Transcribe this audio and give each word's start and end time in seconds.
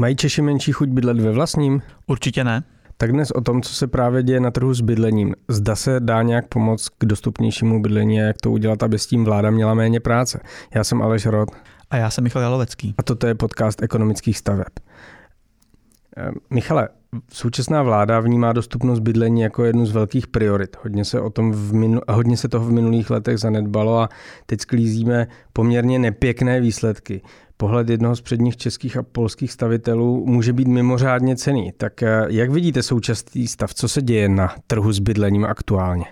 Mají 0.00 0.16
Češi 0.16 0.42
menší 0.42 0.72
chuť 0.72 0.88
bydlet 0.88 1.20
ve 1.20 1.32
vlastním? 1.32 1.82
Určitě 2.06 2.44
ne. 2.44 2.62
Tak 2.96 3.12
dnes 3.12 3.30
o 3.30 3.40
tom, 3.40 3.62
co 3.62 3.74
se 3.74 3.86
právě 3.86 4.22
děje 4.22 4.40
na 4.40 4.50
trhu 4.50 4.74
s 4.74 4.80
bydlením. 4.80 5.34
Zda 5.48 5.76
se 5.76 6.00
dá 6.00 6.22
nějak 6.22 6.48
pomoct 6.48 6.88
k 6.88 7.04
dostupnějšímu 7.04 7.82
bydlení 7.82 8.20
a 8.20 8.24
jak 8.24 8.36
to 8.42 8.50
udělat, 8.50 8.82
aby 8.82 8.98
s 8.98 9.06
tím 9.06 9.24
vláda 9.24 9.50
měla 9.50 9.74
méně 9.74 10.00
práce. 10.00 10.40
Já 10.74 10.84
jsem 10.84 11.02
Aleš 11.02 11.26
Rod. 11.26 11.48
A 11.90 11.96
já 11.96 12.10
jsem 12.10 12.24
Michal 12.24 12.42
Jalovecký. 12.42 12.94
A 12.98 13.02
toto 13.02 13.26
je 13.26 13.34
podcast 13.34 13.82
ekonomických 13.82 14.38
staveb. 14.38 14.68
Eh, 16.16 16.30
Michale, 16.50 16.88
současná 17.32 17.82
vláda 17.82 18.20
vnímá 18.20 18.52
dostupnost 18.52 19.00
bydlení 19.00 19.40
jako 19.40 19.64
jednu 19.64 19.86
z 19.86 19.92
velkých 19.92 20.26
priorit. 20.26 20.76
Hodně 20.82 21.04
se, 21.04 21.20
o 21.20 21.30
tom 21.30 21.52
v 21.52 21.74
minul, 21.74 22.00
hodně 22.08 22.36
se 22.36 22.48
toho 22.48 22.66
v 22.66 22.72
minulých 22.72 23.10
letech 23.10 23.38
zanedbalo 23.38 23.98
a 23.98 24.08
teď 24.46 24.60
sklízíme 24.60 25.26
poměrně 25.52 25.98
nepěkné 25.98 26.60
výsledky. 26.60 27.22
Pohled 27.60 27.88
jednoho 27.88 28.16
z 28.16 28.20
předních 28.20 28.56
českých 28.56 28.96
a 28.96 29.02
polských 29.02 29.52
stavitelů 29.52 30.26
může 30.26 30.52
být 30.52 30.68
mimořádně 30.68 31.36
cený. 31.36 31.72
Tak 31.76 32.02
eh, 32.02 32.26
jak 32.28 32.50
vidíte 32.50 32.82
současný 32.82 33.46
stav? 33.46 33.74
Co 33.74 33.88
se 33.88 34.02
děje 34.02 34.28
na 34.28 34.54
trhu 34.66 34.92
s 34.92 34.98
bydlením 34.98 35.44
aktuálně? 35.44 36.04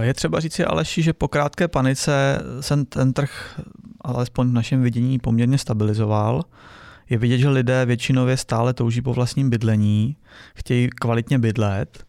Je 0.00 0.14
třeba 0.14 0.40
říci 0.40 0.64
Aleši, 0.64 1.02
že 1.02 1.12
po 1.12 1.28
krátké 1.28 1.68
panice 1.68 2.42
se 2.60 2.84
ten 2.84 3.12
trh, 3.12 3.60
alespoň 4.00 4.48
v 4.48 4.52
našem 4.52 4.82
vidění, 4.82 5.18
poměrně 5.18 5.58
stabilizoval. 5.58 6.42
Je 7.10 7.18
vidět, 7.18 7.38
že 7.38 7.48
lidé 7.48 7.86
většinově 7.86 8.36
stále 8.36 8.74
touží 8.74 9.02
po 9.02 9.14
vlastním 9.14 9.50
bydlení, 9.50 10.16
chtějí 10.54 10.88
kvalitně 10.88 11.38
bydlet 11.38 12.04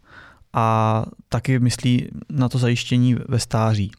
a 0.54 1.06
taky 1.30 1.60
myslí 1.60 2.10
na 2.30 2.50
to 2.50 2.58
zajištění 2.58 3.16
ve 3.28 3.40
stáří. 3.40 3.92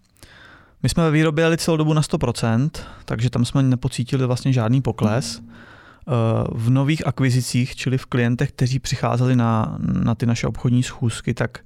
My 0.85 0.89
jsme 0.89 1.03
ve 1.03 1.11
výrobě 1.11 1.45
jeli 1.45 1.57
celou 1.57 1.77
dobu 1.77 1.93
na 1.93 2.03
100%, 2.03 2.71
takže 3.05 3.31
tam 3.31 3.45
jsme 3.45 3.63
nepocítili 3.63 4.27
vlastně 4.27 4.53
žádný 4.53 4.83
pokles. 4.83 5.43
Eh, 5.43 6.11
v 6.53 6.71
nových 6.71 7.07
akvizicích, 7.07 7.77
čili 7.77 7.99
v 7.99 8.07
klientech, 8.07 8.53
kteří 8.53 8.79
přicházeli 8.79 9.37
na, 9.37 9.79
na 9.79 10.15
ty 10.15 10.27
naše 10.27 10.47
obchodní 10.47 10.83
schůzky, 10.83 11.35
tak 11.35 11.59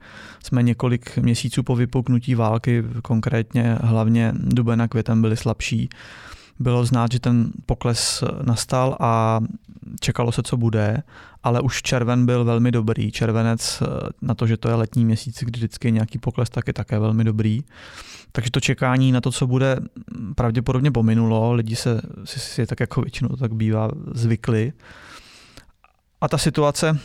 jsme 0.44 0.62
několik 0.62 1.18
měsíců 1.18 1.62
po 1.62 1.76
vypuknutí 1.76 2.34
války, 2.34 2.84
konkrétně 3.02 3.78
hlavně 3.80 4.32
duben 4.34 4.82
a 4.82 4.88
květem 4.88 5.22
byli 5.22 5.36
slabší, 5.36 5.88
bylo 6.58 6.84
znát, 6.84 7.12
že 7.12 7.20
ten 7.20 7.50
pokles 7.66 8.24
nastal 8.42 8.96
a 9.00 9.40
čekalo 10.00 10.32
se, 10.32 10.42
co 10.42 10.56
bude, 10.56 11.02
ale 11.42 11.60
už 11.60 11.82
červen 11.82 12.26
byl 12.26 12.44
velmi 12.44 12.70
dobrý. 12.72 13.12
Červenec 13.12 13.82
na 14.22 14.34
to, 14.34 14.46
že 14.46 14.56
to 14.56 14.68
je 14.68 14.74
letní 14.74 15.04
měsíc, 15.04 15.38
kdy 15.42 15.58
vždycky 15.58 15.88
je 15.88 15.92
nějaký 15.92 16.18
pokles, 16.18 16.50
tak 16.50 16.66
je 16.66 16.72
také 16.72 16.98
velmi 16.98 17.24
dobrý. 17.24 17.62
Takže 18.32 18.50
to 18.50 18.60
čekání 18.60 19.12
na 19.12 19.20
to, 19.20 19.32
co 19.32 19.46
bude, 19.46 19.76
pravděpodobně 20.34 20.90
pominulo. 20.90 21.52
Lidi 21.52 21.76
se 21.76 22.00
si, 22.24 22.40
si 22.40 22.66
tak 22.66 22.80
jako 22.80 23.00
většinou 23.00 23.28
tak 23.28 23.54
bývá 23.54 23.90
zvykli. 24.14 24.72
A 26.20 26.28
ta 26.28 26.38
situace 26.38 26.98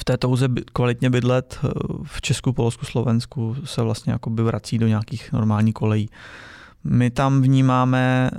v 0.00 0.04
té 0.04 0.16
touze 0.16 0.48
kvalitně 0.72 1.10
bydlet 1.10 1.58
v 2.04 2.20
Česku, 2.20 2.52
Polsku, 2.52 2.86
Slovensku 2.86 3.56
se 3.64 3.82
vlastně 3.82 4.12
jako 4.12 4.30
by 4.30 4.42
vrací 4.42 4.78
do 4.78 4.86
nějakých 4.86 5.32
normálních 5.32 5.74
kolejí. 5.74 6.10
My 6.84 7.10
tam 7.10 7.42
vnímáme, 7.42 8.30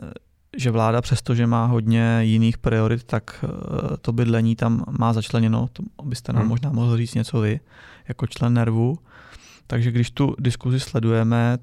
že 0.57 0.71
vláda, 0.71 1.01
přestože 1.01 1.47
má 1.47 1.65
hodně 1.65 2.19
jiných 2.21 2.57
priorit, 2.57 3.03
tak 3.03 3.45
eh, 3.45 3.97
to 3.97 4.13
bydlení 4.13 4.55
tam 4.55 4.83
má 4.99 5.13
začleněno, 5.13 5.69
to 5.73 5.83
byste 6.03 6.33
nám 6.33 6.41
hmm. 6.41 6.49
možná 6.49 6.71
mohl 6.71 6.97
říct 6.97 7.13
něco 7.15 7.39
vy, 7.39 7.59
jako 8.07 8.27
člen 8.27 8.53
nervu. 8.53 8.97
Takže 9.67 9.91
když 9.91 10.11
tu 10.11 10.35
diskuzi 10.39 10.79
sledujeme 10.79 11.57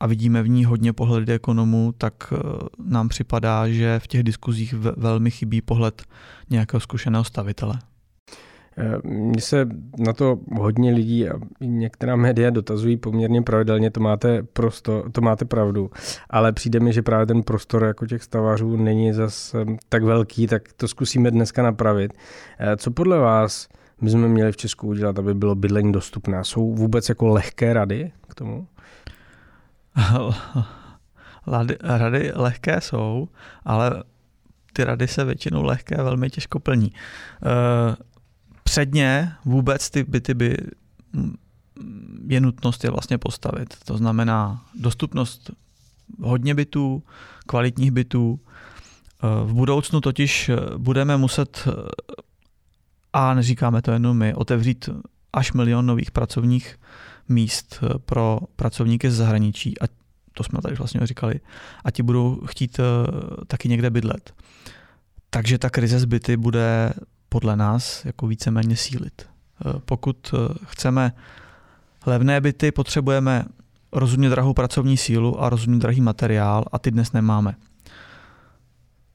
a 0.00 0.06
vidíme 0.06 0.42
v 0.42 0.48
ní 0.48 0.64
hodně 0.64 0.92
pohledy 0.92 1.32
ekonomů, 1.32 1.94
tak 1.98 2.32
eh, 2.32 2.38
nám 2.84 3.08
připadá, 3.08 3.68
že 3.68 3.98
v 3.98 4.06
těch 4.06 4.22
diskuzích 4.22 4.74
velmi 4.96 5.30
chybí 5.30 5.60
pohled 5.60 6.02
nějakého 6.50 6.80
zkušeného 6.80 7.24
stavitele. 7.24 7.78
Mně 9.04 9.40
se 9.40 9.68
na 9.98 10.12
to 10.12 10.38
hodně 10.52 10.92
lidí 10.92 11.28
a 11.28 11.32
některá 11.60 12.16
média 12.16 12.50
dotazují 12.50 12.96
poměrně 12.96 13.42
pravidelně, 13.42 13.90
to 13.90 14.00
máte, 14.00 14.42
prosto, 14.42 15.04
to 15.12 15.20
máte 15.20 15.44
pravdu, 15.44 15.90
ale 16.30 16.52
přijde 16.52 16.80
mi, 16.80 16.92
že 16.92 17.02
právě 17.02 17.26
ten 17.26 17.42
prostor 17.42 17.84
jako 17.84 18.06
těch 18.06 18.22
stavařů 18.22 18.76
není 18.76 19.12
zas 19.12 19.54
tak 19.88 20.02
velký, 20.02 20.46
tak 20.46 20.72
to 20.72 20.88
zkusíme 20.88 21.30
dneska 21.30 21.62
napravit. 21.62 22.12
Eh, 22.58 22.76
co 22.76 22.90
podle 22.90 23.18
vás 23.18 23.68
my 24.00 24.10
jsme 24.10 24.28
měli 24.28 24.52
v 24.52 24.56
Česku 24.56 24.88
udělat, 24.88 25.18
aby 25.18 25.34
bylo 25.34 25.54
bydlení 25.54 25.92
dostupné? 25.92 26.44
Jsou 26.44 26.74
vůbec 26.74 27.08
jako 27.08 27.26
lehké 27.26 27.72
rady 27.72 28.12
k 28.28 28.34
tomu? 28.34 28.66
Rady 31.82 32.32
lehké 32.34 32.80
jsou, 32.80 33.28
ale 33.64 34.02
ty 34.72 34.84
rady 34.84 35.08
se 35.08 35.24
většinou 35.24 35.62
lehké 35.62 35.96
velmi 35.96 36.30
těžko 36.30 36.60
plní. 36.60 36.92
Eh, 36.92 37.96
předně 38.70 39.32
vůbec 39.44 39.90
ty 39.90 40.04
byty 40.04 40.34
by 40.34 40.56
je 42.28 42.40
nutnost 42.40 42.84
je 42.84 42.90
vlastně 42.90 43.18
postavit. 43.18 43.74
To 43.84 43.96
znamená 43.96 44.64
dostupnost 44.80 45.50
hodně 46.20 46.54
bytů, 46.54 47.02
kvalitních 47.46 47.90
bytů. 47.90 48.40
V 49.44 49.52
budoucnu 49.52 50.00
totiž 50.00 50.50
budeme 50.76 51.16
muset, 51.16 51.68
a 53.12 53.34
neříkáme 53.34 53.82
to 53.82 53.90
jenom 53.92 54.18
my, 54.18 54.34
otevřít 54.34 54.88
až 55.32 55.52
milion 55.52 55.86
nových 55.86 56.10
pracovních 56.10 56.76
míst 57.28 57.80
pro 58.04 58.40
pracovníky 58.56 59.10
z 59.10 59.16
zahraničí. 59.16 59.80
A 59.80 59.84
to 60.32 60.42
jsme 60.42 60.62
tady 60.62 60.74
vlastně 60.74 61.06
říkali. 61.06 61.40
A 61.84 61.90
ti 61.90 62.02
budou 62.02 62.40
chtít 62.46 62.80
taky 63.46 63.68
někde 63.68 63.90
bydlet. 63.90 64.34
Takže 65.30 65.58
ta 65.58 65.70
krize 65.70 65.98
zbyty 65.98 66.36
bude 66.36 66.92
podle 67.32 67.56
nás 67.56 68.04
jako 68.04 68.26
víceméně 68.26 68.76
sílit. 68.76 69.22
Eh, 69.22 69.72
pokud 69.84 70.34
eh, 70.34 70.54
chceme 70.64 71.12
levné 72.06 72.40
byty, 72.40 72.72
potřebujeme 72.72 73.44
rozumně 73.92 74.28
drahou 74.28 74.54
pracovní 74.54 74.96
sílu 74.96 75.42
a 75.42 75.48
rozumně 75.48 75.78
drahý 75.78 76.00
materiál 76.00 76.64
a 76.72 76.78
ty 76.78 76.90
dnes 76.90 77.12
nemáme. 77.12 77.54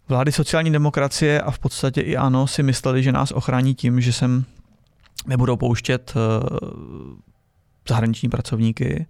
Vlády 0.08 0.32
sociální 0.32 0.72
demokracie 0.72 1.42
a 1.42 1.52
v 1.52 1.60
podstatě 1.60 2.02
i 2.02 2.18
ANO 2.18 2.48
si 2.48 2.64
mysleli, 2.64 3.04
že 3.04 3.12
nás 3.12 3.32
ochrání 3.32 3.76
tím, 3.76 4.02
že 4.02 4.14
sem 4.14 4.46
nebudou 5.28 5.58
pouštět 5.58 6.14
eh, 6.16 6.50
zahraniční 7.90 8.30
pracovníky, 8.30 9.06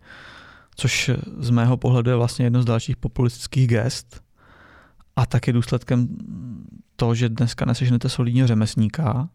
což 0.75 1.11
z 1.39 1.49
mého 1.49 1.77
pohledu 1.77 2.09
je 2.09 2.15
vlastně 2.15 2.45
jedno 2.45 2.61
z 2.61 2.65
dalších 2.65 2.97
populistických 2.97 3.67
gest 3.67 4.24
a 5.15 5.25
taky 5.25 5.53
důsledkem 5.53 6.07
to, 6.95 7.15
že 7.15 7.29
dneska 7.29 7.65
nesežnete 7.65 8.09
solidního 8.09 8.47
řemesníka 8.47 9.29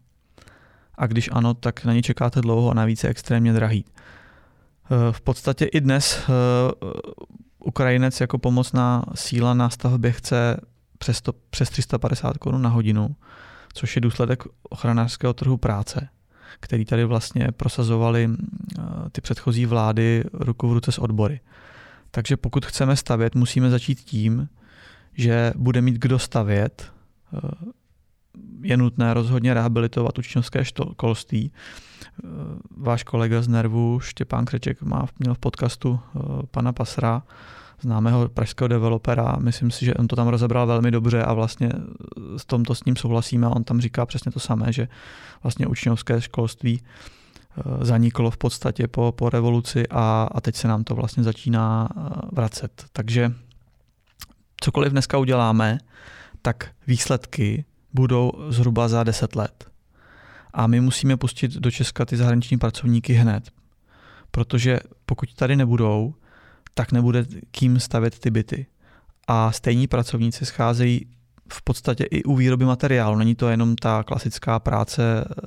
a 0.95 1.07
když 1.07 1.29
ano, 1.33 1.53
tak 1.53 1.85
na 1.85 1.93
ně 1.93 2.01
čekáte 2.01 2.41
dlouho 2.41 2.71
a 2.71 2.73
navíc 2.73 3.03
je 3.03 3.09
extrémně 3.09 3.53
drahý. 3.53 3.85
Eh, 4.91 5.11
v 5.11 5.21
podstatě 5.21 5.65
i 5.65 5.81
dnes 5.81 6.19
eh, 6.23 6.31
Ukrajinec 7.59 8.21
jako 8.21 8.37
pomocná 8.37 9.05
síla 9.15 9.53
na 9.53 9.69
stavbě 9.69 10.11
chce 10.11 10.57
přes, 10.97 11.21
to, 11.21 11.33
přes 11.49 11.69
350 11.69 12.37
korun 12.37 12.61
na 12.61 12.69
hodinu, 12.69 13.15
což 13.73 13.95
je 13.95 14.01
důsledek 14.01 14.43
ochranářského 14.69 15.33
trhu 15.33 15.57
práce, 15.57 16.09
který 16.59 16.85
tady 16.85 17.05
vlastně 17.05 17.47
prosazovali 17.51 18.29
eh, 18.29 18.81
ty 19.11 19.21
předchozí 19.21 19.65
vlády 19.65 20.23
ruku 20.33 20.69
v 20.69 20.73
ruce 20.73 20.91
s 20.91 20.99
odbory. 20.99 21.39
Takže 22.11 22.37
pokud 22.37 22.65
chceme 22.65 22.95
stavět, 22.95 23.35
musíme 23.35 23.69
začít 23.69 23.99
tím, 23.99 24.49
že 25.13 25.53
bude 25.55 25.81
mít 25.81 25.95
kdo 25.95 26.19
stavět, 26.19 26.91
eh, 27.33 27.39
je 28.61 28.77
nutné 28.77 29.13
rozhodně 29.13 29.53
rehabilitovat 29.53 30.19
učňovské 30.19 30.65
školství. 30.65 31.51
Eh, 31.53 32.27
váš 32.77 33.03
kolega 33.03 33.41
z 33.41 33.47
Nervu, 33.47 33.99
Štěpán 33.99 34.45
Křeček, 34.45 34.81
má, 34.81 35.07
měl 35.19 35.33
v 35.33 35.39
podcastu 35.39 35.99
eh, 35.99 36.19
pana 36.51 36.73
Pasra, 36.73 37.23
známého 37.81 38.29
pražského 38.29 38.67
developera. 38.67 39.35
Myslím 39.39 39.71
si, 39.71 39.85
že 39.85 39.93
on 39.93 40.07
to 40.07 40.15
tam 40.15 40.27
rozebral 40.27 40.67
velmi 40.67 40.91
dobře 40.91 41.23
a 41.23 41.33
vlastně 41.33 41.71
s 42.37 42.45
tomto 42.45 42.75
s 42.75 42.83
ním 42.83 42.95
souhlasíme. 42.95 43.47
On 43.47 43.63
tam 43.63 43.81
říká 43.81 44.05
přesně 44.05 44.31
to 44.31 44.39
samé, 44.39 44.73
že 44.73 44.87
vlastně 45.43 45.67
učňovské 45.67 46.21
školství 46.21 46.81
zaniklo 47.81 48.31
v 48.31 48.37
podstatě 48.37 48.87
po, 48.87 49.11
po 49.11 49.29
revoluci 49.29 49.87
a, 49.89 50.29
a 50.31 50.41
teď 50.41 50.55
se 50.55 50.67
nám 50.67 50.83
to 50.83 50.95
vlastně 50.95 51.23
začíná 51.23 51.89
vracet. 52.31 52.85
Takže 52.93 53.31
cokoliv 54.61 54.91
dneska 54.91 55.17
uděláme, 55.17 55.77
tak 56.41 56.71
výsledky 56.87 57.65
budou 57.93 58.31
zhruba 58.49 58.87
za 58.87 59.03
10 59.03 59.35
let. 59.35 59.71
A 60.53 60.67
my 60.67 60.81
musíme 60.81 61.17
pustit 61.17 61.51
do 61.51 61.71
Česka 61.71 62.05
ty 62.05 62.17
zahraniční 62.17 62.57
pracovníky 62.57 63.13
hned. 63.13 63.51
Protože 64.31 64.79
pokud 65.05 65.33
tady 65.33 65.55
nebudou, 65.55 66.15
tak 66.73 66.91
nebude 66.91 67.25
kým 67.51 67.79
stavět 67.79 68.19
ty 68.19 68.29
byty. 68.29 68.65
A 69.27 69.51
stejní 69.51 69.87
pracovníci 69.87 70.45
scházejí 70.45 71.05
v 71.53 71.61
podstatě 71.61 72.03
i 72.03 72.23
u 72.23 72.35
výroby 72.35 72.65
materiálu. 72.65 73.17
Není 73.17 73.35
to 73.35 73.49
jenom 73.49 73.75
ta 73.75 74.03
klasická 74.03 74.59
práce 74.59 75.25
eh, 75.25 75.43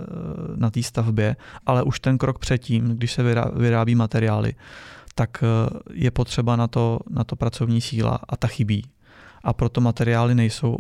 na 0.57 0.71
té 0.71 0.83
stavbě, 0.83 1.37
ale 1.67 1.83
už 1.83 2.01
ten 2.01 2.19
krok 2.19 2.39
předtím, 2.39 2.85
když 2.85 3.13
se 3.13 3.23
vyrábí 3.57 3.95
materiály, 3.95 4.55
tak 5.15 5.45
eh, 5.45 5.71
je 5.93 6.11
potřeba 6.11 6.57
na 6.57 6.69
to, 6.69 6.99
na 7.11 7.25
to 7.25 7.37
pracovní 7.37 7.81
síla 7.81 8.21
a 8.29 8.37
ta 8.37 8.47
chybí 8.47 8.85
a 9.45 9.53
proto 9.53 9.81
materiály 9.81 10.35
nejsou 10.35 10.77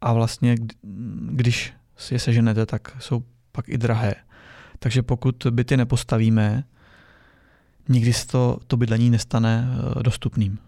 a 0.00 0.12
vlastně 0.12 0.56
když 1.30 1.72
si 1.96 2.14
je 2.14 2.18
seženete, 2.18 2.66
tak 2.66 2.96
jsou 2.98 3.22
pak 3.52 3.68
i 3.68 3.78
drahé. 3.78 4.14
Takže 4.78 5.02
pokud 5.02 5.46
byty 5.50 5.76
nepostavíme, 5.76 6.64
nikdy 7.88 8.12
se 8.12 8.26
to, 8.26 8.58
to 8.66 8.76
bydlení 8.76 9.10
nestane 9.10 9.68
eh, 9.70 10.02
dostupným. 10.02 10.58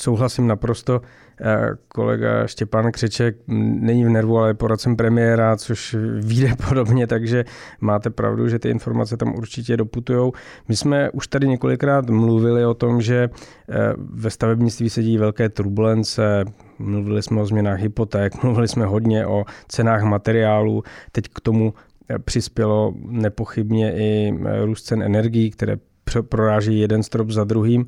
Souhlasím 0.00 0.46
naprosto. 0.46 1.00
Eh, 1.40 1.68
kolega 1.88 2.46
Štěpán 2.46 2.92
Křeček 2.92 3.36
není 3.46 4.04
v 4.04 4.08
nervu, 4.08 4.38
ale 4.38 4.50
je 4.50 4.54
poradcem 4.54 4.96
premiéra, 4.96 5.56
což 5.56 5.96
vyjde 6.20 6.50
podobně, 6.68 7.06
takže 7.06 7.44
máte 7.80 8.10
pravdu, 8.10 8.48
že 8.48 8.58
ty 8.58 8.68
informace 8.68 9.16
tam 9.16 9.34
určitě 9.34 9.76
doputujou. 9.76 10.32
My 10.68 10.76
jsme 10.76 11.10
už 11.10 11.28
tady 11.28 11.48
několikrát 11.48 12.10
mluvili 12.10 12.66
o 12.66 12.74
tom, 12.74 13.00
že 13.00 13.28
eh, 13.68 13.74
ve 13.98 14.30
stavebnictví 14.30 14.90
se 14.90 15.02
dějí 15.02 15.18
velké 15.18 15.48
turbulence, 15.48 16.44
mluvili 16.78 17.22
jsme 17.22 17.40
o 17.40 17.46
změnách 17.46 17.80
hypoték, 17.80 18.42
mluvili 18.42 18.68
jsme 18.68 18.86
hodně 18.86 19.26
o 19.26 19.44
cenách 19.68 20.02
materiálů, 20.02 20.82
teď 21.12 21.24
k 21.34 21.40
tomu 21.40 21.74
eh, 22.08 22.18
přispělo 22.18 22.94
nepochybně 23.06 23.94
i 23.96 24.34
růst 24.64 24.82
cen 24.82 25.02
energií, 25.02 25.50
které 25.50 25.76
proráží 26.22 26.80
jeden 26.80 27.02
strop 27.02 27.30
za 27.30 27.44
druhým. 27.44 27.86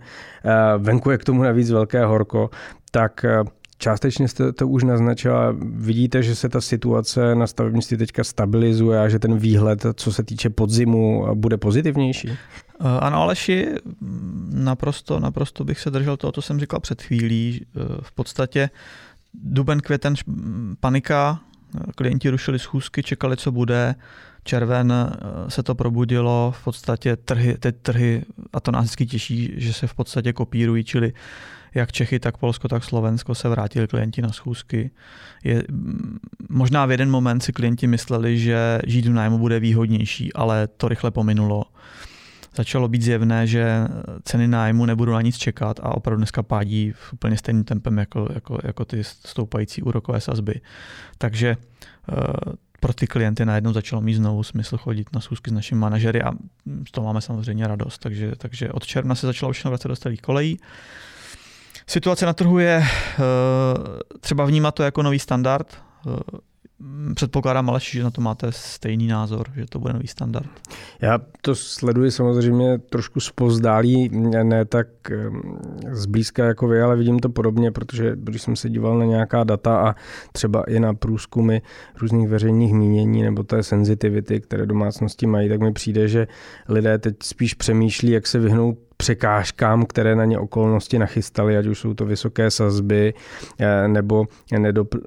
Venku 0.79 1.11
je 1.11 1.19
k 1.19 1.25
tomu 1.25 1.43
navíc 1.43 1.71
velké 1.71 2.05
horko, 2.05 2.51
tak 2.91 3.25
eh, 3.25 3.45
Částečně 3.83 4.29
jste 4.29 4.53
to 4.53 4.69
už 4.69 4.85
naznačila. 4.85 5.57
Vidíte, 5.63 6.23
že 6.23 6.35
se 6.35 6.49
ta 6.49 6.61
situace 6.61 7.35
na 7.35 7.47
stavebnictví 7.47 7.97
teďka 7.97 8.25
stabilizuje 8.25 9.01
a 9.01 9.09
že 9.09 9.19
ten 9.19 9.39
výhled, 9.39 9.87
co 9.95 10.13
se 10.13 10.23
týče 10.23 10.51
podzimu, 10.51 11.35
bude 11.35 11.57
pozitivnější? 11.57 12.29
Eh, 12.29 12.37
ano, 13.01 13.23
Aleši, 13.23 13.69
naprosto, 14.51 15.21
naprosto 15.21 15.65
bych 15.65 15.81
se 15.81 15.91
držel 15.91 16.17
toho, 16.17 16.33
co 16.33 16.43
jsem 16.43 16.61
říkal 16.61 16.81
před 16.81 17.03
chvílí. 17.03 17.61
Eh, 17.65 17.81
v 18.03 18.13
podstatě 18.13 18.71
duben, 19.35 19.81
květen, 19.81 20.15
panika, 20.81 21.41
klienti 21.97 22.31
rušili 22.31 22.59
schůzky, 22.59 23.03
čekali, 23.03 23.37
co 23.37 23.53
bude. 23.53 23.95
Červen 24.45 24.93
se 25.49 25.63
to 25.63 25.75
probudilo, 25.75 26.55
v 26.57 26.65
podstatě 26.65 27.17
trhy, 27.17 27.59
teď 27.59 27.77
trhy, 27.83 28.23
a 28.53 28.61
to 28.61 28.71
nás 28.71 28.85
vždycky 28.85 29.07
těší, 29.07 29.53
že 29.57 29.73
se 29.73 29.87
v 29.87 29.95
podstatě 29.95 30.33
kopírují, 30.33 30.85
čili 30.85 31.13
jak 31.75 31.93
Čechy, 31.93 32.21
tak 32.21 32.37
Polsko, 32.37 32.69
tak 32.69 32.85
Slovensko 32.85 33.35
se 33.35 33.49
vrátili 33.49 33.89
klienti 33.89 34.23
na 34.23 34.33
schůzky. 34.33 34.91
Je, 35.45 35.65
možná 36.49 36.87
v 36.87 36.91
jeden 36.91 37.11
moment 37.11 37.41
si 37.41 37.53
klienti 37.53 37.87
mysleli, 37.87 38.39
že 38.39 38.79
žít 38.87 39.07
v 39.07 39.13
nájmu 39.13 39.39
bude 39.39 39.61
výhodnější, 39.61 40.33
ale 40.33 40.67
to 40.67 40.89
rychle 40.89 41.11
pominulo. 41.11 41.65
Začalo 42.57 42.89
být 42.89 43.03
zjevné, 43.03 43.47
že 43.47 43.89
ceny 44.25 44.49
nájmu 44.49 44.87
nebudou 44.87 45.13
na 45.13 45.23
nic 45.23 45.37
čekat 45.37 45.81
a 45.83 45.97
opravdu 45.97 46.17
dneska 46.17 46.43
pádí 46.43 46.93
v 46.93 47.13
úplně 47.13 47.37
stejným 47.37 47.65
tempem 47.65 47.99
jako, 47.99 48.29
jako, 48.35 48.59
jako 48.65 48.85
ty 48.85 49.05
stoupající 49.05 49.83
úrokové 49.83 50.21
sazby. 50.21 50.61
Takže 51.19 51.57
uh, 52.13 52.17
pro 52.81 52.93
ty 52.93 53.07
klienty 53.07 53.45
najednou 53.45 53.73
začalo 53.73 54.03
mít 54.03 54.15
znovu 54.15 54.43
smysl 54.43 54.77
chodit 54.77 55.13
na 55.13 55.21
schůzky 55.21 55.51
s 55.51 55.53
našimi 55.53 55.81
manažery 55.81 56.23
a 56.23 56.33
z 56.89 56.91
toho 56.91 57.07
máme 57.07 57.21
samozřejmě 57.21 57.67
radost. 57.67 57.99
Takže, 57.99 58.33
takže 58.39 58.73
od 58.73 58.87
června 58.87 59.15
se 59.15 59.27
začalo 59.27 59.53
všechno 59.53 59.71
vracet 59.71 59.89
do 59.89 59.97
starých 59.97 60.21
kolejí. 60.21 60.61
Situace 61.87 62.27
na 62.27 62.33
trhu 62.33 62.59
je 62.59 62.83
eh, 62.85 63.19
třeba 64.21 64.45
vnímat 64.45 64.75
to 64.75 64.83
jako 64.83 65.03
nový 65.03 65.19
standard. 65.19 65.83
Eh, 66.81 67.15
předpokládám, 67.15 67.71
ale 67.71 67.81
že 67.83 68.05
na 68.05 68.11
to 68.11 68.21
máte 68.21 68.53
stejný 68.53 69.07
názor, 69.07 69.47
že 69.55 69.67
to 69.69 69.79
bude 69.79 69.93
nový 69.93 70.07
standard. 70.07 70.49
Já 71.01 71.19
to 71.43 71.55
sleduji 71.55 72.11
samozřejmě 72.11 72.79
trošku 72.79 73.21
zpozdálí, 73.21 74.09
ne 74.43 74.65
tak 74.65 74.89
zblízka 75.93 76.45
jako 76.45 76.69
vy, 76.69 76.83
ale 76.83 76.97
vidím 76.97 77.19
to 77.19 77.29
podobně, 77.29 77.73
protože 77.73 78.13
když 78.15 78.43
jsem 78.43 78.57
se 78.57 78.71
díval 78.71 78.99
na 78.99 79.05
nějaká 79.05 79.45
data 79.45 79.89
a 79.89 79.95
třeba 80.33 80.63
i 80.63 80.81
na 80.81 80.95
průzkumy 80.95 81.59
různých 82.01 82.29
veřejných 82.29 82.73
mínění 82.75 83.23
nebo 83.23 83.43
té 83.43 83.63
senzitivity, 83.63 84.41
které 84.41 84.67
domácnosti 84.67 85.27
mají, 85.27 85.49
tak 85.49 85.61
mi 85.61 85.73
přijde, 85.73 86.09
že 86.09 86.27
lidé 86.69 86.99
teď 86.99 87.17
spíš 87.23 87.55
přemýšlí, 87.55 88.11
jak 88.11 88.27
se 88.27 88.39
vyhnout 88.39 88.79
překážkám, 89.01 89.87
které 89.87 90.17
na 90.17 90.25
ně 90.25 90.39
okolnosti 90.39 90.99
nachystaly, 90.99 91.57
ať 91.57 91.67
už 91.67 91.79
jsou 91.79 91.95
to 91.95 92.07
vysoké 92.07 92.51
sazby 92.51 93.15
eh, 93.59 93.89
nebo 93.89 94.27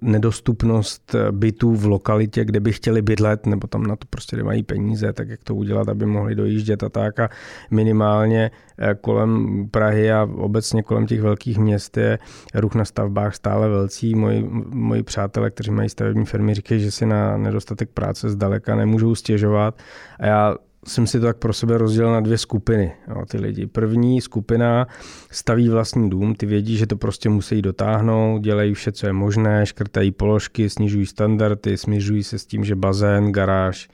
nedostupnost 0.01 1.15
eh, 1.15 1.31
bytů 1.31 1.75
v 1.75 1.85
lokalitě, 1.85 2.45
kde 2.45 2.59
by 2.59 2.71
chtěli 2.71 3.01
bydlet, 3.01 3.45
nebo 3.45 3.67
tam 3.67 3.83
na 3.83 3.95
to 3.95 4.05
prostě 4.09 4.37
nemají 4.37 4.63
peníze, 4.63 5.13
tak 5.13 5.29
jak 5.29 5.43
to 5.43 5.55
udělat, 5.55 5.89
aby 5.89 6.05
mohli 6.05 6.35
dojíždět 6.35 6.83
a 6.83 6.89
tak. 6.89 7.19
A 7.19 7.29
minimálně 7.71 8.51
eh, 8.79 8.95
kolem 9.01 9.63
Prahy 9.71 10.11
a 10.11 10.29
obecně 10.35 10.83
kolem 10.83 11.05
těch 11.07 11.21
velkých 11.21 11.57
měst 11.57 11.97
je 11.97 12.19
ruch 12.55 12.75
na 12.75 12.85
stavbách 12.85 13.35
stále 13.35 13.69
velcí. 13.69 14.15
Moji, 14.15 14.49
moji 14.69 15.03
přátelé, 15.03 15.51
kteří 15.51 15.71
mají 15.71 15.89
stavební 15.89 16.25
firmy, 16.25 16.53
říkají, 16.53 16.81
že 16.81 16.91
si 16.91 17.05
na 17.05 17.37
nedostatek 17.37 17.89
práce 17.89 18.29
zdaleka 18.29 18.75
nemůžou 18.75 19.15
stěžovat. 19.15 19.77
A 20.19 20.25
já 20.25 20.55
jsem 20.87 21.07
si 21.07 21.19
to 21.19 21.25
tak 21.25 21.37
pro 21.37 21.53
sebe 21.53 21.77
rozdělil 21.77 22.11
na 22.11 22.19
dvě 22.19 22.37
skupiny, 22.37 22.93
jo, 23.07 23.25
ty 23.29 23.37
lidi. 23.37 23.67
První 23.67 24.21
skupina 24.21 24.87
staví 25.31 25.69
vlastní 25.69 26.09
dům, 26.09 26.35
ty 26.35 26.45
vědí, 26.45 26.77
že 26.77 26.87
to 26.87 26.97
prostě 26.97 27.29
musí 27.29 27.61
dotáhnout, 27.61 28.39
dělají 28.39 28.73
vše, 28.73 28.91
co 28.91 29.07
je 29.07 29.13
možné, 29.13 29.65
škrtají 29.65 30.11
položky, 30.11 30.69
snižují 30.69 31.05
standardy, 31.05 31.77
směřují 31.77 32.23
se 32.23 32.39
s 32.39 32.45
tím, 32.45 32.63
že 32.63 32.75
bazén, 32.75 33.31
garáž, 33.31 33.89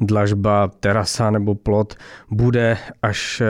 dlažba, 0.00 0.70
terasa 0.80 1.30
nebo 1.30 1.54
plot 1.54 1.94
bude, 2.30 2.76
až 3.02 3.40
eh, 3.40 3.46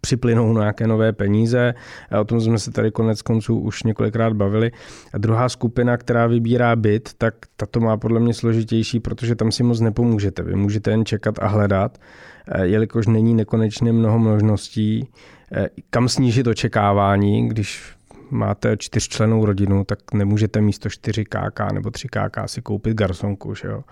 připlynou 0.00 0.52
nějaké 0.52 0.86
nové 0.86 1.12
peníze. 1.12 1.74
O 2.20 2.24
tom 2.24 2.40
jsme 2.40 2.58
se 2.58 2.70
tady 2.70 2.90
konec 2.90 3.22
konců 3.22 3.58
už 3.58 3.82
několikrát 3.82 4.32
bavili. 4.32 4.72
A 5.14 5.18
druhá 5.18 5.48
skupina, 5.48 5.96
která 5.96 6.26
vybírá 6.26 6.76
byt, 6.76 7.10
tak 7.18 7.34
tato 7.56 7.80
má 7.80 7.96
podle 7.96 8.20
mě 8.20 8.34
složitější, 8.34 9.00
protože 9.00 9.34
tam 9.34 9.52
si 9.52 9.62
moc 9.62 9.80
nepomůžete. 9.80 10.42
Vy 10.42 10.56
můžete 10.56 10.90
jen 10.90 11.04
čekat 11.04 11.34
a 11.38 11.46
hledat, 11.46 11.79
eh, 11.88 12.66
jelikož 12.66 13.06
není 13.06 13.34
nekonečně 13.34 13.92
mnoho 13.92 14.18
možností, 14.18 15.08
eh, 15.52 15.68
kam 15.90 16.08
snížit 16.08 16.46
očekávání, 16.46 17.48
když 17.48 17.94
máte 18.30 18.76
čtyřčlenou 18.76 19.44
rodinu, 19.44 19.84
tak 19.84 19.98
nemůžete 20.14 20.60
místo 20.60 20.88
4 20.88 21.24
KK 21.24 21.72
nebo 21.72 21.90
3 21.90 22.08
KK 22.08 22.38
si 22.46 22.62
koupit 22.62 22.94
garsonku. 22.94 23.54
Že 23.54 23.68
jo? 23.68 23.84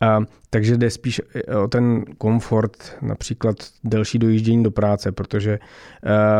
A, 0.00 0.20
takže 0.50 0.76
jde 0.76 0.90
spíš 0.90 1.20
o 1.64 1.68
ten 1.68 2.04
komfort, 2.18 2.96
například 3.02 3.56
delší 3.84 4.18
dojíždění 4.18 4.62
do 4.62 4.70
práce, 4.70 5.12
protože 5.12 5.58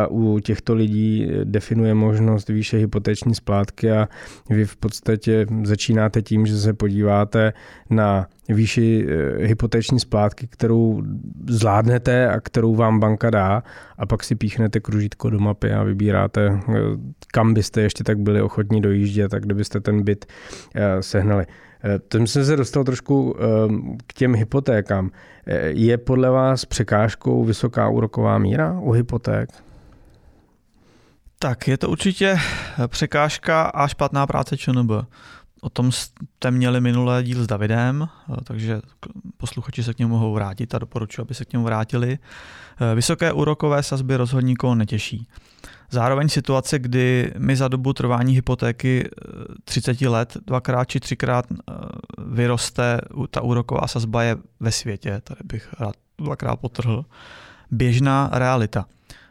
u 0.08 0.38
těchto 0.38 0.74
lidí 0.74 1.28
definuje 1.44 1.94
možnost 1.94 2.48
výše 2.48 2.76
hypoteční 2.76 3.34
splátky 3.34 3.90
a 3.90 4.08
vy 4.50 4.64
v 4.64 4.76
podstatě 4.76 5.46
začínáte 5.62 6.22
tím, 6.22 6.46
že 6.46 6.58
se 6.58 6.72
podíváte 6.72 7.52
na 7.90 8.26
výši 8.48 9.06
uh, 9.06 9.44
hypoteční 9.44 10.00
splátky, 10.00 10.46
kterou 10.46 11.02
zvládnete 11.48 12.28
a 12.28 12.40
kterou 12.40 12.74
vám 12.74 13.00
banka 13.00 13.30
dá 13.30 13.62
a 13.98 14.06
pak 14.06 14.24
si 14.24 14.34
píchnete 14.34 14.80
kružítko 14.80 15.30
do 15.30 15.38
mapy 15.38 15.72
a 15.72 15.82
vybíráte, 15.82 16.50
uh, 16.50 16.74
kam 17.32 17.54
byste 17.54 17.80
ještě 17.80 18.04
tak 18.04 18.18
byli 18.18 18.42
ochotní 18.42 18.80
dojíždět 18.80 19.34
a 19.34 19.38
kde 19.38 19.54
byste 19.54 19.80
ten 19.80 20.02
byt 20.02 20.26
sehnali. 21.00 21.46
Eh, 21.84 21.98
tím 22.12 22.26
jsem 22.26 22.44
se 22.44 22.56
dostal 22.56 22.84
trošku 22.84 23.36
k 24.06 24.12
těm 24.12 24.34
hypotékám. 24.34 25.10
Eh, 25.46 25.66
je 25.66 25.98
podle 25.98 26.30
vás 26.30 26.64
překážkou 26.64 27.44
vysoká 27.44 27.88
úroková 27.88 28.38
míra 28.38 28.80
u 28.80 28.90
hypoték? 28.90 29.50
Tak, 31.38 31.68
je 31.68 31.78
to 31.78 31.90
určitě 31.90 32.36
překážka 32.86 33.62
a 33.62 33.88
špatná 33.88 34.26
práce 34.26 34.56
ČNB. 34.56 34.90
O 35.64 35.70
tom 35.70 35.92
jste 35.92 36.50
měli 36.50 36.80
minulé 36.80 37.22
díl 37.22 37.44
s 37.44 37.46
Davidem, 37.46 38.08
eh, 38.08 38.36
takže 38.44 38.80
posluchači 39.36 39.82
se 39.82 39.94
k 39.94 39.98
němu 39.98 40.10
mohou 40.14 40.32
vrátit 40.32 40.74
a 40.74 40.78
doporučuji, 40.78 41.22
aby 41.22 41.34
se 41.34 41.44
k 41.44 41.52
němu 41.52 41.64
vrátili. 41.64 42.18
Vysoké 42.94 43.32
úrokové 43.32 43.82
sazby 43.82 44.16
rozhodně 44.16 44.48
nikoho 44.48 44.74
netěší. 44.74 45.28
Zároveň 45.90 46.28
situace, 46.28 46.78
kdy 46.78 47.32
mi 47.38 47.56
za 47.56 47.68
dobu 47.68 47.92
trvání 47.92 48.34
hypotéky 48.34 49.10
30 49.64 50.02
eh, 50.02 50.08
let 50.08 50.36
dvakrát 50.46 50.84
či 50.84 51.00
třikrát 51.00 51.46
eh, 51.52 51.74
vyroste 52.26 53.00
ta 53.30 53.40
úroková 53.40 53.86
sazba 53.86 54.22
je 54.22 54.36
ve 54.60 54.72
světě, 54.72 55.20
tady 55.24 55.40
bych 55.44 55.74
rád 55.80 55.94
dvakrát 56.18 56.56
potrhl, 56.56 57.04
běžná 57.70 58.30
realita. 58.32 58.86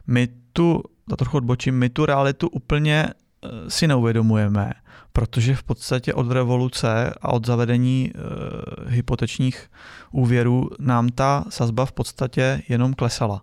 My 0.07 0.27
tu, 0.53 0.83
to 1.09 1.15
trochu 1.15 1.37
odbočím, 1.37 1.75
my 1.75 1.89
tu 1.89 2.05
realitu 2.05 2.47
úplně 2.47 3.07
eh, 3.07 3.49
si 3.69 3.87
neuvědomujeme, 3.87 4.71
protože 5.13 5.55
v 5.55 5.63
podstatě 5.63 6.13
od 6.13 6.31
revoluce 6.31 7.13
a 7.21 7.33
od 7.33 7.45
zavedení 7.45 8.11
e, 8.11 8.19
hypotečních 8.89 9.69
úvěrů 10.11 10.69
nám 10.79 11.09
ta 11.09 11.45
sazba 11.49 11.85
v 11.85 11.91
podstatě 11.91 12.61
jenom 12.69 12.93
klesala. 12.93 13.41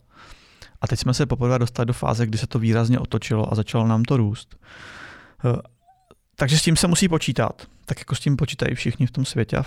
A 0.80 0.86
teď 0.86 1.00
jsme 1.00 1.14
se 1.14 1.26
poprvé 1.26 1.58
dostali 1.58 1.86
do 1.86 1.92
fáze, 1.92 2.26
kdy 2.26 2.38
se 2.38 2.46
to 2.46 2.58
výrazně 2.58 2.98
otočilo 2.98 3.52
a 3.52 3.54
začalo 3.54 3.86
nám 3.86 4.02
to 4.02 4.16
růst. 4.16 4.56
Eh, 5.44 5.58
takže 6.36 6.58
s 6.58 6.62
tím 6.62 6.76
se 6.76 6.88
musí 6.88 7.08
počítat, 7.08 7.62
tak 7.84 7.98
jako 7.98 8.14
s 8.14 8.20
tím 8.20 8.36
počítají 8.36 8.74
všichni 8.74 9.06
v 9.06 9.10
tom 9.10 9.24
světě 9.24 9.56
a 9.56 9.62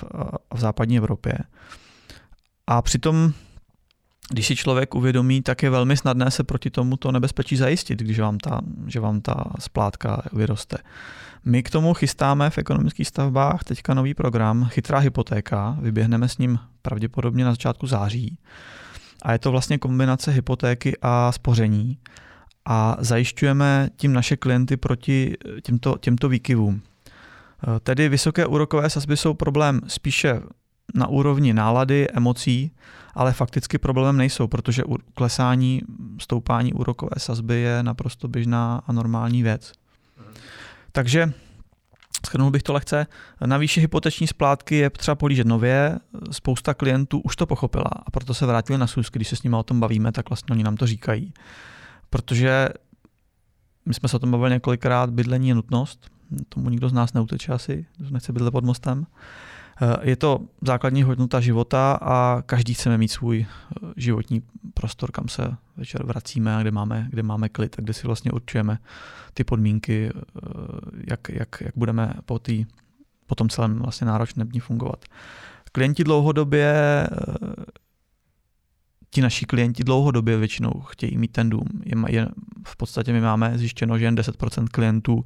v 0.53 0.60
západní 0.60 0.98
Evropě. 0.98 1.33
A 2.67 2.81
přitom 2.81 3.33
když 4.29 4.47
si 4.47 4.55
člověk 4.55 4.95
uvědomí, 4.95 5.41
tak 5.41 5.63
je 5.63 5.69
velmi 5.69 5.97
snadné 5.97 6.31
se 6.31 6.43
proti 6.43 6.69
tomuto 6.69 7.11
nebezpečí 7.11 7.55
zajistit, 7.55 7.99
když 7.99 8.19
vám 8.19 8.37
ta, 8.37 8.61
že 8.87 8.99
vám 8.99 9.21
ta 9.21 9.43
splátka 9.59 10.21
vyroste. 10.33 10.77
My 11.45 11.63
k 11.63 11.69
tomu 11.69 11.93
chystáme 11.93 12.49
v 12.49 12.57
ekonomických 12.57 13.07
stavbách 13.07 13.63
teďka 13.63 13.93
nový 13.93 14.13
program 14.13 14.65
Chytrá 14.65 14.99
hypotéka. 14.99 15.77
Vyběhneme 15.81 16.29
s 16.29 16.37
ním 16.37 16.59
pravděpodobně 16.81 17.45
na 17.45 17.51
začátku 17.51 17.87
září. 17.87 18.37
A 19.21 19.31
je 19.31 19.39
to 19.39 19.51
vlastně 19.51 19.77
kombinace 19.77 20.31
hypotéky 20.31 20.97
a 21.01 21.31
spoření. 21.31 21.97
A 22.65 22.97
zajišťujeme 22.99 23.89
tím 23.95 24.13
naše 24.13 24.37
klienty 24.37 24.77
proti 24.77 25.35
těmto, 25.63 25.97
těmto 25.97 26.29
výkyvům. 26.29 26.81
Tedy 27.83 28.09
vysoké 28.09 28.45
úrokové 28.45 28.89
sazby 28.89 29.17
jsou 29.17 29.33
problém 29.33 29.81
spíše 29.87 30.41
na 30.95 31.07
úrovni 31.07 31.53
nálady, 31.53 32.07
emocí, 32.13 32.71
ale 33.13 33.34
fakticky 33.34 33.77
problémem 33.77 34.17
nejsou, 34.17 34.48
protože 34.48 34.84
klesání, 35.13 35.82
stoupání 36.20 36.74
úrokové 36.74 37.15
sazby 37.17 37.55
je 37.55 37.84
naprosto 37.84 38.27
běžná 38.27 38.82
a 38.88 38.93
normální 38.93 39.43
věc. 39.43 39.74
Takže 40.91 41.34
Schrnul 42.25 42.51
bych 42.51 42.63
to 42.63 42.74
lehce. 42.74 43.08
Na 43.46 43.58
výši 43.58 43.82
hypoteční 43.82 44.27
splátky 44.27 44.75
je 44.75 44.89
třeba 44.89 45.15
polížet 45.15 45.48
nově. 45.48 46.00
Spousta 46.32 46.74
klientů 46.74 47.20
už 47.20 47.36
to 47.36 47.46
pochopila 47.46 47.89
a 48.05 48.12
proto 48.12 48.34
se 48.34 48.46
vrátili 48.46 48.77
na 48.77 48.88
schůzky. 48.88 49.20
Když 49.20 49.27
se 49.27 49.36
s 49.36 49.43
nimi 49.43 49.55
o 49.55 49.63
tom 49.63 49.79
bavíme, 49.79 50.12
tak 50.12 50.29
vlastně 50.29 50.53
oni 50.53 50.63
nám 50.63 50.77
to 50.77 50.88
říkají. 50.88 51.34
Protože 52.10 52.70
my 53.86 53.93
jsme 53.93 54.10
se 54.10 54.15
o 54.15 54.20
tom 54.20 54.32
bavili 54.32 54.51
několikrát, 54.51 55.10
bydlení 55.10 55.48
je 55.48 55.55
nutnost. 55.55 56.12
Tomu 56.50 56.70
nikdo 56.70 56.89
z 56.89 56.93
nás 56.93 57.13
neuteče 57.13 57.53
asi, 57.53 57.86
nechce 58.10 58.34
bydlet 58.34 58.51
pod 58.51 58.63
mostem. 58.63 59.05
Je 60.01 60.15
to 60.15 60.39
základní 60.61 61.03
hodnota 61.03 61.39
života 61.39 61.99
a 62.01 62.41
každý 62.45 62.73
chceme 62.73 62.97
mít 62.97 63.07
svůj 63.07 63.45
eh, 63.45 63.93
životní 63.97 64.41
prostor, 64.73 65.11
kam 65.11 65.27
se 65.27 65.55
večer 65.77 66.05
vracíme 66.05 66.55
a 66.55 66.61
kde 66.61 66.71
máme, 66.71 67.07
kde 67.09 67.23
máme 67.23 67.49
klid 67.49 67.75
a 67.79 67.81
kde 67.81 67.93
si 67.93 68.07
vlastně 68.07 68.31
určujeme 68.31 68.77
ty 69.33 69.43
podmínky, 69.43 70.09
eh, 70.15 70.49
jak, 71.09 71.29
jak, 71.29 71.61
jak 71.61 71.73
budeme 71.75 72.13
po, 72.25 72.39
tý, 72.39 72.65
po 73.27 73.35
tom 73.35 73.49
celém 73.49 73.79
vlastně 73.79 74.07
náročném 74.07 74.47
dní 74.47 74.59
fungovat. 74.59 75.05
Klienti 75.71 76.03
dlouhodobě 76.03 76.73
ti 79.13 79.22
naši 79.22 79.46
klienti 79.46 79.84
dlouhodobě 79.84 80.38
většinou 80.38 80.72
chtějí 80.88 81.17
mít 81.17 81.32
ten 81.32 81.50
dům. 81.50 81.67
Je, 81.86 81.96
je, 82.08 82.27
v 82.67 82.75
podstatě 82.75 83.13
my 83.13 83.22
máme 83.22 83.58
zjištěno, 83.58 83.98
že 83.98 84.05
jen 84.05 84.15
10% 84.15 84.67
klientů 84.67 85.25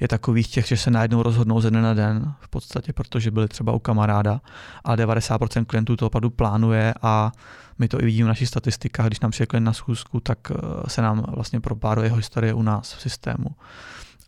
je 0.00 0.08
takových 0.08 0.48
těch, 0.48 0.66
že 0.66 0.76
se 0.76 0.90
najednou 0.90 1.22
rozhodnou 1.22 1.60
ze 1.60 1.70
dne 1.70 1.82
na 1.82 1.94
den, 1.94 2.34
v 2.40 2.48
podstatě 2.48 2.92
protože 2.92 3.30
byli 3.30 3.48
třeba 3.48 3.72
u 3.72 3.78
kamaráda, 3.78 4.40
a 4.84 4.96
90% 4.96 5.64
klientů 5.64 5.96
to 5.96 6.06
opravdu 6.06 6.30
plánuje 6.30 6.94
a 7.02 7.32
my 7.78 7.88
to 7.88 8.02
i 8.02 8.04
vidíme 8.04 8.24
v 8.24 8.28
našich 8.28 8.48
statistikách, 8.48 9.06
když 9.06 9.20
nám 9.20 9.30
přijde 9.30 9.46
klient 9.46 9.64
na 9.64 9.72
schůzku, 9.72 10.20
tak 10.20 10.38
eh, 10.50 10.54
se 10.88 11.02
nám 11.02 11.24
vlastně 11.28 11.60
propáruje 11.60 12.06
jeho 12.06 12.16
historie 12.16 12.54
u 12.54 12.62
nás 12.62 12.94
v 12.94 13.00
systému. 13.00 13.48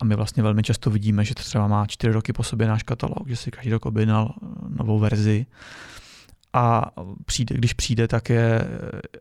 A 0.01 0.05
my 0.05 0.15
vlastně 0.15 0.43
velmi 0.43 0.63
často 0.63 0.89
vidíme, 0.89 1.25
že 1.25 1.35
třeba 1.35 1.67
má 1.67 1.87
čtyři 1.87 2.13
roky 2.13 2.33
po 2.33 2.43
sobě 2.43 2.67
náš 2.67 2.83
katalog, 2.83 3.27
že 3.27 3.35
si 3.35 3.51
každý 3.51 3.71
rok 3.71 3.85
objednal 3.85 4.33
novou 4.69 4.99
verzi 4.99 5.45
a 6.53 6.91
přijde, 7.25 7.55
když 7.55 7.73
přijde, 7.73 8.07
tak 8.07 8.29
je 8.29 8.61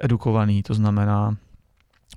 edukovaný, 0.01 0.63
to 0.63 0.75
znamená, 0.75 1.37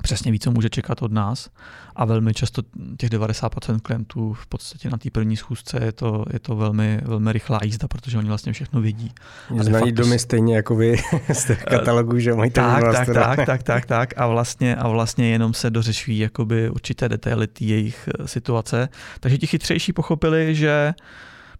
přesně 0.02 0.32
ví, 0.32 0.40
co 0.40 0.52
může 0.52 0.70
čekat 0.70 1.02
od 1.02 1.12
nás 1.12 1.50
a 1.96 2.06
velmi 2.06 2.34
často 2.34 2.62
těch 2.98 3.10
90% 3.10 3.80
klientů 3.80 4.34
v 4.34 4.48
podstatě 4.48 4.90
na 4.90 4.98
té 4.98 5.10
první 5.10 5.38
schůzce 5.38 5.80
je 5.84 5.92
to, 5.92 6.26
je 6.34 6.40
to 6.40 6.56
velmi, 6.56 7.02
velmi 7.06 7.34
rychlá 7.34 7.60
jízda, 7.64 7.88
protože 7.88 8.18
oni 8.18 8.28
vlastně 8.28 8.54
všechno 8.54 8.82
vědí. 8.82 9.12
A 9.60 9.64
Znají 9.64 9.92
domy 9.92 10.20
stejně 10.20 10.56
jako 10.56 10.76
vy 10.76 10.96
z 11.34 11.46
těch 11.46 11.64
katalogů, 11.64 12.20
že 12.20 12.34
mají 12.34 12.52
tak, 12.52 12.84
tak, 12.84 13.08
tak, 13.14 13.46
tak, 13.46 13.64
tak, 13.64 13.86
tak, 13.86 14.14
a 14.18 14.28
vlastně, 14.28 14.76
a 14.76 14.88
vlastně 14.88 15.30
jenom 15.30 15.54
se 15.54 15.70
dořešují 15.70 16.20
jakoby 16.20 16.70
určité 16.70 17.10
detaily 17.10 17.48
jejich 17.60 18.10
eh, 18.20 18.28
situace. 18.28 18.90
Takže 19.20 19.38
ti 19.38 19.48
chytřejší 19.48 19.94
pochopili, 19.94 20.56
že 20.56 20.94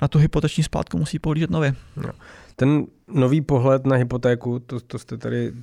na 0.02 0.08
tu 0.08 0.20
hypoteční 0.20 0.64
splátku 0.64 0.98
musí 0.98 1.20
pohlížet 1.20 1.50
nově. 1.50 1.76
No. 1.96 2.10
Ten 2.56 2.86
nový 3.08 3.42
pohled 3.42 3.86
na 3.86 3.96
hypotéku, 3.96 4.60
to, 4.60 4.80
to 4.80 5.00
jste 5.00 5.18
tady 5.18 5.54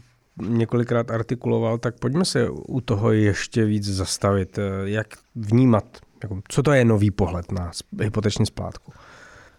několikrát 0.48 1.10
artikuloval, 1.10 1.78
tak 1.78 1.98
pojďme 1.98 2.24
se 2.24 2.50
u 2.50 2.80
toho 2.80 3.12
ještě 3.12 3.64
víc 3.64 3.84
zastavit. 3.84 4.58
Jak 4.84 5.06
vnímat, 5.34 5.98
jako, 6.22 6.40
co 6.48 6.62
to 6.62 6.72
je 6.72 6.84
nový 6.84 7.10
pohled 7.10 7.52
na 7.52 7.70
hypoteční 8.00 8.46
splátku? 8.46 8.92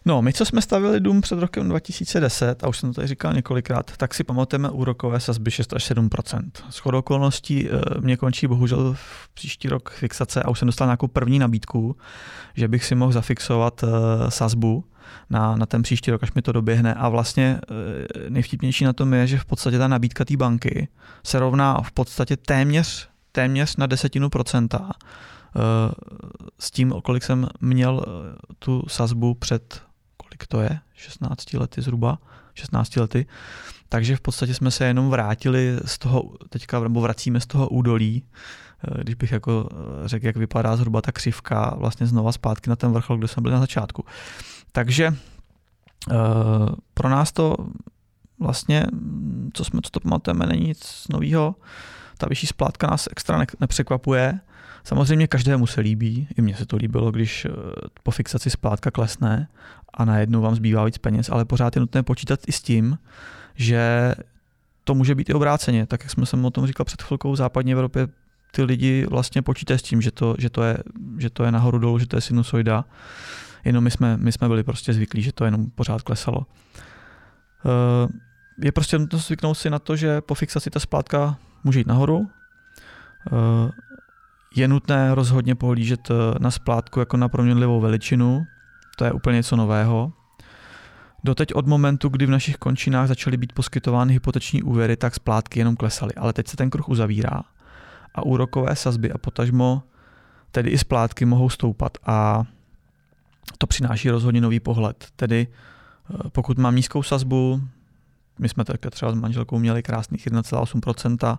No, 0.06 0.22
my, 0.22 0.34
co 0.34 0.46
jsme 0.46 0.62
stavili 0.62 1.00
dům 1.00 1.22
před 1.22 1.40
rokem 1.40 1.70
2010, 1.70 2.64
a 2.64 2.68
už 2.68 2.78
jsem 2.78 2.90
to 2.90 2.96
tady 2.96 3.08
říkal 3.08 3.34
několikrát, 3.34 3.92
tak 3.98 4.14
si 4.14 4.24
pamatujeme 4.24 4.70
úrokové 4.70 5.20
sazby 5.20 5.52
6 5.52 5.74
až 5.74 5.84
7 5.84 6.10
S 6.70 6.86
okolností 6.86 7.70
eh, 7.70 7.82
mě 8.00 8.18
končí 8.18 8.48
bohužel 8.48 8.94
v 8.94 9.30
příští 9.34 9.70
rok 9.70 9.90
fixace 9.90 10.44
a 10.44 10.50
už 10.50 10.60
jsem 10.60 10.66
dostal 10.66 10.88
nějakou 10.88 11.08
první 11.08 11.40
nabídku, 11.40 11.98
že 12.54 12.68
bych 12.68 12.86
si 12.86 12.96
mohl 12.96 13.12
zafixovat 13.12 13.84
eh, 13.84 13.88
sazbu 14.32 14.86
na, 15.30 15.56
na 15.56 15.66
ten 15.66 15.82
příští 15.82 16.12
rok, 16.12 16.24
až 16.24 16.34
mi 16.34 16.42
to 16.42 16.52
doběhne. 16.52 16.94
A 16.94 17.10
vlastně 17.10 17.60
eh, 17.62 18.30
nejvtipnější 18.30 18.86
na 18.86 18.94
tom 18.94 19.14
je, 19.14 19.28
že 19.28 19.38
v 19.38 19.46
podstatě 19.46 19.78
ta 19.78 19.88
nabídka 19.88 20.26
té 20.26 20.38
banky 20.38 20.88
se 21.24 21.40
rovná 21.40 21.82
v 21.82 21.92
podstatě 21.92 22.38
téměř, 22.38 23.10
téměř 23.32 23.76
na 23.76 23.86
desetinu 23.86 24.30
procenta 24.30 24.92
s 26.60 26.72
tím, 26.72 26.94
kolik 27.04 27.24
jsem 27.24 27.48
měl 27.62 28.06
tu 28.60 28.84
sazbu 28.88 29.34
před 29.34 29.82
kolik 30.42 30.48
to 30.48 30.62
je, 30.62 30.80
16 30.94 31.54
lety 31.54 31.82
zhruba, 31.82 32.18
16 32.54 32.96
lety. 32.96 33.26
Takže 33.90 34.16
v 34.16 34.22
podstatě 34.22 34.54
jsme 34.54 34.72
se 34.72 34.86
jenom 34.86 35.10
vrátili 35.10 35.78
z 35.86 35.98
toho, 35.98 36.34
teďka 36.50 36.80
nebo 36.80 37.02
vracíme 37.02 37.40
z 37.40 37.46
toho 37.46 37.70
údolí, 37.70 38.24
eh, 38.24 39.04
když 39.04 39.16
bych 39.16 39.32
jako 39.32 39.70
eh, 39.72 40.08
řekl, 40.08 40.26
jak 40.26 40.36
vypadá 40.36 40.76
zhruba 40.76 41.02
ta 41.02 41.12
křivka, 41.12 41.76
vlastně 41.78 42.08
znova 42.08 42.32
zpátky 42.32 42.70
na 42.70 42.76
ten 42.76 42.92
vrchol, 42.92 43.18
kde 43.18 43.28
jsme 43.28 43.42
byli 43.42 43.54
na 43.54 43.60
začátku. 43.60 44.06
Takže 44.72 45.14
eh, 45.14 46.16
pro 46.94 47.10
nás 47.10 47.32
to 47.32 47.56
vlastně, 48.40 48.86
co 49.54 49.64
jsme 49.64 49.82
co 49.84 49.90
to 49.90 50.00
pamatujeme, 50.00 50.46
není 50.46 50.68
nic 50.68 51.06
nového. 51.10 51.56
Ta 52.22 52.28
vyšší 52.30 52.48
splátka 52.48 52.88
nás 52.88 53.08
extra 53.12 53.46
nepřekvapuje. 53.60 54.40
Samozřejmě 54.84 55.28
každému 55.28 55.68
se 55.68 55.82
líbí, 55.82 56.28
i 56.38 56.42
mně 56.42 56.56
se 56.56 56.66
to 56.66 56.78
líbilo, 56.78 57.12
když 57.12 57.48
po 58.04 58.12
fixaci 58.12 58.50
splátka 58.50 58.92
klesne 58.92 59.48
a 59.94 60.06
najednou 60.06 60.42
vám 60.42 60.56
zbývá 60.56 60.86
víc 60.86 60.98
peněz, 60.98 61.30
ale 61.30 61.46
pořád 61.46 61.76
je 61.76 61.80
nutné 61.80 62.04
počítat 62.04 62.40
i 62.48 62.52
s 62.52 62.62
tím, 62.62 62.98
že 63.56 64.14
to 64.84 64.94
může 64.94 65.16
být 65.16 65.30
i 65.30 65.34
obráceně. 65.34 65.86
Tak 65.86 66.04
jak 66.04 66.12
jsme 66.12 66.26
se 66.26 66.38
o 66.38 66.50
tom 66.50 66.68
říkal 66.68 66.86
před 66.86 67.02
chvilkou, 67.02 67.32
v 67.32 67.36
západní 67.36 67.72
Evropě 67.72 68.08
ty 68.52 68.64
lidi 68.64 69.06
vlastně 69.10 69.42
počítají 69.42 69.80
s 69.80 69.84
tím, 69.84 70.02
že 70.02 70.12
to, 70.12 70.36
že 70.38 70.50
to, 70.50 70.64
je, 70.64 70.78
že 71.18 71.30
to 71.30 71.44
je 71.44 71.52
nahoru 71.52 71.80
dolů, 71.80 72.00
že 72.00 72.08
to 72.08 72.18
je 72.18 72.22
sinusoida. 72.22 72.86
Jenom 73.66 73.84
my 73.84 73.92
jsme, 73.92 74.18
my 74.18 74.32
jsme 74.32 74.48
byli 74.48 74.64
prostě 74.64 74.94
zvyklí, 74.94 75.22
že 75.22 75.32
to 75.32 75.46
jenom 75.46 75.70
pořád 75.70 76.02
klesalo. 76.02 76.46
Eh, 77.66 78.08
je 78.64 78.72
prostě 78.72 79.00
nutno 79.00 79.20
zvyknout 79.20 79.58
si 79.58 79.70
na 79.70 79.80
to, 79.80 79.96
že 79.96 80.22
po 80.22 80.36
fixaci 80.36 80.70
ta 80.70 80.80
splátka 80.80 81.38
může 81.64 81.80
jít 81.80 81.88
nahoru. 81.88 82.28
Eh, 83.28 83.72
je 84.56 84.68
nutné 84.68 85.16
rozhodně 85.16 85.56
pohlížet 85.56 86.12
eh, 86.12 86.14
na 86.40 86.52
splátku 86.52 87.00
jako 87.00 87.18
na 87.18 87.30
proměnlivou 87.30 87.80
veličinu, 87.80 88.46
to 88.98 89.06
je 89.06 89.12
úplně 89.12 89.36
něco 89.36 89.56
nového. 89.56 90.14
Doteď 91.24 91.54
od 91.54 91.68
momentu, 91.68 92.10
kdy 92.10 92.26
v 92.26 92.30
našich 92.30 92.58
končinách 92.58 93.08
začaly 93.08 93.38
být 93.38 93.54
poskytovány 93.54 94.14
hypoteční 94.14 94.64
úvěry, 94.64 94.98
tak 94.98 95.16
splátky 95.16 95.60
jenom 95.60 95.76
klesaly. 95.76 96.14
Ale 96.16 96.34
teď 96.34 96.48
se 96.48 96.58
ten 96.58 96.70
kruh 96.70 96.90
uzavírá 96.90 97.42
a 98.16 98.26
úrokové 98.26 98.76
sazby 98.76 99.12
a 99.12 99.18
potažmo 99.18 99.84
tedy 100.52 100.70
i 100.70 100.78
splátky 100.78 101.26
mohou 101.26 101.50
stoupat 101.50 101.98
a 102.06 102.44
to 103.58 103.68
přináší 103.68 104.10
rozhodně 104.10 104.42
nový 104.42 104.60
pohled. 104.60 105.08
Tedy 105.16 105.48
eh, 105.48 106.30
pokud 106.30 106.58
mám 106.58 106.76
nízkou 106.76 107.04
sazbu, 107.04 107.62
my 108.40 108.50
jsme 108.50 108.66
také 108.66 108.90
třeba 108.90 109.12
s 109.12 109.16
manželkou 109.16 109.60
měli 109.60 109.84
krásných 109.84 110.28
1,8%, 110.28 111.38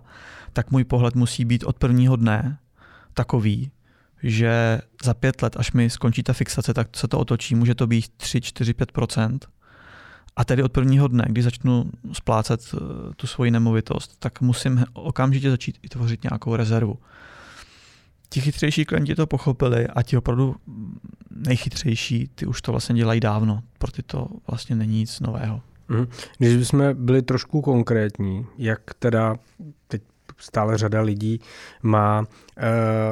tak 0.53 0.71
můj 0.71 0.83
pohled 0.83 1.15
musí 1.15 1.45
být 1.45 1.63
od 1.63 1.79
prvního 1.79 2.15
dne 2.15 2.57
takový, 3.13 3.71
že 4.23 4.81
za 5.03 5.13
pět 5.13 5.41
let, 5.41 5.57
až 5.57 5.71
mi 5.71 5.89
skončí 5.89 6.23
ta 6.23 6.33
fixace, 6.33 6.73
tak 6.73 6.87
se 6.95 7.07
to 7.07 7.19
otočí, 7.19 7.55
může 7.55 7.75
to 7.75 7.87
být 7.87 8.05
3, 8.17 8.41
4, 8.41 8.73
5% 8.73 9.39
a 10.35 10.45
tedy 10.45 10.63
od 10.63 10.71
prvního 10.71 11.07
dne, 11.07 11.25
kdy 11.27 11.41
začnu 11.41 11.91
splácet 12.13 12.61
eh, 12.73 12.77
tu 13.15 13.27
svoji 13.27 13.51
nemovitost, 13.51 14.15
tak 14.19 14.41
musím 14.41 14.85
okamžitě 14.93 15.49
začít 15.49 15.77
i 15.81 15.89
tvořit 15.89 16.23
nějakou 16.23 16.55
rezervu. 16.55 16.97
Ti 18.29 18.41
chytřejší 18.41 18.85
klienti 18.85 19.15
to 19.15 19.27
pochopili 19.27 19.87
a 19.87 20.03
ti 20.03 20.17
opravdu 20.17 20.55
nejchytřejší, 21.31 22.29
ty 22.35 22.45
už 22.45 22.61
to 22.61 22.71
vlastně 22.71 22.95
dělají 22.95 23.19
dávno. 23.19 23.63
Pro 23.77 23.91
ty 23.91 24.03
to 24.03 24.27
vlastně 24.47 24.75
není 24.75 24.99
nic 24.99 25.19
nového. 25.19 25.61
Mhm. 25.89 26.07
Když 26.37 26.57
bychom 26.57 26.83
byli 26.93 27.21
trošku 27.21 27.61
konkrétní, 27.61 28.45
jak 28.57 28.81
teda 28.99 29.35
teď 29.87 30.01
stále 30.37 30.77
řada 30.77 31.01
lidí 31.01 31.39
má 31.81 32.25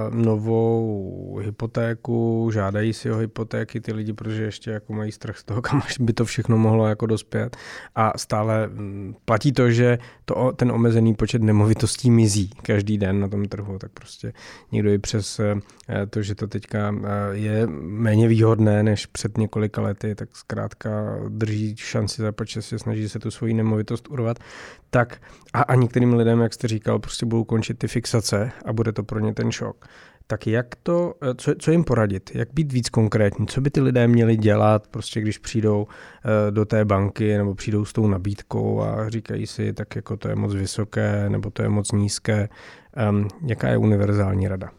novou 0.10 1.38
hypotéku, 1.44 2.50
žádají 2.54 2.94
si 2.94 3.12
o 3.12 3.18
hypotéky 3.18 3.82
ty 3.82 3.94
lidi, 3.94 4.14
protože 4.14 4.44
ještě 4.44 4.72
jako 4.72 4.94
mají 4.94 5.12
strach 5.12 5.38
z 5.38 5.44
toho, 5.44 5.62
kam 5.62 5.82
by 6.00 6.14
to 6.14 6.26
všechno 6.26 6.58
mohlo 6.58 6.88
jako 6.88 7.06
dospět. 7.06 7.58
A 7.96 8.18
stále 8.18 8.68
mm, 8.68 9.16
platí 9.26 9.52
to, 9.52 9.72
že 9.72 9.98
to, 10.26 10.52
ten 10.52 10.72
omezený 10.72 11.16
počet 11.16 11.42
nemovitostí 11.42 12.12
mizí 12.12 12.50
každý 12.62 12.98
den 12.98 13.20
na 13.20 13.28
tom 13.28 13.46
trhu, 13.46 13.78
tak 13.78 13.92
prostě 13.92 14.34
někdo 14.72 14.92
i 14.92 14.98
přes 14.98 15.40
eh, 15.40 15.56
to, 16.10 16.22
že 16.22 16.36
to 16.36 16.48
teďka 16.48 16.96
eh, 17.04 17.10
je 17.32 17.68
méně 17.82 18.28
výhodné 18.28 18.84
než 18.84 19.06
před 19.06 19.38
několika 19.38 19.82
lety, 19.82 20.16
tak 20.16 20.30
zkrátka 20.36 21.20
drží 21.30 21.76
šanci 21.78 22.22
za 22.22 22.32
počasí, 22.32 22.80
snaží 22.80 23.10
se 23.10 23.20
tu 23.20 23.32
svoji 23.32 23.54
nemovitost 23.54 24.08
urvat, 24.10 24.40
tak 24.90 25.22
a, 25.54 25.62
a 25.62 25.76
některým 25.76 26.14
lidem, 26.14 26.40
jak 26.40 26.54
jste 26.54 26.68
říkal, 26.68 27.00
prostě 27.00 27.21
budou 27.26 27.44
končit 27.44 27.78
ty 27.78 27.88
fixace 27.88 28.52
a 28.66 28.74
bude 28.74 28.92
to 28.92 29.04
pro 29.04 29.20
ně 29.20 29.34
ten 29.34 29.52
šok. 29.52 29.86
Tak 30.28 30.48
jak 30.48 30.76
to, 30.84 31.14
eh, 31.22 31.36
co, 31.36 31.56
co 31.60 31.72
jim 31.72 31.84
poradit? 31.84 32.32
Jak 32.34 32.54
být 32.54 32.74
víc 32.74 32.90
konkrétní? 32.90 33.48
Co 33.48 33.62
by 33.62 33.70
ty 33.70 33.82
lidé 33.82 34.08
měli 34.08 34.38
dělat, 34.38 34.88
prostě 34.88 35.22
když 35.22 35.38
přijdou 35.38 35.88
eh, 35.88 36.52
do 36.52 36.66
té 36.66 36.86
banky 36.86 37.38
nebo 37.38 37.56
přijdou 37.56 37.86
s 37.86 37.94
tou 37.94 38.08
nabídkou 38.08 38.82
a 38.82 39.10
říkají 39.10 39.48
si, 39.48 39.74
tak 39.74 39.96
jako 39.96 40.18
to 40.18 40.28
je 40.30 40.36
moc 40.36 40.56
vysoké 40.56 41.30
nebo 41.30 41.50
to 41.50 41.64
je 41.64 41.70
moc 41.70 41.92
nízké. 41.92 42.50
Jaká 43.46 43.68
je 43.70 43.78
univerzální 43.78 44.48
rada? 44.48 44.70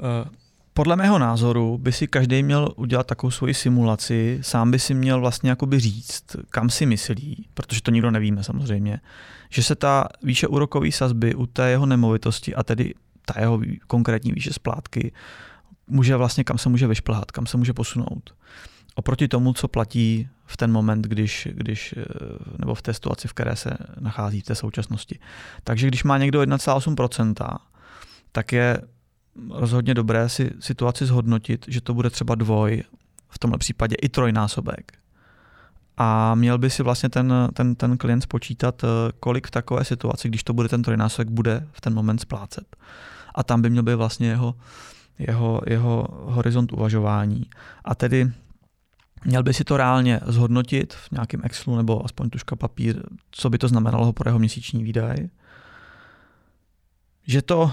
Uh 0.00 0.45
podle 0.76 0.96
mého 0.96 1.18
názoru 1.18 1.78
by 1.78 1.92
si 1.92 2.06
každý 2.06 2.42
měl 2.42 2.72
udělat 2.76 3.06
takovou 3.06 3.30
svoji 3.30 3.54
simulaci, 3.54 4.38
sám 4.42 4.70
by 4.70 4.78
si 4.78 4.94
měl 4.94 5.20
vlastně 5.20 5.50
jakoby 5.50 5.80
říct, 5.80 6.24
kam 6.50 6.70
si 6.70 6.86
myslí, 6.86 7.48
protože 7.54 7.82
to 7.82 7.90
nikdo 7.90 8.10
nevíme 8.10 8.42
samozřejmě, 8.42 9.00
že 9.48 9.62
se 9.62 9.74
ta 9.74 10.08
výše 10.22 10.46
úrokové 10.46 10.92
sazby 10.92 11.34
u 11.34 11.46
té 11.46 11.70
jeho 11.70 11.86
nemovitosti 11.86 12.54
a 12.54 12.62
tedy 12.62 12.94
ta 13.24 13.40
jeho 13.40 13.60
konkrétní 13.86 14.32
výše 14.32 14.52
splátky 14.52 15.12
může 15.86 16.16
vlastně, 16.16 16.44
kam 16.44 16.58
se 16.58 16.68
může 16.68 16.86
vyšplhat, 16.86 17.30
kam 17.30 17.46
se 17.46 17.56
může 17.56 17.72
posunout. 17.72 18.34
Oproti 18.94 19.28
tomu, 19.28 19.52
co 19.52 19.68
platí 19.68 20.28
v 20.46 20.56
ten 20.56 20.72
moment, 20.72 21.06
když, 21.06 21.48
když, 21.52 21.94
eh, 21.96 22.04
nebo 22.58 22.74
v 22.74 22.82
té 22.82 22.94
situaci, 22.94 23.28
v 23.28 23.32
které 23.32 23.56
se 23.56 23.70
nachází 24.00 24.40
v 24.40 24.44
té 24.44 24.54
současnosti. 24.54 25.18
Takže 25.64 25.86
když 25.86 26.04
má 26.04 26.18
někdo 26.18 26.40
1,8%, 26.40 27.58
tak 28.32 28.52
je 28.52 28.80
rozhodně 29.50 29.94
dobré 29.94 30.28
si 30.28 30.50
situaci 30.60 31.06
zhodnotit, 31.06 31.64
že 31.68 31.80
to 31.80 31.94
bude 31.94 32.10
třeba 32.10 32.34
dvoj, 32.34 32.82
v 33.28 33.38
tomhle 33.38 33.58
případě 33.58 33.96
i 34.02 34.08
trojnásobek. 34.08 34.92
A 35.96 36.34
měl 36.34 36.58
by 36.58 36.70
si 36.70 36.82
vlastně 36.82 37.08
ten, 37.08 37.34
ten, 37.52 37.74
ten 37.74 37.98
klient 37.98 38.20
spočítat, 38.20 38.84
eh, 38.84 39.12
kolik 39.20 39.46
v 39.46 39.50
takové 39.50 39.84
situaci, 39.84 40.28
když 40.28 40.44
to 40.44 40.52
bude 40.52 40.68
ten 40.68 40.82
trojnásobek, 40.82 41.28
bude 41.28 41.66
v 41.72 41.80
ten 41.80 41.94
moment 41.94 42.18
splácet. 42.18 42.76
A 43.34 43.42
tam 43.42 43.62
by 43.62 43.70
měl 43.70 43.82
být 43.82 43.94
vlastně 43.94 44.28
jeho, 44.28 44.54
jeho, 45.18 45.60
jeho 45.66 46.08
horizont 46.10 46.72
uvažování. 46.72 47.42
A 47.84 47.94
tedy 47.94 48.32
měl 49.24 49.42
by 49.42 49.54
si 49.54 49.64
to 49.64 49.76
reálně 49.76 50.20
zhodnotit 50.26 50.94
v 50.94 51.10
nějakém 51.10 51.40
Excelu 51.44 51.76
nebo 51.76 52.04
aspoň 52.04 52.30
tuška 52.30 52.56
papír, 52.56 53.02
co 53.30 53.50
by 53.50 53.58
to 53.58 53.68
znamenalo 53.68 54.12
pro 54.12 54.28
jeho 54.28 54.38
měsíční 54.38 54.84
výdaj. 54.84 55.16
Že 57.26 57.42
to 57.42 57.72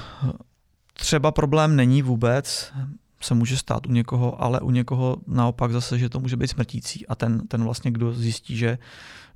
třeba 0.93 1.31
problém 1.31 1.75
není 1.75 2.01
vůbec, 2.01 2.73
se 3.21 3.33
může 3.33 3.57
stát 3.57 3.87
u 3.87 3.91
někoho, 3.91 4.43
ale 4.43 4.59
u 4.59 4.71
někoho 4.71 5.17
naopak 5.27 5.71
zase, 5.71 5.99
že 5.99 6.09
to 6.09 6.19
může 6.19 6.37
být 6.37 6.47
smrtící 6.47 7.07
a 7.07 7.15
ten, 7.15 7.47
ten 7.47 7.63
vlastně, 7.63 7.91
kdo 7.91 8.13
zjistí, 8.13 8.57
že, 8.57 8.77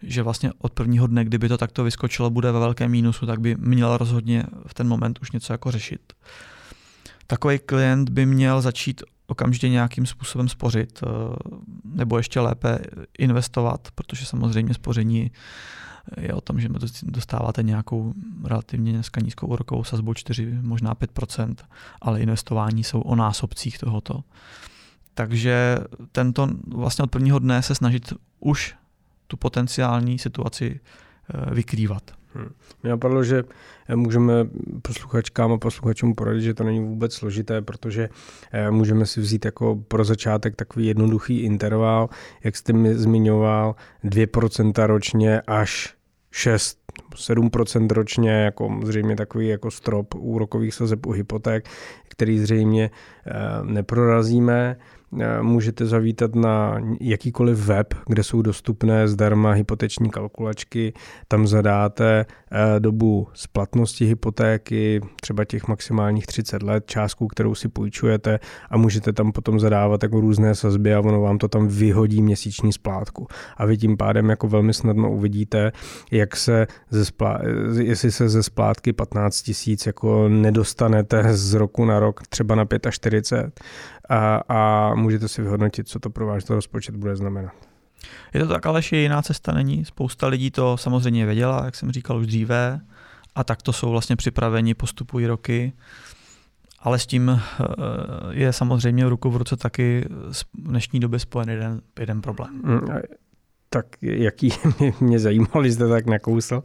že 0.01 0.23
vlastně 0.23 0.51
od 0.57 0.73
prvního 0.73 1.07
dne, 1.07 1.25
kdyby 1.25 1.49
to 1.49 1.57
takto 1.57 1.83
vyskočilo, 1.83 2.29
bude 2.29 2.51
ve 2.51 2.59
velkém 2.59 2.91
mínusu, 2.91 3.25
tak 3.25 3.39
by 3.39 3.55
měl 3.59 3.97
rozhodně 3.97 4.43
v 4.67 4.73
ten 4.73 4.87
moment 4.87 5.19
už 5.21 5.31
něco 5.31 5.53
jako 5.53 5.71
řešit. 5.71 6.13
Takový 7.27 7.59
klient 7.59 8.09
by 8.09 8.25
měl 8.25 8.61
začít 8.61 9.03
okamžitě 9.27 9.69
nějakým 9.69 10.05
způsobem 10.05 10.49
spořit, 10.49 11.03
eh, 11.03 11.07
nebo 11.83 12.17
ještě 12.17 12.39
lépe 12.39 12.79
investovat, 13.19 13.87
protože 13.95 14.25
samozřejmě 14.25 14.73
spoření 14.73 15.31
je 16.17 16.33
o 16.33 16.41
tom, 16.41 16.59
že 16.59 16.69
dostáváte 17.03 17.63
nějakou 17.63 18.13
relativně 18.43 18.93
dneska 18.93 19.21
nízkou 19.21 19.47
úrokovou 19.47 19.83
sazbu 19.83 20.13
4, 20.13 20.57
možná 20.61 20.95
5%, 20.95 21.55
ale 22.01 22.21
investování 22.21 22.83
jsou 22.83 23.01
o 23.01 23.15
násobcích 23.15 23.77
tohoto. 23.77 24.23
Takže 25.13 25.77
tento 26.11 26.47
vlastně 26.67 27.03
od 27.03 27.11
prvního 27.11 27.39
dne 27.39 27.61
se 27.61 27.75
snažit 27.75 28.13
už 28.39 28.75
tu 29.27 29.37
potenciální 29.37 30.19
situaci 30.19 30.79
eh, 30.79 31.55
vykrývat. 31.55 32.11
Hmm. 32.33 32.49
Mě 32.83 32.91
napadlo, 32.91 33.23
že 33.23 33.43
můžeme 33.95 34.33
posluchačkám 34.81 35.51
a 35.51 35.57
posluchačům 35.57 36.15
poradit, 36.15 36.41
že 36.41 36.53
to 36.53 36.63
není 36.63 36.79
vůbec 36.79 37.13
složité, 37.13 37.61
protože 37.61 38.09
eh, 38.51 38.71
můžeme 38.71 39.05
si 39.05 39.21
vzít 39.21 39.45
jako 39.45 39.75
pro 39.87 40.03
začátek 40.03 40.55
takový 40.55 40.85
jednoduchý 40.85 41.39
interval, 41.39 42.09
jak 42.43 42.55
jste 42.55 42.73
mi 42.73 42.95
zmiňoval, 42.95 43.75
2% 44.03 44.85
ročně 44.85 45.41
až 45.41 45.96
6 46.37 46.77
7% 47.15 47.87
ročně, 47.89 48.31
jako 48.31 48.79
zřejmě 48.83 49.15
takový 49.15 49.47
jako 49.47 49.71
strop 49.71 50.15
úrokových 50.15 50.73
sazeb 50.73 51.05
u 51.05 51.11
hypoték, 51.11 51.69
který 52.07 52.39
zřejmě 52.39 52.91
eh, 53.27 53.31
neprorazíme. 53.63 54.77
Eh, 55.19 55.41
můžete 55.41 55.85
zavítat 55.85 56.35
na 56.35 56.77
jakýkoliv 57.01 57.57
web, 57.57 57.93
kde 58.07 58.23
jsou 58.23 58.41
dostupné 58.41 59.07
zdarma 59.07 59.51
hypoteční 59.51 60.09
kalkulačky. 60.09 60.93
Tam 61.27 61.47
zadáte 61.47 62.25
eh, 62.51 62.79
dobu 62.79 63.27
splatnosti 63.33 64.05
hypotéky, 64.05 65.01
třeba 65.21 65.45
těch 65.45 65.67
maximálních 65.67 66.27
30 66.27 66.63
let, 66.63 66.83
částku, 66.87 67.27
kterou 67.27 67.55
si 67.55 67.67
půjčujete 67.67 68.39
a 68.69 68.77
můžete 68.77 69.13
tam 69.13 69.31
potom 69.31 69.59
zadávat 69.59 70.03
jako 70.03 70.21
různé 70.21 70.55
sazby 70.55 70.93
a 70.93 70.99
ono 70.99 71.21
vám 71.21 71.37
to 71.37 71.47
tam 71.47 71.67
vyhodí 71.67 72.21
měsíční 72.21 72.73
splátku. 72.73 73.27
A 73.57 73.65
vy 73.65 73.77
tím 73.77 73.97
pádem 73.97 74.29
jako 74.29 74.47
velmi 74.47 74.73
snadno 74.73 75.11
uvidíte, 75.11 75.71
jak 76.11 76.35
se 76.35 76.67
ze 76.89 77.03
splá- 77.03 77.39
jestli 77.79 78.11
se 78.11 78.29
ze 78.29 78.43
splátky 78.43 78.93
15 78.93 79.41
tisíc 79.41 79.85
jako 79.85 80.29
nedostanete 80.29 81.23
z 81.33 81.53
roku 81.53 81.85
na 81.85 81.99
rok 81.99 82.21
třeba 82.29 82.55
na 82.55 82.65
45 82.89 83.61
a, 84.09 84.41
a 84.49 84.93
můžete 84.97 85.27
si 85.27 85.41
vyhodnotit, 85.41 85.87
co 85.87 85.99
to 85.99 86.09
pro 86.09 86.25
váš 86.25 86.49
rozpočet 86.49 86.95
bude 86.95 87.15
znamenat. 87.15 87.53
Je 88.33 88.41
to 88.41 88.47
tak, 88.47 88.65
ale 88.65 88.81
je 88.91 89.01
jiná 89.01 89.21
cesta 89.21 89.51
není. 89.51 89.85
Spousta 89.85 90.27
lidí 90.27 90.51
to 90.51 90.77
samozřejmě 90.77 91.25
věděla, 91.25 91.65
jak 91.65 91.75
jsem 91.75 91.91
říkal 91.91 92.17
už 92.17 92.27
dříve, 92.27 92.79
a 93.35 93.43
tak 93.43 93.61
to 93.61 93.73
jsou 93.73 93.89
vlastně 93.89 94.15
připraveni, 94.15 94.73
postupují 94.73 95.27
roky. 95.27 95.73
Ale 96.79 96.99
s 96.99 97.05
tím 97.05 97.29
eh, 97.29 97.65
je 98.29 98.53
samozřejmě 98.53 99.05
v 99.05 99.09
ruku 99.09 99.29
v 99.29 99.37
ruce 99.37 99.57
taky 99.57 100.05
v 100.55 100.67
dnešní 100.69 100.99
době 100.99 101.19
spojen 101.19 101.49
jeden, 101.49 101.81
jeden 101.99 102.21
problém. 102.21 102.61
Mm, 102.63 102.79
tak 103.69 103.85
jaký 104.01 104.49
mě 104.99 105.19
zajímalo, 105.19 105.63
že 105.63 105.71
jste 105.71 105.87
tak 105.87 106.05
nakousl? 106.05 106.63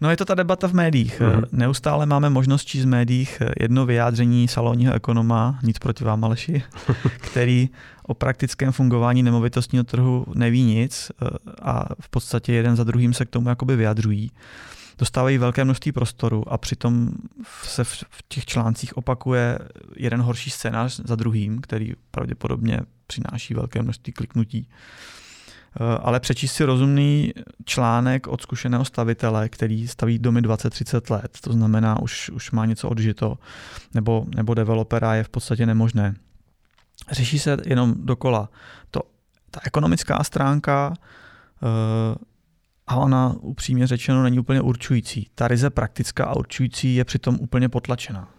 No 0.00 0.10
je 0.10 0.16
to 0.16 0.24
ta 0.24 0.34
debata 0.34 0.68
v 0.68 0.72
médiích. 0.72 1.20
Mm-hmm. 1.20 1.44
Neustále 1.52 2.06
máme 2.06 2.30
možnost 2.30 2.64
číst 2.64 2.84
v 2.84 2.88
médiích 2.88 3.42
jedno 3.60 3.86
vyjádření 3.86 4.48
salonního 4.48 4.94
ekonoma, 4.94 5.58
nic 5.62 5.78
proti 5.78 6.04
vám 6.04 6.24
Aleši, 6.24 6.62
který 7.18 7.68
o 8.02 8.14
praktickém 8.14 8.72
fungování 8.72 9.22
nemovitostního 9.22 9.84
trhu 9.84 10.26
neví 10.34 10.62
nic 10.62 11.10
eh, 11.10 11.26
a 11.62 11.84
v 12.00 12.08
podstatě 12.08 12.52
jeden 12.52 12.76
za 12.76 12.84
druhým 12.84 13.14
se 13.14 13.24
k 13.24 13.30
tomu 13.30 13.48
jakoby 13.48 13.76
vyjadřují. 13.76 14.30
Dostávají 14.98 15.38
velké 15.38 15.64
množství 15.64 15.92
prostoru 15.92 16.52
a 16.52 16.58
přitom 16.58 17.10
se 17.62 17.84
v 17.84 18.04
těch 18.28 18.44
článcích 18.44 18.96
opakuje 18.96 19.58
jeden 19.96 20.20
horší 20.20 20.50
scénář 20.50 21.00
za 21.04 21.16
druhým, 21.16 21.60
který 21.60 21.92
pravděpodobně 22.10 22.80
přináší 23.06 23.54
velké 23.54 23.82
množství 23.82 24.12
kliknutí. 24.12 24.68
Eh, 25.80 25.98
ale 26.02 26.20
přečíst 26.20 26.52
si 26.52 26.64
rozumný 26.64 27.32
článek 27.64 28.26
od 28.26 28.42
zkušeného 28.42 28.84
stavitele, 28.84 29.48
který 29.48 29.88
staví 29.88 30.18
domy 30.18 30.40
20-30 30.40 31.10
let, 31.10 31.38
to 31.40 31.52
znamená, 31.52 32.02
už, 32.02 32.30
už 32.30 32.50
má 32.50 32.66
něco 32.66 32.88
odžito, 32.88 33.38
nebo, 33.94 34.26
nebo 34.36 34.54
developera 34.54 35.14
je 35.14 35.24
v 35.24 35.28
podstatě 35.28 35.66
nemožné. 35.66 36.14
Řeší 37.10 37.38
se 37.38 37.56
jenom 37.66 37.94
dokola 37.98 38.48
to, 38.90 39.00
ta 39.50 39.60
ekonomická 39.64 40.24
stránka 40.24 40.94
eh, 40.94 42.14
a 42.86 42.96
ona 42.96 43.34
upřímně 43.40 43.86
řečeno 43.86 44.22
není 44.22 44.38
úplně 44.38 44.60
určující. 44.60 45.30
Ta 45.34 45.48
ryze 45.48 45.70
praktická 45.70 46.24
a 46.24 46.36
určující 46.36 46.94
je 46.94 47.04
přitom 47.04 47.36
úplně 47.40 47.68
potlačená. 47.68 48.35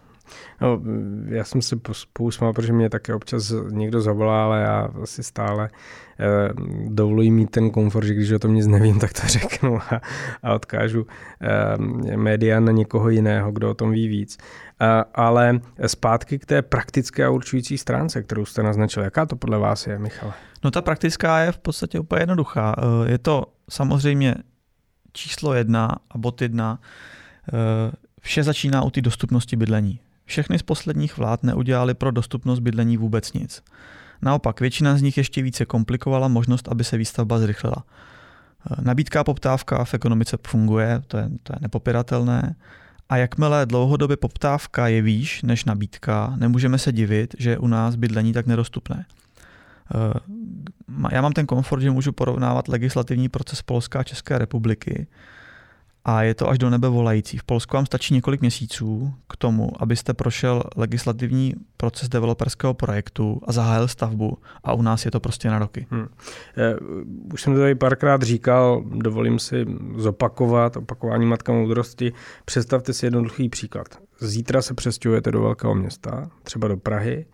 No, 0.60 0.80
já 1.28 1.44
jsem 1.44 1.62
se 1.62 1.76
pousmál, 2.12 2.52
protože 2.52 2.72
mě 2.72 2.90
také 2.90 3.14
občas 3.14 3.52
někdo 3.70 4.00
zavolá, 4.00 4.44
ale 4.44 4.60
já 4.60 4.90
asi 5.02 5.22
stále 5.22 5.70
eh, 6.20 6.48
dovoluji 6.88 7.30
mít 7.30 7.50
ten 7.50 7.70
komfort, 7.70 8.06
že 8.06 8.14
když 8.14 8.30
o 8.30 8.38
tom 8.38 8.54
nic 8.54 8.66
nevím, 8.66 8.98
tak 8.98 9.12
to 9.12 9.22
řeknu 9.26 9.78
a, 9.78 10.00
a 10.42 10.54
odkážu 10.54 11.06
eh, 11.40 12.16
média 12.16 12.60
na 12.60 12.72
někoho 12.72 13.10
jiného, 13.10 13.52
kdo 13.52 13.70
o 13.70 13.74
tom 13.74 13.90
ví 13.90 14.08
víc. 14.08 14.38
Eh, 14.80 15.04
ale 15.14 15.60
zpátky 15.86 16.38
k 16.38 16.46
té 16.46 16.62
praktické 16.62 17.24
a 17.24 17.30
určující 17.30 17.78
stránce, 17.78 18.22
kterou 18.22 18.44
jste 18.44 18.62
naznačil. 18.62 19.02
Jaká 19.02 19.26
to 19.26 19.36
podle 19.36 19.58
vás 19.58 19.86
je, 19.86 19.98
Michale? 19.98 20.32
No 20.64 20.70
ta 20.70 20.82
praktická 20.82 21.38
je 21.38 21.52
v 21.52 21.58
podstatě 21.58 22.00
úplně 22.00 22.22
jednoduchá. 22.22 22.74
Eh, 22.78 23.10
je 23.10 23.18
to 23.18 23.46
samozřejmě 23.70 24.34
číslo 25.12 25.54
jedna 25.54 25.96
a 26.10 26.18
bod 26.18 26.42
jedna. 26.42 26.80
Eh, 27.48 27.92
vše 28.20 28.42
začíná 28.42 28.82
u 28.82 28.90
té 28.90 29.00
dostupnosti 29.00 29.56
bydlení. 29.56 30.00
Všechny 30.28 30.58
z 30.58 30.62
posledních 30.62 31.16
vlád 31.16 31.42
neudělali 31.42 31.94
pro 31.94 32.10
dostupnost 32.10 32.58
bydlení 32.58 32.96
vůbec 32.96 33.32
nic. 33.32 33.62
Naopak 34.22 34.60
většina 34.60 34.96
z 34.96 35.02
nich 35.02 35.16
ještě 35.16 35.42
více 35.42 35.64
komplikovala 35.64 36.28
možnost, 36.28 36.68
aby 36.68 36.84
se 36.84 36.96
výstavba 36.96 37.38
zrychlila. 37.38 37.84
Nabídka 38.80 39.20
a 39.20 39.24
poptávka 39.24 39.84
v 39.84 39.94
ekonomice 39.94 40.38
funguje, 40.46 41.02
to 41.06 41.16
je, 41.16 41.30
to 41.42 41.52
je 41.52 41.58
nepopiratelné. 41.60 42.56
A 43.08 43.16
jakmile 43.16 43.66
dlouhodobě 43.66 44.16
poptávka 44.16 44.88
je 44.88 45.02
výš 45.02 45.42
než 45.42 45.64
nabídka, 45.64 46.34
nemůžeme 46.36 46.78
se 46.78 46.92
divit, 46.92 47.34
že 47.38 47.50
je 47.50 47.58
u 47.58 47.66
nás 47.66 47.96
bydlení 47.96 48.32
tak 48.32 48.46
nedostupné. 48.46 49.06
Já 51.10 51.22
mám 51.22 51.32
ten 51.32 51.46
komfort, 51.46 51.80
že 51.80 51.90
můžu 51.90 52.12
porovnávat 52.12 52.68
legislativní 52.68 53.28
proces 53.28 53.62
Polska 53.62 54.00
a 54.00 54.02
České 54.02 54.38
republiky 54.38 55.06
a 56.08 56.22
je 56.22 56.34
to 56.34 56.48
až 56.48 56.58
do 56.58 56.70
nebe 56.70 56.88
volající. 56.88 57.38
V 57.38 57.44
Polsku 57.44 57.76
vám 57.76 57.86
stačí 57.86 58.14
několik 58.14 58.40
měsíců 58.40 59.14
k 59.28 59.36
tomu, 59.36 59.82
abyste 59.82 60.14
prošel 60.14 60.62
legislativní 60.76 61.54
proces 61.76 62.08
developerského 62.08 62.74
projektu 62.74 63.40
a 63.46 63.52
zahájil 63.52 63.88
stavbu 63.88 64.38
a 64.64 64.72
u 64.72 64.82
nás 64.82 65.04
je 65.04 65.10
to 65.10 65.20
prostě 65.20 65.48
na 65.48 65.58
roky. 65.58 65.86
Hmm. 65.90 66.06
Už 67.32 67.42
jsem 67.42 67.54
to 67.54 67.60
tady 67.60 67.74
párkrát 67.74 68.22
říkal, 68.22 68.84
dovolím 68.94 69.38
si 69.38 69.66
zopakovat, 69.96 70.76
opakování 70.76 71.26
matka 71.26 71.52
moudrosti. 71.52 72.12
Představte 72.44 72.92
si 72.92 73.06
jednoduchý 73.06 73.48
příklad. 73.48 73.86
Zítra 74.20 74.62
se 74.62 74.74
přestěhujete 74.74 75.32
do 75.32 75.42
velkého 75.42 75.74
města, 75.74 76.30
třeba 76.42 76.68
do 76.68 76.76
Prahy, 76.76 77.26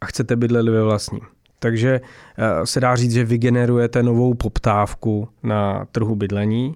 a 0.00 0.06
chcete 0.06 0.36
bydlet 0.36 0.68
ve 0.68 0.82
vlastním. 0.82 1.22
Takže 1.58 2.00
eh, 2.38 2.66
se 2.66 2.80
dá 2.80 2.96
říct, 2.96 3.12
že 3.12 3.24
vygenerujete 3.24 4.02
novou 4.02 4.34
poptávku 4.34 5.28
na 5.42 5.86
trhu 5.92 6.16
bydlení 6.16 6.74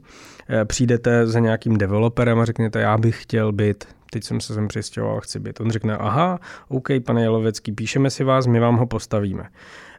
přijdete 0.64 1.26
za 1.26 1.40
nějakým 1.40 1.76
developerem 1.76 2.38
a 2.38 2.44
řeknete, 2.44 2.80
já 2.80 2.98
bych 2.98 3.22
chtěl 3.22 3.52
být 3.52 3.84
teď 4.10 4.24
jsem 4.24 4.40
se 4.40 4.54
sem 4.54 4.68
přistěhoval, 4.68 5.20
chci 5.20 5.40
být. 5.40 5.60
On 5.60 5.70
řekne, 5.70 5.96
aha, 5.96 6.38
OK, 6.68 6.88
pane 7.04 7.22
Jelovecký, 7.22 7.72
píšeme 7.72 8.10
si 8.10 8.24
vás, 8.24 8.46
my 8.46 8.60
vám 8.60 8.76
ho 8.76 8.86
postavíme. 8.86 9.44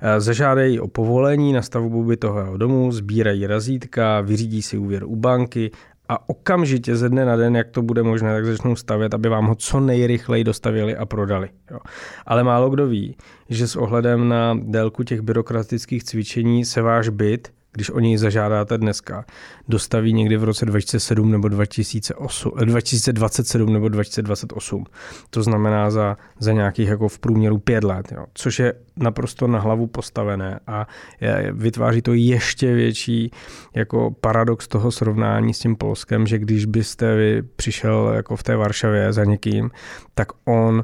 Eh, 0.02 0.22
zažádají 0.22 0.80
o 0.80 0.88
povolení 0.88 1.54
na 1.54 1.62
stavbu 1.62 2.04
bytového 2.04 2.58
domu, 2.58 2.92
sbírají 2.92 3.48
razítka, 3.48 4.22
vyřídí 4.22 4.62
si 4.62 4.78
úvěr 4.78 5.04
u 5.04 5.16
banky 5.16 5.72
a 6.10 6.30
okamžitě 6.30 6.96
ze 6.96 7.10
dne 7.10 7.26
na 7.26 7.36
den, 7.36 7.56
jak 7.56 7.70
to 7.70 7.82
bude 7.82 8.04
možné, 8.04 8.34
tak 8.34 8.46
začnou 8.46 8.76
stavět, 8.76 9.14
aby 9.14 9.30
vám 9.30 9.46
ho 9.46 9.56
co 9.56 9.80
nejrychleji 9.80 10.44
dostavili 10.44 10.96
a 10.96 11.06
prodali. 11.06 11.50
Jo. 11.72 11.80
Ale 12.26 12.44
málo 12.44 12.70
kdo 12.70 12.88
ví, 12.88 13.16
že 13.50 13.68
s 13.68 13.76
ohledem 13.76 14.30
na 14.30 14.60
délku 14.64 15.04
těch 15.04 15.22
byrokratických 15.22 16.04
cvičení 16.04 16.66
se 16.66 16.82
váš 16.82 17.10
byt 17.10 17.52
když 17.78 17.90
o 17.90 18.00
něj 18.00 18.18
zažádáte 18.18 18.78
dneska, 18.78 19.26
dostaví 19.68 20.14
někdy 20.14 20.38
v 20.38 20.44
roce 20.44 20.66
2007 20.66 21.32
nebo 21.32 21.48
2008, 21.48 22.52
2027 22.66 23.70
eh, 23.70 23.74
nebo 23.74 23.90
2028. 23.90 24.86
To 25.30 25.44
znamená 25.44 25.92
za, 25.92 26.18
za 26.40 26.52
nějakých 26.52 26.88
jako 26.88 27.08
v 27.08 27.20
průměru 27.20 27.58
pět 27.58 27.84
let, 27.84 28.12
jo. 28.12 28.26
což 28.34 28.60
je 28.60 28.74
naprosto 28.96 29.48
na 29.48 29.60
hlavu 29.60 29.88
postavené 29.88 30.60
a 30.68 30.88
je, 31.22 31.50
vytváří 31.54 32.02
to 32.02 32.14
ještě 32.14 32.74
větší 32.74 33.32
jako 33.76 34.12
paradox 34.22 34.68
toho 34.68 34.92
srovnání 34.92 35.54
s 35.54 35.60
tím 35.60 35.76
Polskem, 35.76 36.28
že 36.28 36.38
když 36.38 36.66
byste 36.66 37.16
vy 37.16 37.44
přišel 37.56 38.12
jako 38.16 38.36
v 38.36 38.44
té 38.44 38.56
Varšavě 38.56 39.14
za 39.14 39.24
někým, 39.24 39.72
tak 40.16 40.28
on 40.46 40.84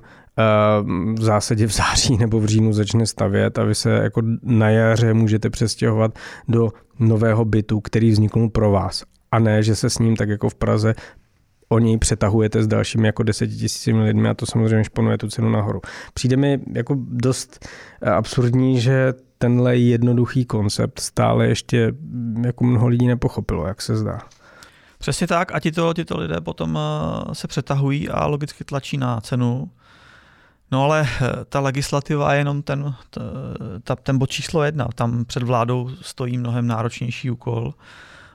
v 1.14 1.24
zásadě 1.24 1.68
v 1.68 1.74
září 1.74 2.18
nebo 2.18 2.40
v 2.40 2.46
říjnu 2.46 2.74
začne 2.74 3.06
stavět 3.06 3.60
a 3.60 3.64
vy 3.64 3.76
se 3.76 3.90
jako 3.90 4.22
na 4.44 4.70
jaře 4.70 5.14
můžete 5.14 5.50
přestěhovat 5.50 6.20
do 6.48 6.70
nového 7.00 7.46
bytu, 7.46 7.80
který 7.80 8.12
vznikl 8.12 8.50
pro 8.50 8.72
vás. 8.72 9.04
A 9.32 9.40
ne, 9.40 9.64
že 9.64 9.76
se 9.76 9.90
s 9.90 10.00
ním 10.00 10.16
tak 10.16 10.30
jako 10.30 10.50
v 10.50 10.56
Praze 10.56 10.96
o 11.70 11.80
něj 11.80 11.98
přetahujete 11.98 12.64
s 12.64 12.68
dalšími 12.68 13.08
jako 13.08 13.24
desetitisícimi 13.24 14.04
lidmi 14.04 14.30
a 14.30 14.34
to 14.34 14.46
samozřejmě 14.46 14.84
šponuje 14.84 15.18
tu 15.18 15.28
cenu 15.28 15.50
nahoru. 15.50 15.82
Přijde 16.14 16.38
mi 16.38 16.60
jako 16.74 16.96
dost 17.00 17.68
eh, 18.02 18.10
absurdní, 18.10 18.82
že 18.82 19.14
tenhle 19.38 19.78
jednoduchý 19.78 20.46
koncept 20.46 21.00
stále 21.00 21.48
ještě 21.48 21.92
mm, 21.92 22.46
jako 22.46 22.64
mnoho 22.64 22.88
lidí 22.88 23.08
nepochopilo, 23.08 23.68
jak 23.68 23.82
se 23.82 23.96
zdá. 23.96 24.20
Přesně 25.00 25.28
tak 25.28 25.56
a 25.56 25.60
tito, 25.60 25.94
tito 25.94 26.18
lidé 26.18 26.42
potom 26.42 26.80
eh, 26.80 27.36
se 27.36 27.48
přetahují 27.48 28.10
a 28.10 28.26
logicky 28.26 28.64
tlačí 28.64 28.98
na 28.98 29.22
cenu 29.22 29.70
No 30.74 30.84
ale 30.84 31.02
eh, 31.02 31.30
ta 31.50 31.60
legislativa 31.60 32.34
je 32.34 32.40
jenom 32.40 32.62
ten, 32.62 32.96
ta, 33.84 33.96
ten 33.96 34.18
bod 34.18 34.30
číslo 34.30 34.64
jedna. 34.64 34.88
Tam 34.96 35.26
před 35.26 35.44
vládou 35.44 35.90
stojí 36.02 36.38
mnohem 36.38 36.68
náročnější 36.68 37.32
úkol, 37.32 37.74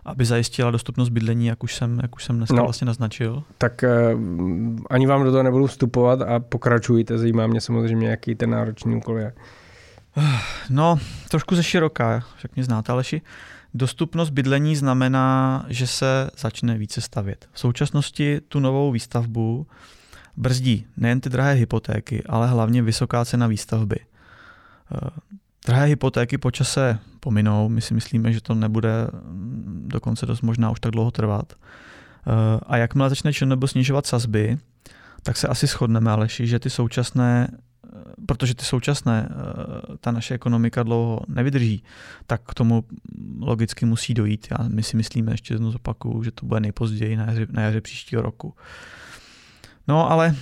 aby 0.04 0.24
zajistila 0.24 0.70
dostupnost 0.70 1.08
bydlení, 1.08 1.46
jak 1.46 1.64
už 1.64 1.74
jsem, 1.74 2.00
jak 2.02 2.16
už 2.16 2.24
jsem 2.24 2.36
dneska 2.36 2.56
no, 2.56 2.62
vlastně 2.62 2.86
naznačil. 2.86 3.42
Tak 3.58 3.84
uh, 4.14 4.20
ani 4.90 5.06
vám 5.06 5.24
do 5.24 5.30
toho 5.30 5.42
nebudu 5.42 5.66
vstupovat 5.66 6.22
a 6.22 6.40
pokračujte. 6.40 7.18
Zajímá 7.18 7.46
mě 7.46 7.60
samozřejmě, 7.60 8.08
jaký 8.08 8.34
ten 8.34 8.50
náročný 8.50 8.96
úkol 8.96 9.18
je. 9.18 9.32
No, 10.70 10.98
trošku 11.30 11.56
ze 11.56 11.62
široká, 11.62 12.12
jak 12.42 12.56
mě 12.56 12.64
znáte, 12.64 12.92
Aleši. 12.92 13.22
Dostupnost 13.74 14.30
bydlení 14.30 14.76
znamená, 14.76 15.64
že 15.68 15.86
se 15.86 16.30
začne 16.38 16.78
více 16.78 17.00
stavět. 17.00 17.48
V 17.52 17.60
současnosti 17.60 18.40
tu 18.48 18.60
novou 18.60 18.92
výstavbu 18.92 19.66
brzdí 20.38 20.86
nejen 20.96 21.20
ty 21.20 21.30
drahé 21.30 21.52
hypotéky, 21.52 22.24
ale 22.24 22.48
hlavně 22.48 22.82
vysoká 22.82 23.24
cena 23.24 23.46
výstavby. 23.46 23.96
Eh, 24.00 25.10
drahé 25.66 25.86
hypotéky 25.86 26.38
po 26.38 26.50
čase 26.50 26.98
pominou, 27.20 27.68
my 27.68 27.80
si 27.80 27.94
myslíme, 27.94 28.32
že 28.32 28.40
to 28.40 28.54
nebude 28.54 28.90
mm, 29.12 29.84
dokonce 29.86 30.26
dost 30.26 30.42
možná 30.42 30.70
už 30.70 30.80
tak 30.80 30.92
dlouho 30.92 31.10
trvat. 31.10 31.52
Eh, 31.52 32.60
a 32.66 32.76
jakmile 32.76 33.08
začne 33.08 33.32
ČNB 33.32 33.64
snižovat 33.66 34.06
sazby, 34.06 34.58
tak 35.22 35.36
se 35.36 35.48
asi 35.48 35.66
shodneme, 35.66 36.10
Aleši, 36.10 36.46
že 36.46 36.58
ty 36.58 36.70
současné, 36.70 37.48
eh, 37.50 37.88
protože 38.26 38.54
ty 38.54 38.64
současné, 38.64 39.28
ta 40.00 40.10
naše 40.10 40.34
ekonomika 40.34 40.82
dlouho 40.82 41.20
nevydrží, 41.28 41.82
tak 42.26 42.40
k 42.44 42.54
tomu 42.54 42.84
logicky 43.40 43.86
musí 43.86 44.14
dojít. 44.14 44.46
Já, 44.50 44.68
my 44.68 44.82
si 44.82 44.96
myslíme, 44.96 45.32
ještě 45.32 45.54
jednou 45.54 45.70
zopakuju, 45.70 46.22
že 46.22 46.30
to 46.30 46.46
bude 46.46 46.60
nejpozději 46.60 47.16
na 47.16 47.24
jaře, 47.24 47.46
na 47.50 47.62
jaře 47.62 47.80
příštího 47.80 48.22
roku. 48.22 48.54
No 49.88 50.10
ale 50.10 50.34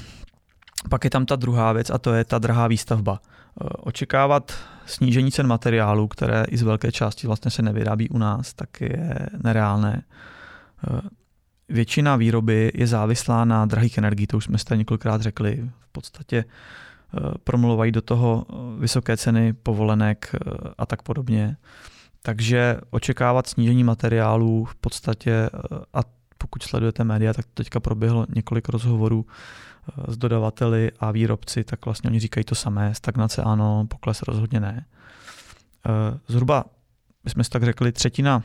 pak 0.91 1.05
je 1.05 1.11
tam 1.11 1.27
ta 1.27 1.37
druhá 1.37 1.73
věc 1.73 1.91
a 1.91 1.99
to 1.99 2.15
je 2.15 2.25
ta 2.25 2.39
drahá 2.39 2.67
výstavba. 2.67 3.21
Eh, 3.23 3.69
očekávat 3.77 4.53
snížení 4.87 5.33
cen 5.33 5.47
materiálů, 5.47 6.09
které 6.09 6.45
i 6.49 6.57
z 6.57 6.63
velké 6.63 6.93
části 6.93 7.27
vlastně 7.27 7.51
se 7.51 7.63
nevyrábí 7.63 8.09
u 8.09 8.19
nás, 8.19 8.55
tak 8.55 8.81
je 8.81 9.29
nereálné. 9.43 10.03
Eh, 10.03 11.01
většina 11.69 12.17
výroby 12.17 12.73
je 12.75 12.87
závislá 12.87 13.45
na 13.45 13.67
drahých 13.67 13.99
energií, 13.99 14.27
to 14.27 14.37
už 14.37 14.45
jsme 14.45 14.59
si 14.59 14.79
několikrát 14.79 15.23
řekli. 15.23 15.71
V 15.81 15.93
podstatě 15.93 16.45
eh, 16.45 17.21
promluvají 17.45 17.93
do 17.93 18.03
toho 18.03 18.47
vysoké 18.79 19.17
ceny 19.17 19.53
povolenek 19.53 20.35
a 20.79 20.87
tak 20.87 21.03
podobně. 21.03 21.57
Takže 22.23 22.77
očekávat 22.91 23.47
snížení 23.47 23.85
materiálů 23.85 24.65
v 24.65 24.75
podstatě 24.75 25.51
a 25.95 26.01
pokud 26.39 26.63
sledujete 26.63 27.05
média, 27.05 27.33
tak 27.33 27.47
teďka 27.55 27.81
proběhlo 27.81 28.27
několik 28.35 28.69
rozhovorů 28.69 29.27
eh, 29.27 30.13
s 30.13 30.17
dodavateli 30.17 30.91
a 31.01 31.11
výrobci, 31.11 31.65
tak 31.65 31.85
vlastně 31.85 32.11
oni 32.11 32.21
říkají 32.21 32.45
to 32.45 32.55
samé. 32.55 32.95
Stagnace 32.95 33.43
ano, 33.43 33.87
pokles 33.89 34.23
rozhodně 34.23 34.61
ne. 34.61 34.87
Eh, 35.87 36.19
zhruba, 36.29 36.65
my 37.25 37.31
jsme 37.31 37.45
si 37.45 37.51
tak 37.51 37.65
řekli, 37.65 37.93
třetina 37.93 38.43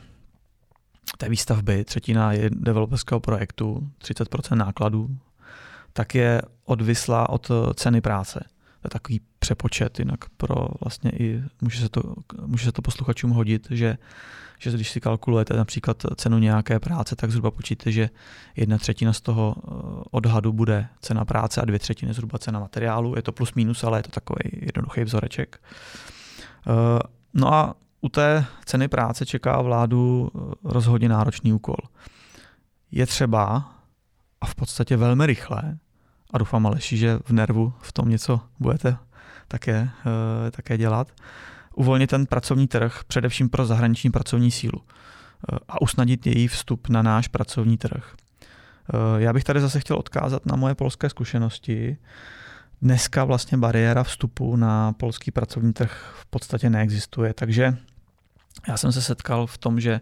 té 1.18 1.30
výstavby, 1.30 1.86
třetina 1.86 2.34
je 2.34 2.50
developerského 2.50 3.20
projektu, 3.20 3.90
30% 4.02 4.56
nákladů, 4.56 5.18
tak 5.94 6.16
je 6.16 6.42
odvislá 6.66 7.30
od 7.30 7.52
eh, 7.52 7.74
ceny 7.74 8.02
práce. 8.02 8.40
To 8.82 8.86
je 8.86 8.90
takový 8.90 9.22
přepočet, 9.40 10.00
jinak 10.00 10.30
pro 10.38 10.68
vlastně 10.82 11.12
i, 11.12 11.44
může 11.62 11.82
se 11.82 11.90
to, 11.90 12.16
může 12.46 12.66
se 12.66 12.72
to 12.72 12.82
posluchačům 12.82 13.32
hodit, 13.32 13.68
že 13.70 13.98
že 14.62 14.72
když 14.72 14.92
si 14.92 15.00
kalkulujete 15.02 15.54
například 15.54 16.06
cenu 16.16 16.38
nějaké 16.38 16.80
práce, 16.80 17.16
tak 17.16 17.32
zhruba 17.32 17.52
počíte, 17.52 17.92
že 17.92 18.10
jedna 18.56 18.78
třetina 18.78 19.14
z 19.14 19.22
toho 19.22 19.56
eh, 19.58 19.72
odhadu 20.12 20.54
bude 20.54 20.88
cena 21.00 21.26
práce 21.26 21.62
a 21.62 21.66
dvě 21.66 21.80
třetiny 21.80 22.14
zhruba 22.14 22.40
cena 22.40 22.60
materiálu. 22.60 23.16
Je 23.16 23.22
to 23.22 23.32
plus 23.32 23.54
minus, 23.54 23.84
ale 23.84 24.00
je 24.00 24.04
to 24.04 24.10
takový 24.10 24.50
jednoduchý 24.54 25.04
vzoreček. 25.04 25.62
Eh, 26.68 27.00
no 27.34 27.54
a 27.54 27.76
u 28.02 28.10
té 28.10 28.46
ceny 28.66 28.88
práce 28.88 29.26
čeká 29.26 29.62
vládu 29.62 30.32
eh, 30.36 30.40
rozhodně 30.64 31.10
náročný 31.10 31.54
úkol. 31.54 31.78
Je 32.92 33.06
třeba, 33.06 33.72
a 34.42 34.46
v 34.46 34.56
podstatě 34.56 34.98
velmi 34.98 35.26
rychle, 35.26 35.78
a 36.34 36.38
doufám 36.38 36.68
Aleši, 36.68 36.98
že 36.98 37.20
v 37.26 37.32
nervu 37.32 37.74
v 37.80 37.94
tom 37.94 38.10
něco 38.10 38.40
budete 38.60 38.98
také, 39.48 39.90
také 40.52 40.78
dělat, 40.78 41.08
uvolnit 41.82 42.10
ten 42.10 42.26
pracovní 42.26 42.68
trh 42.68 43.02
především 43.08 43.50
pro 43.50 43.66
zahraniční 43.66 44.12
pracovní 44.12 44.52
sílu 44.52 44.82
eh, 44.82 45.58
a 45.68 45.82
usnadnit 45.82 46.28
její 46.28 46.48
vstup 46.48 46.90
na 46.90 47.02
náš 47.02 47.28
pracovní 47.28 47.78
trh. 47.78 48.14
Eh, 48.14 49.22
já 49.22 49.34
bych 49.34 49.44
tady 49.44 49.62
zase 49.62 49.80
chtěl 49.80 49.98
odkázat 49.98 50.46
na 50.46 50.56
moje 50.56 50.76
polské 50.76 51.10
zkušenosti. 51.10 51.98
Dneska 52.82 53.24
vlastně 53.24 53.58
bariéra 53.58 54.04
vstupu 54.04 54.56
na 54.56 54.94
polský 54.94 55.32
pracovní 55.32 55.74
trh 55.74 56.16
v 56.22 56.26
podstatě 56.26 56.70
neexistuje, 56.70 57.34
takže 57.34 57.78
já 58.68 58.78
jsem 58.78 58.92
se 58.92 59.02
setkal 59.02 59.48
v 59.48 59.58
tom, 59.58 59.80
že, 59.80 60.02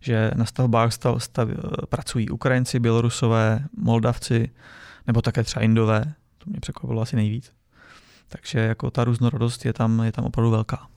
že 0.00 0.30
na 0.34 0.44
stavbách 0.44 0.92
stav, 0.92 1.24
stav, 1.24 1.48
pracují 1.88 2.30
Ukrajinci, 2.30 2.80
Bělorusové, 2.80 3.64
Moldavci, 3.76 4.50
nebo 5.06 5.22
také 5.22 5.44
třeba 5.44 5.64
Indové, 5.64 6.14
to 6.38 6.50
mě 6.50 6.60
překvapilo 6.60 7.02
asi 7.02 7.16
nejvíc. 7.16 7.52
Takže 8.28 8.58
jako 8.58 8.90
ta 8.90 9.04
různorodost 9.04 9.64
je 9.64 9.72
tam, 9.72 10.00
je 10.00 10.12
tam 10.12 10.24
opravdu 10.24 10.50
velká. 10.50 10.89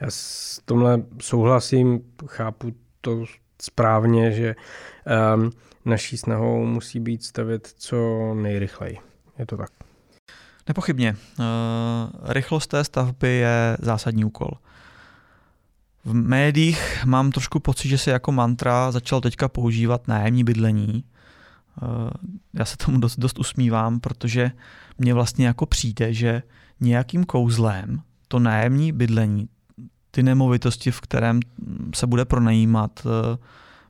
Já 0.00 0.06
s 0.10 0.60
tomhle 0.64 1.02
souhlasím, 1.20 2.00
chápu 2.26 2.72
to 3.00 3.24
správně, 3.62 4.32
že 4.32 4.54
um, 5.34 5.50
naší 5.84 6.18
snahou 6.18 6.66
musí 6.66 7.00
být 7.00 7.24
stavět 7.24 7.74
co 7.76 7.96
nejrychleji. 8.34 8.98
Je 9.38 9.46
to 9.46 9.56
tak. 9.56 9.70
Nepochybně. 10.68 11.16
Uh, 11.38 11.44
rychlost 12.22 12.66
té 12.66 12.84
stavby 12.84 13.28
je 13.28 13.76
zásadní 13.80 14.24
úkol. 14.24 14.50
V 16.04 16.14
médiích 16.14 17.04
mám 17.04 17.32
trošku 17.32 17.60
pocit, 17.60 17.88
že 17.88 17.98
se 17.98 18.10
jako 18.10 18.32
mantra 18.32 18.92
začal 18.92 19.20
teďka 19.20 19.48
používat 19.48 20.08
nájemní 20.08 20.44
bydlení. 20.44 21.04
Uh, 21.82 22.10
já 22.54 22.64
se 22.64 22.76
tomu 22.76 22.98
dost, 22.98 23.18
dost 23.18 23.38
usmívám, 23.38 24.00
protože 24.00 24.50
mně 24.98 25.14
vlastně 25.14 25.46
jako 25.46 25.66
přijde, 25.66 26.14
že 26.14 26.42
nějakým 26.80 27.24
kouzlem 27.24 28.02
to 28.28 28.38
nájemní 28.38 28.92
bydlení, 28.92 29.48
ty 30.10 30.22
nemovitosti, 30.22 30.90
v 30.90 31.00
kterém 31.00 31.40
se 31.94 32.06
bude 32.06 32.24
pronajímat, 32.24 33.02
uh, 33.04 33.12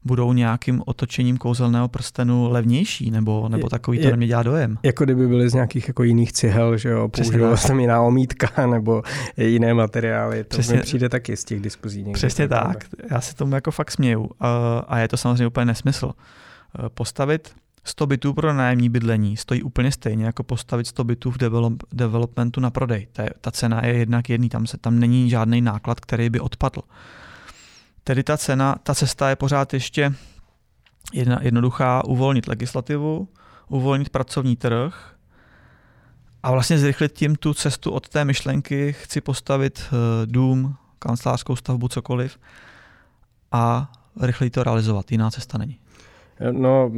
budou 0.04 0.32
nějakým 0.32 0.82
otočením 0.86 1.36
kouzelného 1.36 1.88
prstenu 1.88 2.48
levnější, 2.48 3.10
nebo, 3.10 3.48
nebo 3.48 3.68
takový 3.68 3.98
to 3.98 4.10
na 4.10 4.16
mě 4.16 4.26
dělá 4.26 4.42
dojem. 4.42 4.78
Jako 4.82 5.04
kdyby 5.04 5.28
byly 5.28 5.48
z 5.48 5.54
nějakých 5.54 5.88
jako 5.88 6.02
jiných 6.02 6.32
cihel, 6.32 6.76
že 6.76 6.88
jo, 6.88 7.08
používala 7.08 7.56
se 7.56 7.68
tam 7.68 7.80
jiná 7.80 8.02
omítka 8.02 8.66
nebo 8.70 9.02
jiné 9.36 9.74
materiály. 9.74 10.44
To 10.44 10.48
Přesně, 10.48 10.76
mi 10.76 10.82
přijde 10.82 11.08
taky 11.08 11.36
z 11.36 11.44
těch 11.44 11.60
diskuzí. 11.60 11.98
Někde 11.98 12.12
Přesně 12.12 12.48
tak. 12.48 12.84
Já 13.10 13.20
se 13.20 13.34
tomu 13.34 13.54
jako 13.54 13.70
fakt 13.70 13.90
směju. 13.90 14.30
A 14.88 14.98
je 14.98 15.08
to 15.08 15.16
samozřejmě 15.16 15.46
úplně 15.46 15.66
nesmysl. 15.66 16.12
Postavit 16.94 17.50
100 17.84 18.06
bytů 18.06 18.34
pro 18.34 18.54
nájemní 18.54 18.88
bydlení 18.88 19.36
stojí 19.36 19.62
úplně 19.62 19.92
stejně 19.92 20.24
jako 20.24 20.42
postavit 20.42 20.86
100 20.86 21.04
bytů 21.04 21.30
v 21.30 21.38
develop, 21.38 21.82
developmentu 21.92 22.60
na 22.60 22.70
prodej. 22.70 23.06
Ta, 23.12 23.22
ta 23.40 23.50
cena 23.50 23.86
je 23.86 23.98
jednak 23.98 24.28
jedný, 24.28 24.48
tam, 24.48 24.66
se, 24.66 24.78
tam 24.78 24.98
není 24.98 25.30
žádný 25.30 25.60
náklad, 25.60 26.00
který 26.00 26.30
by 26.30 26.40
odpadl. 26.40 26.80
Tedy 28.04 28.22
ta 28.22 28.36
cena, 28.36 28.76
ta 28.82 28.94
cesta 28.94 29.28
je 29.28 29.36
pořád 29.36 29.74
ještě 29.74 30.14
jedna, 31.12 31.38
jednoduchá, 31.42 32.04
uvolnit 32.04 32.48
legislativu, 32.48 33.28
uvolnit 33.68 34.08
pracovní 34.08 34.56
trh 34.56 35.14
a 36.42 36.52
vlastně 36.52 36.78
zrychlit 36.78 37.12
tím 37.12 37.36
tu 37.36 37.54
cestu 37.54 37.90
od 37.90 38.08
té 38.08 38.24
myšlenky, 38.24 38.92
chci 38.92 39.20
postavit 39.20 39.82
eh, 39.86 39.96
dům, 40.26 40.76
kancelářskou 40.98 41.56
stavbu, 41.56 41.88
cokoliv 41.88 42.38
a 43.52 43.92
rychleji 44.20 44.50
to 44.50 44.64
realizovat. 44.64 45.12
Jiná 45.12 45.30
cesta 45.30 45.58
není. 45.58 45.78
No, 46.50 46.92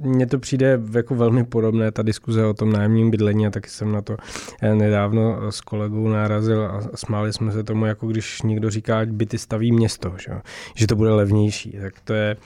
mně 0.00 0.26
to 0.26 0.38
přijde 0.38 0.80
jako 0.94 1.14
velmi 1.14 1.44
podobné, 1.44 1.92
ta 1.92 2.02
diskuze 2.02 2.46
o 2.46 2.54
tom 2.54 2.72
nájemním 2.72 3.10
bydlení 3.10 3.46
a 3.46 3.50
taky 3.50 3.70
jsem 3.70 3.92
na 3.92 4.02
to 4.02 4.16
eh, 4.62 4.74
nedávno 4.74 5.52
s 5.52 5.60
kolegou 5.60 6.08
narazil 6.08 6.64
a 6.64 6.80
smáli 6.94 7.32
jsme 7.32 7.52
se 7.52 7.64
tomu, 7.64 7.86
jako 7.86 8.06
když 8.06 8.42
někdo 8.42 8.70
říká, 8.70 8.98
ať 8.98 9.08
byty 9.08 9.38
staví 9.38 9.72
město, 9.72 10.14
že, 10.26 10.32
že 10.74 10.86
to 10.86 10.96
bude 10.96 11.10
levnější. 11.10 11.78
Tak 11.82 12.00
to 12.00 12.14
je 12.14 12.36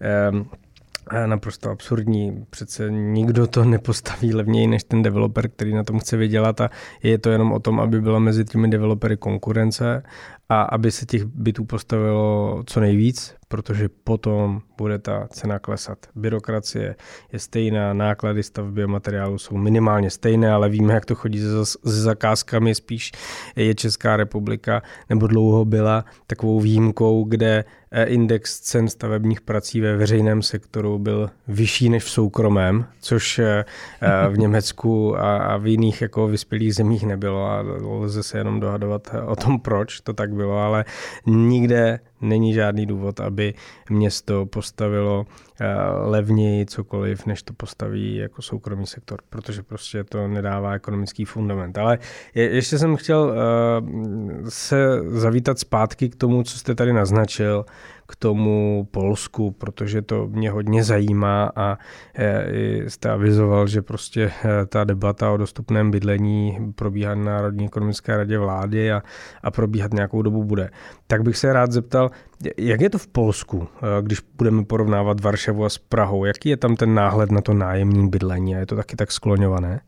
eh, 0.00 1.26
naprosto 1.26 1.70
absurdní. 1.70 2.44
Přece 2.50 2.90
nikdo 2.90 3.46
to 3.46 3.64
nepostaví 3.64 4.34
levněji 4.34 4.66
než 4.66 4.84
ten 4.84 5.02
developer, 5.02 5.48
který 5.48 5.74
na 5.74 5.84
tom 5.84 5.98
chce 5.98 6.16
vydělat 6.16 6.60
a 6.60 6.70
je 7.02 7.18
to 7.18 7.30
jenom 7.30 7.52
o 7.52 7.60
tom, 7.60 7.80
aby 7.80 8.00
byla 8.00 8.18
mezi 8.18 8.44
těmi 8.44 8.68
developery 8.68 9.16
konkurence 9.16 10.02
a 10.48 10.62
aby 10.62 10.90
se 10.90 11.06
těch 11.06 11.24
bytů 11.24 11.64
postavilo 11.64 12.62
co 12.66 12.80
nejvíc, 12.80 13.34
protože 13.54 13.88
potom 14.04 14.62
bude 14.78 14.98
ta 14.98 15.26
cena 15.30 15.58
klesat. 15.58 15.98
Byrokracie 16.14 16.96
je 17.32 17.38
stejná, 17.38 17.92
náklady 17.92 18.42
stavby 18.42 18.82
a 18.82 18.86
materiálu 18.86 19.38
jsou 19.38 19.56
minimálně 19.56 20.10
stejné, 20.10 20.52
ale 20.52 20.68
víme, 20.68 20.94
jak 20.94 21.04
to 21.04 21.14
chodí 21.14 21.40
se, 21.40 21.78
zakázkami, 21.82 22.74
spíš 22.74 23.12
je 23.56 23.74
Česká 23.74 24.16
republika, 24.16 24.82
nebo 25.08 25.26
dlouho 25.26 25.64
byla 25.64 26.04
takovou 26.26 26.60
výjimkou, 26.60 27.24
kde 27.24 27.64
eh, 27.90 28.04
index 28.04 28.60
cen 28.60 28.88
stavebních 28.88 29.40
prací 29.40 29.80
ve 29.80 29.96
veřejném 29.96 30.42
sektoru 30.42 30.98
byl 30.98 31.30
vyšší 31.48 31.88
než 31.88 32.04
v 32.04 32.10
soukromém, 32.10 32.86
což 33.00 33.38
eh, 33.38 33.64
eh, 34.00 34.28
v 34.28 34.38
Německu 34.38 35.18
a 35.18 35.56
v 35.56 35.66
jiných 35.66 36.02
jako 36.02 36.26
vyspělých 36.26 36.74
zemích 36.74 37.06
nebylo 37.06 37.46
a 37.46 37.64
lze 37.82 38.22
se 38.22 38.38
jenom 38.38 38.60
dohadovat 38.60 39.10
o 39.26 39.36
tom, 39.36 39.60
proč 39.60 40.00
to 40.00 40.12
tak 40.12 40.34
bylo, 40.34 40.58
ale 40.58 40.84
nikde 41.26 42.00
není 42.24 42.54
žádný 42.54 42.86
důvod, 42.86 43.20
aby 43.20 43.54
město 43.90 44.46
postavilo 44.46 45.26
eh, 45.60 45.74
levněji 45.90 46.66
cokoliv, 46.66 47.26
než 47.26 47.42
to 47.42 47.52
postaví 47.52 48.16
jako 48.16 48.42
soukromý 48.42 48.86
sektor, 48.86 49.20
protože 49.30 49.62
prostě 49.62 50.04
to 50.04 50.28
nedává 50.28 50.72
ekonomický 50.72 51.24
fundament. 51.24 51.78
Ale 51.78 51.98
ještě 52.34 52.78
jsem 52.78 52.96
chtěl 52.96 53.34
eh, 53.34 54.50
se 54.50 55.00
zavítat 55.08 55.58
zpátky 55.58 56.08
k 56.08 56.16
tomu, 56.16 56.42
co 56.42 56.58
jste 56.58 56.74
tady 56.74 56.92
naznačil, 56.92 57.64
k 58.06 58.16
tomu 58.16 58.88
Polsku, 58.90 59.50
protože 59.50 60.02
to 60.02 60.26
mě 60.26 60.50
hodně 60.50 60.84
zajímá 60.84 61.50
a 61.56 61.78
eh, 62.14 62.90
jste 62.90 63.10
avizoval, 63.10 63.66
že 63.66 63.82
prostě 63.82 64.32
ta 64.68 64.84
debata 64.84 65.30
o 65.30 65.36
dostupném 65.36 65.90
bydlení 65.90 66.72
probíhá 66.74 67.14
na 67.14 67.24
Národní 67.24 67.64
ekonomické 67.64 68.16
radě 68.16 68.38
vlády 68.38 68.92
a, 68.92 69.02
a 69.42 69.50
probíhat 69.50 69.94
nějakou 69.94 70.22
dobu 70.22 70.44
bude. 70.44 70.70
Tak 71.06 71.22
bych 71.22 71.36
se 71.36 71.52
rád 71.52 71.72
zeptal, 71.72 72.10
jak 72.56 72.80
je 72.80 72.90
to 72.90 72.98
v 72.98 73.06
Polsku, 73.06 73.68
eh, 73.76 74.02
když 74.02 74.18
budeme 74.36 74.64
porovnávat 74.64 75.20
Varšavu 75.20 75.64
a 75.64 75.68
s 75.68 75.78
Prahou? 75.78 76.24
Jaký 76.24 76.48
je 76.48 76.56
tam 76.56 76.76
ten 76.76 76.94
náhled 76.94 77.30
na 77.30 77.40
to 77.40 77.54
nájemní 77.54 78.08
bydlení? 78.08 78.56
A 78.56 78.58
je 78.58 78.66
to 78.66 78.76
taky 78.76 78.96
tak 78.96 79.12
skloňované? 79.12 79.80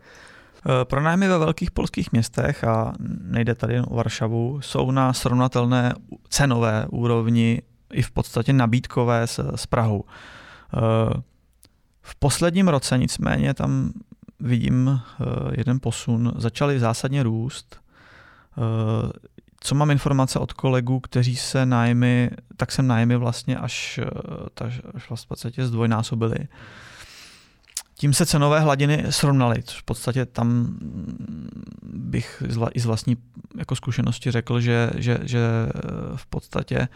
Pro 0.85 1.00
nájmy 1.00 1.29
ve 1.29 1.38
velkých 1.38 1.70
polských 1.70 2.12
městech, 2.12 2.64
a 2.64 2.92
nejde 3.22 3.55
tady 3.55 3.74
jen 3.74 3.85
o 3.88 3.96
Varšavu, 3.96 4.61
jsou 4.61 4.90
na 4.90 5.12
srovnatelné 5.12 5.94
cenové 6.29 6.87
úrovni 6.90 7.62
i 7.92 8.03
v 8.03 8.11
podstatě 8.11 8.53
nabídkové 8.53 9.27
s, 9.27 9.57
s 9.57 9.66
Prahou. 9.66 10.05
Eh, 10.05 11.22
v 12.03 12.16
posledním 12.16 12.68
roce 12.68 12.99
nicméně 12.99 13.55
tam 13.55 13.92
vidím 14.40 15.01
jeden 15.53 15.81
posun. 15.81 16.33
Začaly 16.37 16.81
zásadně 16.81 17.22
růst 17.22 17.81
co 19.66 19.75
mám 19.75 19.90
informace 19.90 20.38
od 20.38 20.53
kolegů, 20.53 21.01
kteří 21.01 21.37
se 21.37 21.66
nájmy, 21.66 22.31
tak 22.57 22.72
jsem 22.72 22.87
nájmy 22.87 23.16
vlastně 23.16 23.57
až, 23.57 24.01
až, 24.61 24.81
až 24.94 25.09
vlastně 25.09 25.27
v 25.27 25.29
podstatě 25.29 25.66
zdvojnásobili. 25.66 26.37
Tím 27.98 28.12
se 28.12 28.26
cenové 28.26 28.61
hladiny 28.61 29.04
srovnaly, 29.11 29.62
v 29.66 29.82
podstatě 29.82 30.26
tam 30.26 30.78
bych 31.82 32.42
i 32.74 32.80
z 32.80 32.87
vlastní 32.87 33.16
jako 33.59 33.76
zkušenosti 33.76 34.30
řekl, 34.30 34.61
že, 34.61 34.90
že, 34.96 35.18
že 35.22 35.38
eh, 35.38 35.80
v 36.16 36.26
podstatě 36.26 36.88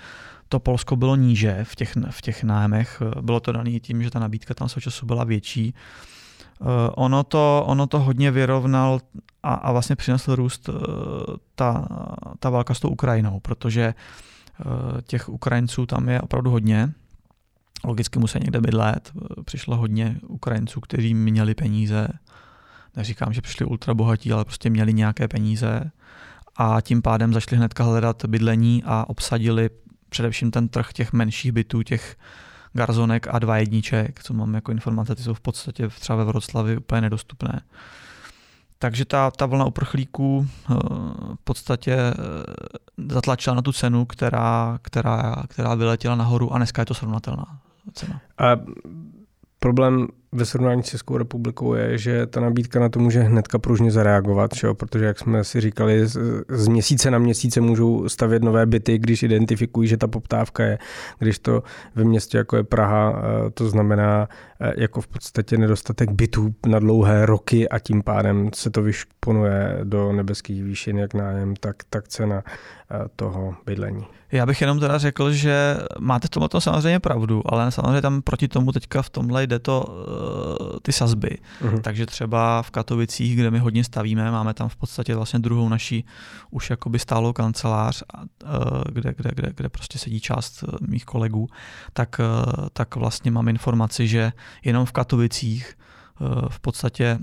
to 0.49 0.61
Polsko 0.61 0.97
bylo 0.97 1.17
níže 1.17 1.65
v 1.65 1.75
těch, 1.75 1.97
v 2.11 2.23
těch 2.23 2.45
nájmech. 2.45 3.03
Bylo 3.21 3.41
to 3.41 3.53
dané 3.53 3.81
tím, 3.81 4.03
že 4.03 4.11
ta 4.11 4.19
nabídka 4.19 4.55
tam 4.55 4.69
času 4.69 5.07
byla 5.07 5.25
větší. 5.25 5.75
Eh, 5.75 6.65
ono 6.95 7.25
to, 7.25 7.65
ono 7.67 7.87
to 7.87 8.01
hodně 8.01 8.31
vyrovnal 8.31 9.01
a, 9.43 9.55
a 9.55 9.73
vlastně 9.73 9.97
přinesl 9.97 10.35
růst 10.35 10.69
eh, 10.69 10.73
ta, 11.55 11.89
ta 12.39 12.51
válka 12.51 12.75
s 12.75 12.81
tou 12.81 12.89
Ukrajinou, 12.89 13.41
protože 13.41 13.95
těch 15.07 15.29
Ukrajinců 15.29 15.87
tam 15.87 16.09
je 16.09 16.21
opravdu 16.21 16.51
hodně. 16.51 16.93
Logicky 17.85 18.19
musí 18.19 18.39
někde 18.39 18.61
bydlet. 18.61 19.13
Přišlo 19.45 19.77
hodně 19.77 20.17
Ukrajinců, 20.29 20.81
kteří 20.81 21.15
měli 21.15 21.55
peníze. 21.55 22.09
Neříkám, 22.97 23.33
že 23.33 23.41
přišli 23.41 23.67
ultra 23.67 23.95
bohatí, 23.95 24.33
ale 24.33 24.45
prostě 24.45 24.71
měli 24.71 24.93
nějaké 24.93 25.29
peníze 25.29 25.91
a 26.57 26.81
tím 26.81 27.03
pádem 27.03 27.33
začali 27.33 27.59
hnedka 27.59 27.85
hledat 27.85 28.25
bydlení 28.25 28.83
a 28.87 29.09
obsadili 29.09 29.71
především 30.09 30.51
ten 30.51 30.69
trh 30.69 30.93
těch 30.93 31.13
menších 31.13 31.53
bytů, 31.53 31.83
těch 31.83 32.17
garzonek 32.73 33.27
a 33.31 33.39
dva 33.39 33.57
jedniček, 33.57 34.23
co 34.23 34.35
mám 34.35 34.55
jako 34.55 34.73
informace, 34.73 35.15
ty 35.15 35.23
jsou 35.23 35.35
v 35.35 35.41
podstatě 35.41 35.89
třeba 35.89 36.17
ve 36.17 36.25
Vroclavi 36.25 36.77
úplně 36.77 37.01
nedostupné. 37.01 37.61
Takže 38.79 39.05
ta, 39.05 39.31
ta 39.31 39.47
vlna 39.47 39.65
uprchlíků 39.65 40.47
eh, 40.49 40.75
v 41.35 41.45
podstatě 41.45 41.93
eh, 41.93 42.15
zatlačila 43.09 43.57
na 43.57 43.63
tu 43.63 43.73
cenu, 43.73 44.05
která, 44.05 44.79
která, 44.83 45.43
která 45.49 45.75
vyletěla 45.75 46.15
nahoru 46.15 46.53
a 46.53 46.57
dneska 46.57 46.83
je 46.83 46.87
to 46.87 46.95
srovnatelná 46.95 47.61
cena. 47.95 48.23
A 48.39 48.59
problém 49.59 50.09
ve 50.33 50.45
srovnání 50.45 50.83
s 50.83 50.87
Českou 50.87 51.17
republikou 51.17 51.75
je, 51.75 51.99
že 51.99 52.27
ta 52.27 52.41
nabídka 52.41 52.81
na 52.81 52.89
to 52.89 52.99
může 52.99 53.21
hnedka 53.21 53.59
pružně 53.59 53.91
zareagovat, 53.91 54.55
že 54.55 54.67
jo? 54.67 54.75
protože 54.75 55.05
jak 55.05 55.19
jsme 55.19 55.45
si 55.45 55.61
říkali, 55.61 56.07
z, 56.07 56.21
z 56.49 56.69
měsíce 56.69 57.11
na 57.11 57.19
měsíce 57.19 57.61
můžou 57.61 58.09
stavět 58.09 58.43
nové 58.43 58.67
byty, 58.67 58.99
když 58.99 59.23
identifikují, 59.23 59.89
že 59.89 59.97
ta 59.97 60.07
poptávka 60.07 60.65
je. 60.65 60.79
Když 61.19 61.39
to 61.39 61.63
ve 61.95 62.05
městě 62.05 62.39
jako 62.39 62.57
je 62.57 62.65
Praha, 62.65 63.15
eh, 63.17 63.51
to 63.51 63.69
znamená 63.69 64.29
eh, 64.61 64.73
jako 64.77 65.01
v 65.01 65.07
podstatě 65.07 65.59
nedostatek 65.59 66.11
bytů 66.11 66.55
na 66.67 66.79
dlouhé 66.79 67.27
roky 67.27 67.69
a 67.69 67.79
tím 67.79 68.03
pádem 68.03 68.51
se 68.55 68.71
to 68.71 68.83
vyšponuje 68.83 69.81
do 69.85 70.13
nebeských 70.13 70.65
výšin, 70.65 70.99
jak 70.99 71.15
nájem, 71.15 71.55
tak, 71.61 71.77
tak 71.91 72.09
cena 72.09 72.43
eh, 72.47 73.05
toho 73.17 73.55
bydlení. 73.67 74.07
Já 74.33 74.47
bych 74.47 74.61
jenom 74.61 74.81
teda 74.81 74.99
řekl, 74.99 75.33
že 75.33 75.77
máte 75.99 76.27
v 76.27 76.31
tomto 76.31 76.61
samozřejmě 76.61 77.01
pravdu, 77.01 77.43
ale 77.47 77.73
samozřejmě 77.73 78.03
tam 78.03 78.23
proti 78.23 78.49
tomu 78.49 78.73
teďka 78.73 79.03
v 79.03 79.11
tomhle 79.11 79.47
jde 79.47 79.59
to 79.59 79.85
ty 80.83 80.93
sazby. 80.93 81.39
Uh-huh. 81.63 81.81
Takže 81.81 82.07
třeba 82.07 82.63
v 82.63 82.71
Katovicích, 82.71 83.37
kde 83.37 83.51
my 83.51 83.59
hodně 83.59 83.85
stavíme, 83.85 84.31
máme 84.31 84.55
tam 84.55 84.69
v 84.69 84.77
podstatě 84.77 85.15
vlastně 85.15 85.39
druhou 85.39 85.69
naší 85.69 86.05
už 86.51 86.71
jakoby 86.71 86.99
stálou 86.99 87.33
kancelář, 87.33 88.03
kde, 88.93 89.15
kde, 89.17 89.31
kde, 89.35 89.53
kde 89.57 89.69
prostě 89.69 89.99
sedí 89.99 90.21
část 90.21 90.65
mých 90.89 91.05
kolegů, 91.05 91.49
tak, 91.93 92.21
tak 92.73 92.97
vlastně 92.97 93.31
mám 93.31 93.49
informaci, 93.49 94.09
že 94.09 94.33
jenom 94.65 94.87
v 94.87 94.93
Katovicích 94.93 95.75
v 96.49 96.61
podstatě 96.61 97.19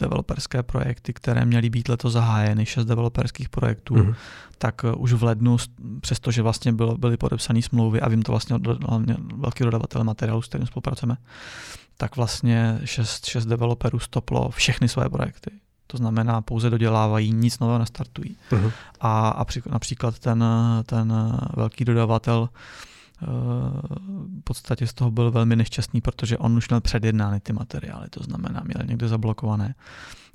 developerské 0.00 0.62
projekty, 0.62 1.12
které 1.12 1.44
měly 1.44 1.70
být 1.70 1.88
letos 1.88 2.12
zahájeny, 2.12 2.66
šest 2.66 2.84
developerských 2.84 3.48
projektů, 3.48 3.94
mm. 3.94 4.14
tak 4.58 4.84
uh, 4.84 5.02
už 5.02 5.12
v 5.12 5.22
lednu, 5.22 5.56
přestože 6.00 6.42
vlastně 6.42 6.72
bylo, 6.72 6.98
byly 6.98 7.16
podepsané 7.16 7.62
smlouvy 7.62 8.00
a 8.00 8.08
vím 8.08 8.22
to 8.22 8.32
vlastně 8.32 8.56
od 8.56 8.66
hlavně 8.66 9.16
velký 9.34 9.64
dodavatel 9.64 10.04
materiálu, 10.04 10.42
s 10.42 10.48
kterým 10.48 10.66
spolupracujeme, 10.66 11.16
tak 11.96 12.16
vlastně 12.16 12.80
šest, 12.84 13.26
šest 13.26 13.46
developerů 13.46 13.98
stoplo 13.98 14.50
všechny 14.50 14.88
své 14.88 15.08
projekty. 15.08 15.50
To 15.86 15.96
znamená, 15.96 16.42
pouze 16.42 16.70
dodělávají, 16.70 17.32
nic 17.32 17.58
nového 17.58 17.78
nestartují. 17.78 18.36
Uh-huh. 18.50 18.72
A, 19.00 19.28
a 19.28 19.44
při, 19.44 19.62
například 19.66 20.18
ten, 20.18 20.44
ten 20.86 21.12
velký 21.56 21.84
dodavatel 21.84 22.48
v 24.40 24.42
podstatě 24.44 24.86
z 24.86 24.94
toho 24.94 25.10
byl 25.10 25.30
velmi 25.30 25.56
nešťastný, 25.56 26.00
protože 26.00 26.38
on 26.38 26.56
už 26.56 26.68
měl 26.68 26.80
předjednány 26.80 27.40
ty 27.40 27.52
materiály, 27.52 28.08
to 28.10 28.22
znamená, 28.22 28.62
měl 28.64 28.86
někde 28.86 29.08
zablokované 29.08 29.74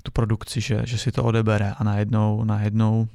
tu 0.02 0.12
produkci, 0.12 0.60
že, 0.60 0.82
že 0.84 0.98
si 0.98 1.12
to 1.12 1.24
odebere 1.24 1.72
a 1.78 1.84
najednou, 1.84 2.44
najednou 2.44 3.08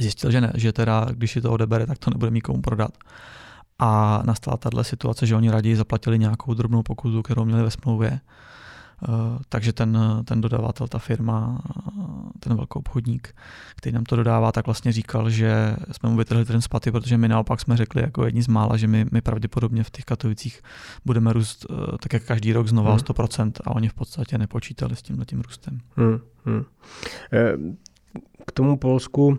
zjistil, 0.00 0.30
že 0.30 0.40
ne, 0.40 0.52
že 0.54 0.72
teda, 0.72 1.06
když 1.10 1.32
si 1.32 1.40
to 1.40 1.52
odebere, 1.52 1.86
tak 1.86 1.98
to 1.98 2.10
nebude 2.10 2.30
mít 2.30 2.40
komu 2.40 2.62
prodat. 2.62 2.98
A 3.78 4.22
nastala 4.24 4.56
tahle 4.56 4.84
situace, 4.84 5.26
že 5.26 5.36
oni 5.36 5.50
raději 5.50 5.76
zaplatili 5.76 6.18
nějakou 6.18 6.54
drobnou 6.54 6.82
pokutu, 6.82 7.22
kterou 7.22 7.44
měli 7.44 7.62
ve 7.62 7.70
smlouvě, 7.70 8.20
Eh, 9.08 9.38
takže 9.48 9.72
ten, 9.72 9.98
ten 10.24 10.40
dodavatel, 10.40 10.88
ta 10.88 10.98
firma, 10.98 11.62
ten 12.44 12.56
velký 12.56 12.74
obchodník, 12.74 13.34
který 13.76 13.94
nám 13.94 14.04
to 14.04 14.16
dodává, 14.16 14.52
tak 14.52 14.66
vlastně 14.66 14.92
říkal, 14.92 15.30
že 15.30 15.76
jsme 15.92 16.08
mu 16.08 16.16
vytrhli 16.16 16.44
ten 16.44 16.60
spaty, 16.60 16.90
protože 16.92 17.18
my 17.18 17.28
naopak 17.28 17.60
jsme 17.60 17.76
řekli 17.76 18.02
jako 18.02 18.24
jedni 18.24 18.42
z 18.42 18.48
mála, 18.48 18.76
že 18.76 18.86
my, 18.86 19.06
my 19.12 19.20
pravděpodobně 19.20 19.84
v 19.84 19.90
těch 19.90 20.04
Katovicích 20.04 20.62
budeme 21.04 21.32
růst 21.32 21.66
eh, 21.70 21.98
tak 21.98 22.12
jak 22.12 22.24
každý 22.24 22.52
rok 22.52 22.68
znova 22.68 22.90
hmm. 22.90 22.98
100% 22.98 23.52
a 23.64 23.70
oni 23.70 23.88
v 23.88 23.94
podstatě 23.94 24.38
nepočítali 24.38 24.96
s 24.96 25.02
tímhle 25.02 25.24
tím 25.24 25.40
růstem. 25.40 25.80
Hmm, 25.96 26.18
hmm. 26.44 26.64
Eh, 27.32 27.52
k 28.46 28.52
tomu 28.52 28.76
Polsku 28.76 29.38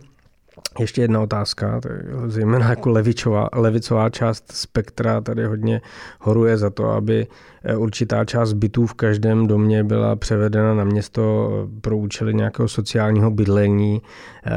ještě 0.80 1.02
jedna 1.02 1.22
otázka, 1.22 1.82
zejména 2.28 2.70
jako 2.70 2.89
levicová, 2.89 3.50
levicová 3.54 4.10
část 4.10 4.52
spektra 4.52 5.22
tady 5.22 5.46
hodně 5.46 5.82
horuje 6.20 6.58
za 6.58 6.70
to, 6.70 6.89
aby 6.89 7.28
eh, 7.63 7.76
určitá 7.76 8.26
část 8.26 8.54
bytů 8.54 8.88
v 8.88 8.94
každém 8.94 9.48
domě 9.48 9.84
byla 9.84 10.16
převedena 10.16 10.74
na 10.74 10.84
město 10.84 11.52
pro 11.82 11.98
účely 11.98 12.34
nějakého 12.34 12.68
sociálního 12.68 13.32
bydlení. 13.32 14.02
Eh, 14.46 14.52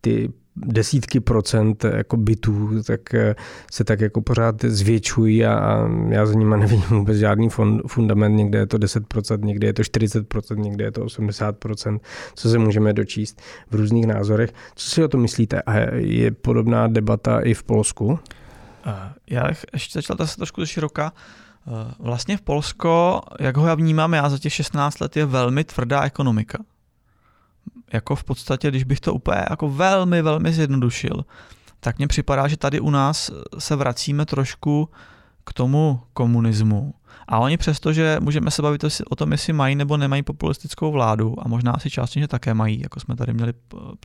ty 0.00 0.32
desítky 0.66 1.20
procent 1.20 1.84
jako 1.84 2.16
bytů, 2.16 2.82
tak 2.82 3.14
eh, 3.14 3.34
se 3.72 3.84
tak 3.84 4.00
jako 4.00 4.20
pořád 4.20 4.64
zvětšují 4.64 5.44
a, 5.44 5.88
já 6.08 6.26
za 6.26 6.34
nimi 6.34 6.56
nevidím 6.60 6.98
vůbec 6.98 7.16
žádný 7.16 7.48
fundament. 7.86 8.36
Někde 8.36 8.58
je 8.58 8.66
to 8.66 8.78
10%, 8.78 9.44
někde 9.44 9.66
je 9.66 9.72
to 9.72 9.82
40%, 9.82 10.56
někde 10.56 10.84
je 10.84 10.90
to 10.90 11.04
80%, 11.04 12.00
co 12.34 12.48
se 12.48 12.58
můžeme 12.58 12.92
dočíst 12.92 13.42
v 13.70 13.74
různých 13.74 14.06
názorech. 14.06 14.52
Co 14.74 14.90
si 14.90 15.04
o 15.04 15.08
tom 15.08 15.20
myslíte? 15.20 15.62
A 15.62 15.74
je 15.94 16.30
podobná 16.30 16.86
debata 16.86 17.40
i 17.40 17.54
v 17.54 17.62
Polsku? 17.62 18.18
Eh, 18.86 19.12
já 19.30 19.48
ještě 19.72 19.98
začal 19.98 20.16
zase 20.16 20.36
trošku 20.36 20.66
široka. 20.66 21.12
Eh, 21.66 21.94
vlastně 21.98 22.36
v 22.36 22.40
Polsko, 22.40 23.20
jak 23.40 23.56
ho 23.56 23.66
já 23.66 23.74
vnímám 23.74 24.12
já 24.12 24.28
za 24.28 24.38
těch 24.38 24.52
16 24.52 25.00
let, 25.00 25.16
je 25.16 25.26
velmi 25.26 25.64
tvrdá 25.64 26.02
ekonomika 26.02 26.58
jako 27.92 28.16
v 28.16 28.24
podstatě, 28.24 28.68
když 28.68 28.84
bych 28.84 29.00
to 29.00 29.14
úplně 29.14 29.44
jako 29.50 29.68
velmi, 29.68 30.22
velmi 30.22 30.52
zjednodušil, 30.52 31.24
tak 31.80 31.98
mně 31.98 32.08
připadá, 32.08 32.48
že 32.48 32.56
tady 32.56 32.80
u 32.80 32.90
nás 32.90 33.30
se 33.58 33.76
vracíme 33.76 34.26
trošku 34.26 34.88
k 35.44 35.52
tomu 35.52 36.00
komunismu. 36.12 36.94
A 37.28 37.38
oni 37.38 37.56
přesto, 37.56 37.92
že 37.92 38.16
můžeme 38.20 38.50
se 38.50 38.62
bavit 38.62 38.84
o 39.10 39.16
tom, 39.16 39.32
jestli 39.32 39.52
mají 39.52 39.74
nebo 39.74 39.96
nemají 39.96 40.22
populistickou 40.22 40.92
vládu, 40.92 41.34
a 41.38 41.48
možná 41.48 41.72
asi 41.72 41.90
částečně 41.90 42.28
také 42.28 42.54
mají, 42.54 42.80
jako 42.80 43.00
jsme 43.00 43.16
tady 43.16 43.34
měli 43.34 43.52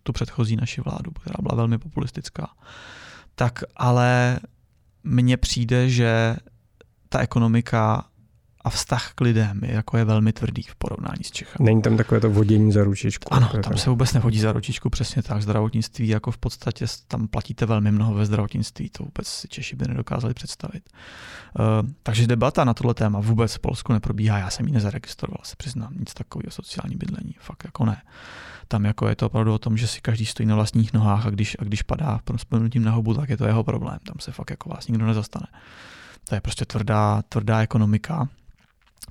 tu 0.04 0.14
předchozí 0.14 0.56
naši 0.56 0.82
vládu, 0.82 1.12
která 1.12 1.36
byla 1.42 1.56
velmi 1.56 1.78
populistická, 1.78 2.50
tak 3.36 3.64
ale 3.76 4.40
mně 5.04 5.38
přijde, 5.38 5.90
že 5.90 6.36
ta 7.10 7.20
ekonomika 7.20 8.06
a 8.64 8.70
vztah 8.70 9.12
k 9.16 9.22
lidem 9.22 9.60
je, 9.64 9.72
jako 9.72 9.98
je 9.98 10.06
velmi 10.06 10.34
tvrdý 10.34 10.64
v 10.64 10.76
porovnání 10.76 11.24
s 11.24 11.32
Čechami. 11.32 11.66
Není 11.66 11.82
tam 11.82 11.98
takové 11.98 12.22
to 12.22 12.30
vodění 12.30 12.72
za 12.72 12.84
ručičku. 12.84 13.34
Ano, 13.34 13.50
tam 13.64 13.78
se 13.78 13.90
vůbec 13.90 14.14
nevodí 14.14 14.40
za 14.40 14.52
ručičku, 14.52 14.90
přesně 14.90 15.24
tak. 15.24 15.42
Zdravotnictví, 15.42 16.08
jako 16.08 16.32
v 16.32 16.38
podstatě 16.38 16.86
tam 17.08 17.28
platíte 17.28 17.66
velmi 17.66 17.92
mnoho 17.92 18.14
ve 18.14 18.26
zdravotnictví, 18.26 18.90
to 18.90 19.04
vůbec 19.04 19.28
si 19.28 19.48
Češi 19.48 19.76
by 19.76 19.88
nedokázali 19.88 20.34
představit. 20.34 20.90
Uh, 21.60 21.90
takže 22.04 22.28
debata 22.28 22.64
na 22.64 22.74
tohle 22.74 22.94
téma 22.94 23.20
vůbec 23.20 23.54
v 23.54 23.60
Polsku 23.60 23.94
neprobíhá, 23.94 24.38
já 24.38 24.50
jsem 24.50 24.68
ji 24.68 24.74
nezaregistroval, 24.74 25.40
se 25.44 25.56
přiznám, 25.56 25.94
nic 26.00 26.14
takového 26.14 26.52
sociální 26.52 26.96
bydlení, 26.96 27.36
fakt 27.40 27.64
jako 27.66 27.86
ne. 27.86 28.02
Tam 28.68 28.86
jako 28.86 29.08
je 29.08 29.16
to 29.16 29.26
opravdu 29.26 29.54
o 29.54 29.58
tom, 29.58 29.78
že 29.78 29.88
si 29.88 30.02
každý 30.02 30.26
stojí 30.26 30.48
na 30.48 30.56
vlastních 30.56 30.94
nohách 30.94 31.26
a 31.26 31.30
když, 31.30 31.58
a 31.60 31.64
když 31.64 31.82
padá 31.82 32.20
tím 32.70 32.84
na 32.84 32.92
hubu, 32.92 33.14
tak 33.14 33.30
je 33.30 33.38
to 33.38 33.46
jeho 33.46 33.64
problém. 33.64 33.98
Tam 34.04 34.16
se 34.20 34.32
fakt 34.32 34.50
jako 34.50 34.70
vás 34.70 34.88
nikdo 34.88 35.06
nezastane. 35.06 35.48
To 36.30 36.36
je 36.36 36.42
prostě 36.42 36.66
tvrdá, 36.66 37.22
tvrdá 37.30 37.62
ekonomika 37.62 38.28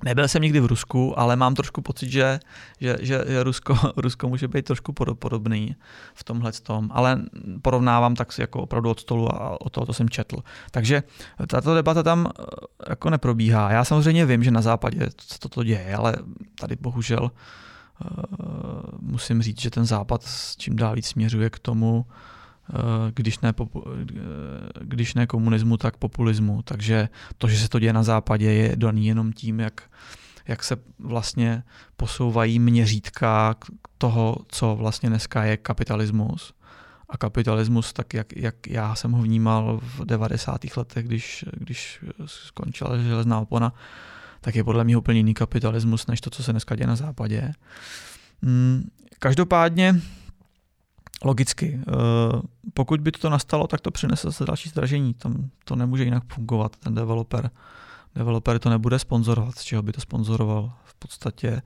Nebyl 0.03 0.27
jsem 0.27 0.41
nikdy 0.41 0.59
v 0.59 0.65
Rusku, 0.65 1.19
ale 1.19 1.35
mám 1.35 1.55
trošku 1.55 1.81
pocit, 1.81 2.09
že, 2.09 2.39
že, 2.79 2.97
že 3.01 3.43
Rusko, 3.43 3.77
Rusko 3.97 4.27
může 4.27 4.47
být 4.47 4.65
trošku 4.65 4.93
podobný 4.93 5.75
v 6.13 6.23
tomhle 6.23 6.51
tom, 6.51 6.89
ale 6.93 7.21
porovnávám 7.61 8.15
tak 8.15 8.39
jako 8.39 8.61
opravdu 8.61 8.89
od 8.89 8.99
stolu 8.99 9.35
a 9.35 9.61
od 9.61 9.69
toho, 9.69 9.85
co 9.85 9.93
jsem 9.93 10.09
četl. 10.09 10.37
Takže 10.71 11.03
tato 11.47 11.75
debata 11.75 12.03
tam 12.03 12.27
eh, 12.27 12.43
jako 12.89 13.09
neprobíhá. 13.09 13.71
Já 13.71 13.85
samozřejmě 13.85 14.25
vím, 14.25 14.43
že 14.43 14.51
na 14.51 14.61
západě 14.61 15.09
se 15.21 15.39
toto 15.39 15.63
děje, 15.63 15.95
ale 15.95 16.15
tady 16.59 16.75
bohužel 16.75 17.23
uh, 17.23 18.23
musím 18.99 19.41
říct, 19.41 19.61
že 19.61 19.69
ten 19.69 19.85
západ 19.85 20.23
s 20.23 20.57
čím 20.57 20.75
dál 20.75 20.95
víc 20.95 21.07
směřuje 21.07 21.49
k 21.49 21.59
tomu, 21.59 22.05
Eh, 22.05 22.32
když 23.13 23.39
ne, 23.39 23.53
popu, 23.53 23.83
eh, 23.87 24.13
když 24.81 25.13
ne 25.13 25.27
komunismu, 25.27 25.77
tak 25.77 25.97
populismu. 25.97 26.61
Takže 26.61 27.09
to, 27.37 27.47
že 27.47 27.57
se 27.57 27.69
to 27.69 27.79
děje 27.79 27.93
na 27.93 28.03
západě, 28.03 28.51
je 28.51 28.75
daný 28.75 29.07
jenom 29.07 29.33
tím, 29.33 29.59
jak, 29.59 29.81
jak 30.47 30.63
se 30.63 30.75
vlastně 30.99 31.63
posouvají 31.97 32.59
měřítka 32.59 33.55
toho, 33.97 34.37
co 34.47 34.75
vlastně 34.75 35.09
dneska 35.09 35.43
je 35.43 35.57
kapitalismus. 35.57 36.53
A 37.09 37.17
kapitalismus, 37.17 37.93
tak 37.93 38.13
jak, 38.13 38.27
jak 38.35 38.67
já 38.67 38.95
jsem 38.95 39.11
ho 39.11 39.21
vnímal 39.21 39.79
v 39.83 40.05
90. 40.05 40.61
letech, 40.77 41.05
když, 41.05 41.45
když 41.57 42.03
skončila 42.25 42.97
železná 42.97 43.39
opona, 43.39 43.73
tak 44.41 44.55
je 44.55 44.63
podle 44.63 44.83
mě 44.83 44.97
úplně 44.97 45.19
jiný 45.19 45.33
kapitalismus, 45.33 46.07
než 46.07 46.21
to, 46.21 46.29
co 46.29 46.43
se 46.43 46.51
dneska 46.51 46.75
děje 46.75 46.87
na 46.87 46.95
západě. 46.95 47.51
Hmm, 48.43 48.89
každopádně 49.19 50.01
Logicky. 51.23 51.79
Eh, 51.79 51.91
pokud 52.73 53.01
by 53.01 53.11
to 53.11 53.29
nastalo, 53.29 53.67
tak 53.67 53.81
to 53.81 53.91
přinese 53.91 54.31
se 54.31 54.45
další 54.45 54.69
zdražení. 54.69 55.13
Tam 55.13 55.49
to 55.63 55.75
nemůže 55.75 56.03
jinak 56.03 56.23
fungovat. 56.33 56.75
Ten 56.75 56.95
developer, 56.95 57.49
developer 58.15 58.59
to 58.59 58.69
nebude 58.69 58.99
sponzorovat, 58.99 59.55
z 59.55 59.63
čeho 59.63 59.81
by 59.81 59.91
to 59.91 60.01
sponzoroval 60.01 60.73
v 60.83 60.95
podstatě 60.95 61.61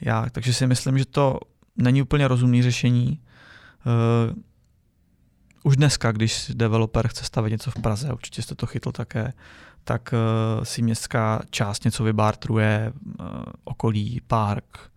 já. 0.00 0.26
Takže 0.30 0.54
si 0.54 0.66
myslím, 0.66 0.98
že 0.98 1.04
to 1.04 1.38
není 1.76 2.02
úplně 2.02 2.28
rozumné 2.28 2.62
řešení. 2.62 3.20
Eh, 3.86 4.34
už 5.62 5.76
dneska, 5.76 6.12
když 6.12 6.50
developer 6.54 7.08
chce 7.08 7.24
stavět 7.24 7.50
něco 7.50 7.70
v 7.70 7.74
Praze, 7.74 8.12
určitě 8.12 8.42
jste 8.42 8.54
to 8.54 8.66
chytl 8.66 8.92
také, 8.92 9.32
tak 9.84 10.14
eh, 10.14 10.64
si 10.64 10.82
městská 10.82 11.42
část 11.50 11.84
něco 11.84 12.04
vybartruje, 12.04 12.92
okolí, 13.64 14.20
park, 14.26 14.93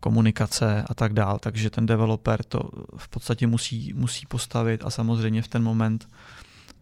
komunikace 0.00 0.84
a 0.88 0.94
tak 0.94 1.12
dál. 1.12 1.38
Takže 1.38 1.70
ten 1.70 1.86
developer 1.86 2.42
to 2.42 2.60
v 2.96 3.08
podstatě 3.08 3.46
musí, 3.46 3.92
musí 3.92 4.26
postavit 4.26 4.82
a 4.84 4.90
samozřejmě 4.90 5.42
v 5.42 5.48
ten 5.48 5.62
moment 5.62 6.08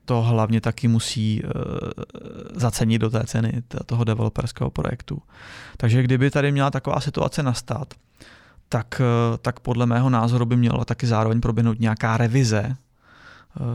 to 0.04 0.22
hlavně 0.22 0.60
taky 0.60 0.88
musí 0.88 1.42
uh, 1.42 1.50
zacenit 2.54 3.00
do 3.00 3.10
té 3.10 3.24
ceny 3.26 3.62
toho 3.86 4.04
developerského 4.04 4.70
projektu. 4.70 5.22
Takže 5.76 6.02
kdyby 6.02 6.30
tady 6.30 6.52
měla 6.52 6.70
taková 6.70 7.00
situace 7.00 7.42
nastat, 7.42 7.94
tak, 8.68 9.00
uh, 9.00 9.36
tak 9.36 9.60
podle 9.60 9.86
mého 9.86 10.10
názoru 10.10 10.46
by 10.46 10.56
měla 10.56 10.84
taky 10.84 11.06
zároveň 11.06 11.40
proběhnout 11.40 11.80
nějaká 11.80 12.16
revize 12.16 12.76
uh, 13.60 13.66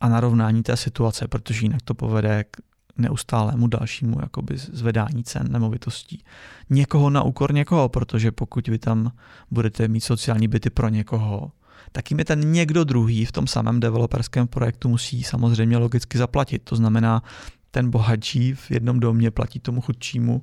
a 0.00 0.08
narovnání 0.08 0.62
té 0.62 0.76
situace, 0.76 1.28
protože 1.28 1.64
jinak 1.64 1.82
to 1.82 1.94
povede 1.94 2.44
k 2.44 2.56
neustálému 2.98 3.66
dalšímu 3.66 4.18
jakoby 4.22 4.56
zvedání 4.56 5.24
cen 5.24 5.52
nemovitostí. 5.52 6.24
Někoho 6.70 7.10
na 7.10 7.22
úkor 7.22 7.54
někoho, 7.54 7.88
protože 7.88 8.32
pokud 8.32 8.68
vy 8.68 8.78
tam 8.78 9.12
budete 9.50 9.88
mít 9.88 10.00
sociální 10.00 10.48
byty 10.48 10.70
pro 10.70 10.88
někoho, 10.88 11.52
tak 11.92 12.10
jim 12.10 12.18
je 12.18 12.24
ten 12.24 12.52
někdo 12.52 12.84
druhý 12.84 13.24
v 13.24 13.32
tom 13.32 13.46
samém 13.46 13.80
developerském 13.80 14.46
projektu 14.46 14.88
musí 14.88 15.22
samozřejmě 15.22 15.78
logicky 15.78 16.18
zaplatit. 16.18 16.62
To 16.64 16.76
znamená, 16.76 17.22
ten 17.70 17.90
bohatší 17.90 18.54
v 18.54 18.70
jednom 18.70 19.00
domě 19.00 19.30
platí 19.30 19.60
tomu 19.60 19.80
chudšímu 19.80 20.42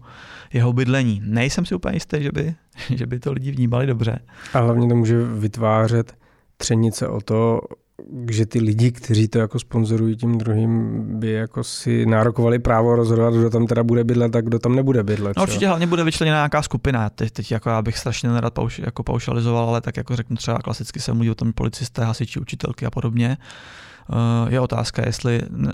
jeho 0.54 0.74
bydlení. 0.74 1.22
Nejsem 1.26 1.66
si 1.66 1.76
úplně 1.76 1.96
jistý, 1.96 2.24
že 2.24 2.32
by, 2.32 2.56
že 2.96 3.06
by 3.06 3.20
to 3.20 3.32
lidi 3.32 3.52
vnímali 3.52 3.88
dobře. 3.88 4.20
A 4.54 4.60
hlavně 4.60 4.90
to 4.90 4.96
může 4.96 5.24
vytvářet 5.24 6.18
třenice 6.58 7.08
o 7.08 7.22
to, 7.22 7.62
že 8.32 8.46
ty 8.46 8.60
lidi, 8.60 8.92
kteří 8.92 9.28
to 9.28 9.40
jako 9.40 9.60
sponzorují 9.60 10.16
tím 10.16 10.38
druhým, 10.38 11.02
by 11.20 11.32
jako 11.32 11.64
si 11.64 12.06
nárokovali 12.06 12.60
právo 12.60 12.96
rozhodovat, 12.96 13.34
kdo 13.34 13.50
tam 13.50 13.68
teda 13.68 13.84
bude 13.84 14.04
bydlet 14.04 14.36
a 14.36 14.42
kdo 14.42 14.60
tam 14.60 14.76
nebude 14.76 15.04
bydlet. 15.04 15.38
No, 15.38 15.44
určitě 15.44 15.68
hlavně 15.68 15.88
bude 15.88 16.04
vyčleněna 16.04 16.38
nějaká 16.38 16.62
skupina. 16.62 17.10
Teď, 17.10 17.32
teď 17.32 17.52
jako 17.52 17.70
já 17.70 17.82
bych 17.82 17.98
strašně 17.98 18.30
nerad 18.30 18.54
pauš, 18.54 18.80
jako 18.80 19.04
paušalizoval, 19.04 19.70
ale 19.70 19.82
tak 19.82 19.98
jako 19.98 20.16
řeknu 20.16 20.36
třeba 20.36 20.58
klasicky 20.58 21.00
se 21.00 21.14
mluví 21.14 21.30
o 21.30 21.36
tom 21.36 21.54
policisté, 21.54 22.06
hasiči, 22.06 22.40
učitelky 22.40 22.86
a 22.86 22.92
podobně. 22.92 23.38
Je 24.50 24.60
otázka, 24.60 25.06
jestli, 25.06 25.42
eh, 25.42 25.72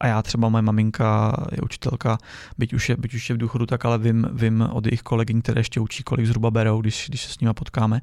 a 0.00 0.06
já 0.06 0.22
třeba 0.22 0.48
moje 0.48 0.62
maminka 0.62 1.36
je 1.52 1.58
učitelka, 1.62 2.18
byť 2.58 2.74
už 2.74 2.88
je, 2.88 2.96
byť 2.96 3.14
už 3.14 3.30
je 3.30 3.34
v 3.34 3.38
důchodu, 3.38 3.66
tak 3.66 3.84
ale 3.84 3.98
vím, 3.98 4.26
vím 4.32 4.68
od 4.72 4.86
jejich 4.86 5.02
kolegyň, 5.02 5.42
které 5.42 5.60
ještě 5.60 5.80
učí, 5.80 6.02
kolik 6.02 6.26
zhruba 6.26 6.50
berou, 6.50 6.80
když, 6.80 7.06
když 7.08 7.24
se 7.24 7.32
s 7.32 7.40
nimi 7.40 7.54
potkáme. 7.54 8.00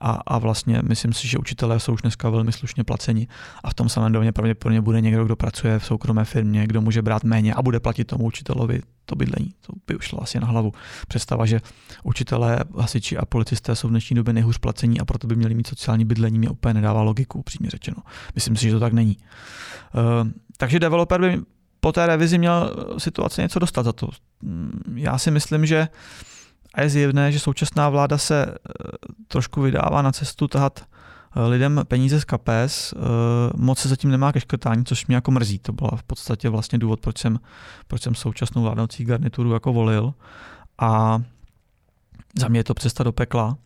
A, 0.00 0.10
a 0.26 0.38
vlastně 0.38 0.80
myslím 0.88 1.12
si, 1.12 1.28
že 1.28 1.38
učitelé 1.38 1.80
jsou 1.80 1.92
už 1.92 2.02
dneska 2.02 2.30
velmi 2.30 2.52
slušně 2.52 2.84
placeni 2.84 3.28
a 3.64 3.70
v 3.70 3.74
tom 3.74 3.88
samém 3.88 4.12
domě 4.12 4.32
pravděpodobně 4.32 4.80
bude 4.80 5.00
někdo, 5.00 5.24
kdo 5.24 5.36
pracuje 5.36 5.78
v 5.78 5.84
soukromé 5.84 6.24
firmě, 6.24 6.66
kdo 6.66 6.80
může 6.80 7.02
brát 7.02 7.24
méně 7.24 7.54
a 7.54 7.62
bude 7.62 7.80
platit 7.80 8.04
tomu 8.04 8.24
učitelovi 8.24 8.80
to 9.04 9.16
bydlení. 9.16 9.54
To 9.60 9.72
by 9.86 9.96
už 9.96 10.04
šlo 10.04 10.22
asi 10.22 10.40
na 10.40 10.46
hlavu. 10.46 10.72
Představa, 11.08 11.46
že 11.46 11.60
učitelé, 12.02 12.58
hasiči 12.78 13.18
a 13.18 13.24
policisté 13.24 13.76
jsou 13.76 13.88
v 13.88 13.90
dnešní 13.90 14.16
době 14.16 14.34
nejhůř 14.34 14.58
placení 14.58 15.00
a 15.00 15.04
proto 15.04 15.26
by 15.26 15.36
měli 15.36 15.54
mít 15.54 15.66
sociální 15.66 16.04
bydlení, 16.04 16.38
mě 16.38 16.48
úplně 16.48 16.74
nedává 16.74 17.02
logiku, 17.02 17.38
upřímně 17.38 17.70
řečeno. 17.70 17.96
Myslím 18.34 18.56
si, 18.56 18.66
že 18.66 18.72
to 18.72 18.80
tak 18.80 18.92
není. 18.92 19.16
Uh, 19.94 20.30
takže 20.56 20.80
developer 20.80 21.20
by 21.20 21.40
po 21.80 21.92
té 21.92 22.06
revizi 22.06 22.38
měl 22.38 22.76
situaci 22.98 23.40
něco 23.40 23.58
dostat 23.58 23.82
za 23.82 23.92
to. 23.92 24.08
Mm, 24.42 24.94
já 24.96 25.18
si 25.18 25.30
myslím, 25.30 25.66
že 25.66 25.88
a 26.74 26.82
je 26.82 26.88
zjevné, 26.88 27.32
že 27.32 27.40
současná 27.40 27.88
vláda 27.88 28.18
se 28.18 28.46
eh, 28.46 28.54
trošku 29.28 29.62
vydává 29.62 30.02
na 30.02 30.12
cestu 30.12 30.48
tahat 30.48 30.80
Eh, 30.80 31.21
lidem 31.34 31.80
peníze 31.88 32.20
z 32.20 32.24
kapes, 32.24 32.94
eh, 32.96 32.98
moc 33.56 33.78
se 33.78 33.88
zatím 33.88 34.10
nemá 34.10 34.32
ke 34.32 34.40
škrtání, 34.40 34.84
což 34.84 35.06
mě 35.06 35.16
jako 35.16 35.30
mrzí. 35.30 35.58
To 35.58 35.72
byl 35.72 35.90
v 35.96 36.02
podstatě 36.02 36.48
vlastně 36.48 36.78
důvod, 36.78 37.00
proč 37.00 37.18
jsem, 37.18 37.38
proč 37.86 38.02
jsem 38.02 38.14
současnou 38.14 38.62
vládnoucí 38.62 39.04
garnituru 39.04 39.52
jako 39.52 39.72
volil. 39.72 40.14
A 40.78 41.22
za 42.38 42.48
mě 42.48 42.58
je 42.60 42.64
to 42.64 42.74
cesta 42.74 43.04
do 43.04 43.12
pekla, 43.12 43.56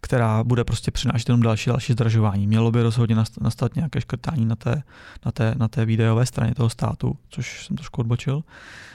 která 0.00 0.44
bude 0.44 0.64
prostě 0.64 0.90
přinášet 0.90 1.28
jenom 1.28 1.42
další 1.42 1.70
další 1.70 1.92
zdražování. 1.92 2.46
Mělo 2.46 2.70
by 2.70 2.82
rozhodně 2.82 3.16
nastat 3.40 3.76
nějaké 3.76 4.00
škrtání 4.00 4.44
na 4.44 4.56
té, 4.56 4.82
na 5.24 5.32
té, 5.32 5.54
na 5.56 5.68
té 5.68 5.84
výdajové 5.84 6.26
straně 6.26 6.54
toho 6.54 6.70
státu, 6.70 7.16
což 7.28 7.66
jsem 7.66 7.76
trošku 7.76 8.00
odbočil. 8.00 8.42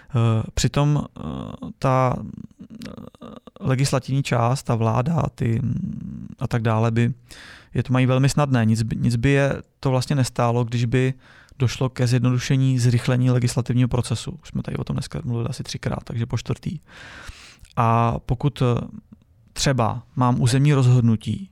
Eh, 0.09 0.43
přitom 0.53 1.05
ta 1.79 2.15
legislativní 3.59 4.23
část, 4.23 4.63
ta 4.63 4.75
vláda 4.75 5.23
ty, 5.35 5.61
a 6.39 6.47
tak 6.47 6.61
dále 6.61 6.91
by 6.91 7.13
je 7.75 7.83
to 7.83 7.93
mají 7.93 8.05
velmi 8.05 8.29
snadné. 8.29 8.65
Nic 8.65 8.83
by, 8.83 8.95
nic 8.95 9.15
by 9.15 9.29
je 9.29 9.61
to 9.79 9.89
vlastně 9.89 10.15
nestálo, 10.15 10.63
když 10.63 10.85
by 10.85 11.13
došlo 11.59 11.89
ke 11.89 12.07
zjednodušení, 12.07 12.79
zrychlení 12.79 13.31
legislativního 13.31 13.87
procesu. 13.87 14.39
Už 14.41 14.49
jsme 14.49 14.61
tady 14.61 14.77
o 14.77 14.83
tom 14.83 14.95
dneska 14.95 15.21
mluvili 15.23 15.49
asi 15.49 15.63
třikrát, 15.63 16.03
takže 16.03 16.25
po 16.25 16.37
čtvrtý. 16.37 16.79
A 17.75 18.19
pokud 18.19 18.61
eh, 18.61 18.65
třeba 19.55 20.03
mám 20.15 20.41
územní 20.41 20.73
rozhodnutí 20.73 21.49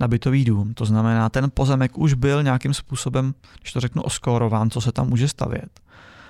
na 0.00 0.08
bytový 0.08 0.44
dům, 0.44 0.74
to 0.74 0.84
znamená, 0.84 1.28
ten 1.28 1.50
pozemek 1.54 1.98
už 1.98 2.14
byl 2.14 2.42
nějakým 2.42 2.74
způsobem, 2.74 3.34
když 3.60 3.72
to 3.72 3.80
řeknu, 3.80 4.02
oskórován, 4.02 4.70
co 4.70 4.80
se 4.80 4.92
tam 4.92 5.08
může 5.08 5.28
stavět, 5.28 5.80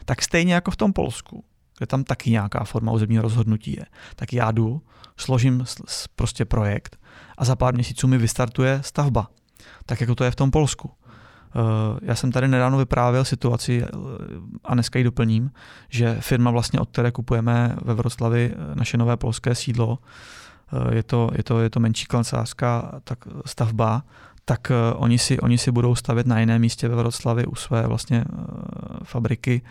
tak 0.04 0.22
stejně 0.22 0.54
jako 0.54 0.70
v 0.70 0.76
tom 0.76 0.92
Polsku, 0.92 1.44
kde 1.78 1.86
tam 1.86 2.04
taky 2.04 2.30
nějaká 2.30 2.64
forma 2.64 2.92
územního 2.92 3.22
rozhodnutí 3.22 3.72
je, 3.72 3.86
tak 4.16 4.32
já 4.32 4.50
jdu, 4.50 4.82
složím 5.16 5.64
prostě 6.16 6.44
projekt 6.44 6.98
a 7.38 7.44
za 7.44 7.56
pár 7.56 7.74
měsíců 7.74 8.08
mi 8.08 8.18
vystartuje 8.18 8.80
stavba. 8.84 9.28
Tak 9.86 10.00
jako 10.00 10.14
to 10.14 10.24
je 10.24 10.30
v 10.30 10.36
tom 10.36 10.50
Polsku. 10.50 10.90
Eh, 11.56 11.98
já 12.02 12.14
jsem 12.14 12.32
tady 12.32 12.48
nedávno 12.48 12.78
vyprávěl 12.78 13.24
situaci 13.24 13.82
eh, 13.84 13.88
a 14.64 14.74
dneska 14.74 14.98
ji 14.98 15.04
doplním, 15.04 15.50
že 15.88 16.16
firma 16.20 16.50
vlastně, 16.50 16.80
od 16.80 16.90
které 16.90 17.12
kupujeme 17.12 17.76
ve 17.82 17.94
Vroclavi 17.94 18.52
eh, 18.52 18.74
naše 18.74 18.96
nové 18.96 19.16
polské 19.16 19.54
sídlo, 19.54 19.98
je 20.92 21.02
to, 21.02 21.30
je 21.36 21.42
to, 21.42 21.60
je 21.60 21.70
to 21.70 21.80
menší 21.80 22.06
kancelářská 22.06 23.00
tak 23.04 23.18
stavba, 23.46 24.02
tak 24.44 24.72
oni 24.94 25.18
si, 25.18 25.40
oni 25.40 25.58
si 25.58 25.70
budou 25.70 25.94
stavět 25.94 26.26
na 26.26 26.40
jiném 26.40 26.60
místě 26.60 26.88
ve 26.88 26.96
Vroclavi 26.96 27.46
u 27.46 27.54
své 27.54 27.86
vlastně 27.86 28.24
fabriky 29.04 29.62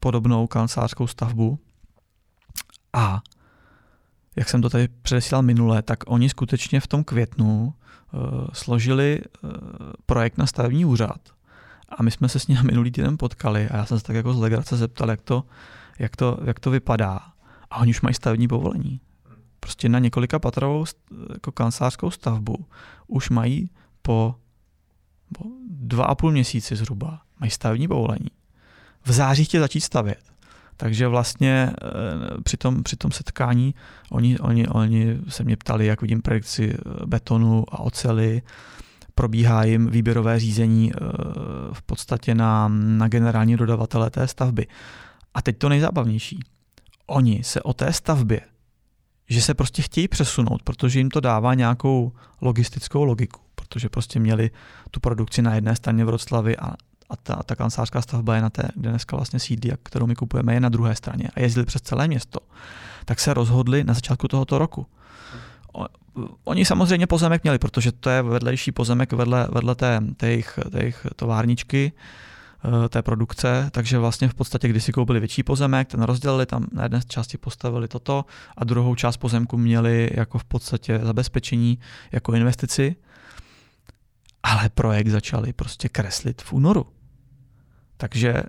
podobnou 0.00 0.46
kancelářskou 0.46 1.06
stavbu. 1.06 1.58
A 2.92 3.22
jak 4.36 4.48
jsem 4.48 4.62
to 4.62 4.70
tady 4.70 4.88
předesílal 5.02 5.42
minule, 5.42 5.82
tak 5.82 5.98
oni 6.06 6.28
skutečně 6.28 6.80
v 6.80 6.86
tom 6.86 7.04
květnu 7.04 7.74
složili 8.52 9.20
projekt 10.06 10.38
na 10.38 10.46
stavební 10.46 10.84
úřad. 10.84 11.20
A 11.88 12.02
my 12.02 12.10
jsme 12.10 12.28
se 12.28 12.38
s 12.38 12.46
ním 12.46 12.58
minulý 12.62 12.90
týden 12.90 13.18
potkali 13.18 13.68
a 13.68 13.76
já 13.76 13.86
jsem 13.86 13.98
se 13.98 14.04
tak 14.04 14.16
jako 14.16 14.34
z 14.34 14.38
legrace 14.38 14.76
zeptal, 14.76 15.10
jak 15.10 15.20
to, 15.20 15.44
jak 15.98 16.16
to, 16.16 16.38
jak 16.44 16.60
to 16.60 16.70
vypadá. 16.70 17.20
A 17.70 17.76
oni 17.76 17.90
už 17.90 18.00
mají 18.00 18.14
stavební 18.14 18.48
povolení. 18.48 19.00
Prostě 19.60 19.88
na 19.88 19.98
několika 19.98 20.38
patrovou 20.38 20.84
jako 21.32 21.52
kancelářskou 21.52 22.10
stavbu 22.10 22.66
už 23.06 23.30
mají 23.30 23.70
po, 24.02 24.34
dva 25.70 26.04
a 26.04 26.14
půl 26.14 26.32
měsíci 26.32 26.76
zhruba 26.76 27.20
mají 27.40 27.50
stavební 27.50 27.88
povolení. 27.88 28.30
V 29.04 29.12
září 29.12 29.44
chtějí 29.44 29.60
začít 29.60 29.80
stavět. 29.80 30.30
Takže 30.76 31.08
vlastně 31.08 31.70
eh, 31.82 32.42
při 32.42 32.56
tom, 32.56 32.82
při 32.82 32.96
tom 32.96 33.10
setkání 33.10 33.74
oni, 34.10 34.38
oni, 34.38 34.68
oni 34.68 35.18
se 35.28 35.44
mě 35.44 35.56
ptali, 35.56 35.86
jak 35.86 36.02
vidím 36.02 36.22
predikci 36.22 36.74
eh, 36.74 37.06
betonu 37.06 37.64
a 37.68 37.78
ocely, 37.78 38.42
probíhá 39.14 39.64
jim 39.64 39.86
výběrové 39.90 40.40
řízení 40.40 40.92
eh, 40.92 40.98
v 41.72 41.82
podstatě 41.82 42.34
na, 42.34 42.68
na 42.68 43.08
generální 43.08 43.56
dodavatele 43.56 44.10
té 44.10 44.28
stavby. 44.28 44.66
A 45.34 45.42
teď 45.42 45.58
to 45.58 45.68
nejzábavnější. 45.68 46.40
Oni 47.06 47.44
se 47.44 47.62
o 47.62 47.72
té 47.72 47.92
stavbě, 47.92 48.40
že 49.30 49.42
se 49.42 49.54
prostě 49.54 49.82
chtějí 49.82 50.08
přesunout, 50.08 50.62
protože 50.62 51.00
jim 51.00 51.10
to 51.10 51.20
dává 51.20 51.54
nějakou 51.54 52.12
logistickou 52.40 53.04
logiku, 53.04 53.40
protože 53.54 53.88
prostě 53.88 54.20
měli 54.20 54.50
tu 54.90 55.00
produkci 55.00 55.42
na 55.42 55.54
jedné 55.54 55.76
straně 55.76 56.04
v 56.04 56.06
Vroclavi 56.06 56.56
a 56.56 56.74
a 57.10 57.16
ta, 57.16 57.42
ta 57.42 57.54
kancelářská 57.54 58.02
stavba 58.02 58.34
je 58.34 58.42
na 58.42 58.50
té, 58.50 58.62
kde 58.74 58.90
dneska 58.90 59.16
vlastně 59.16 59.38
sídlí, 59.38 59.72
kterou 59.82 60.06
my 60.06 60.14
kupujeme, 60.14 60.54
je 60.54 60.60
na 60.60 60.68
druhé 60.68 60.94
straně 60.94 61.28
a 61.34 61.40
jezdili 61.40 61.66
přes 61.66 61.82
celé 61.82 62.08
město, 62.08 62.40
tak 63.04 63.20
se 63.20 63.34
rozhodli 63.34 63.84
na 63.84 63.94
začátku 63.94 64.28
tohoto 64.28 64.58
roku. 64.58 64.86
Oni 66.44 66.64
samozřejmě 66.64 67.06
pozemek 67.06 67.42
měli, 67.42 67.58
protože 67.58 67.92
to 67.92 68.10
je 68.10 68.22
vedlejší 68.22 68.72
pozemek 68.72 69.12
vedle, 69.12 69.48
vedle 69.52 69.74
té, 69.74 70.00
té, 70.16 70.28
jejich, 70.28 70.58
té 70.70 70.78
jejich 70.78 71.06
továrničky, 71.16 71.92
té 72.88 73.02
produkce, 73.02 73.70
takže 73.72 73.98
vlastně 73.98 74.28
v 74.28 74.34
podstatě, 74.34 74.68
když 74.68 74.84
si 74.84 74.92
koupili 74.92 75.20
větší 75.20 75.42
pozemek, 75.42 75.88
ten 75.88 76.02
rozdělili, 76.02 76.46
tam 76.46 76.66
na 76.72 76.82
jedné 76.82 77.00
části 77.08 77.38
postavili 77.38 77.88
toto 77.88 78.24
a 78.56 78.64
druhou 78.64 78.94
část 78.94 79.16
pozemku 79.16 79.56
měli 79.58 80.10
jako 80.14 80.38
v 80.38 80.44
podstatě 80.44 80.98
zabezpečení 81.02 81.78
jako 82.12 82.32
investici, 82.32 82.96
ale 84.42 84.68
projekt 84.68 85.08
začali 85.08 85.52
prostě 85.52 85.88
kreslit 85.88 86.42
v 86.42 86.52
únoru. 86.52 86.86
Takže 87.96 88.42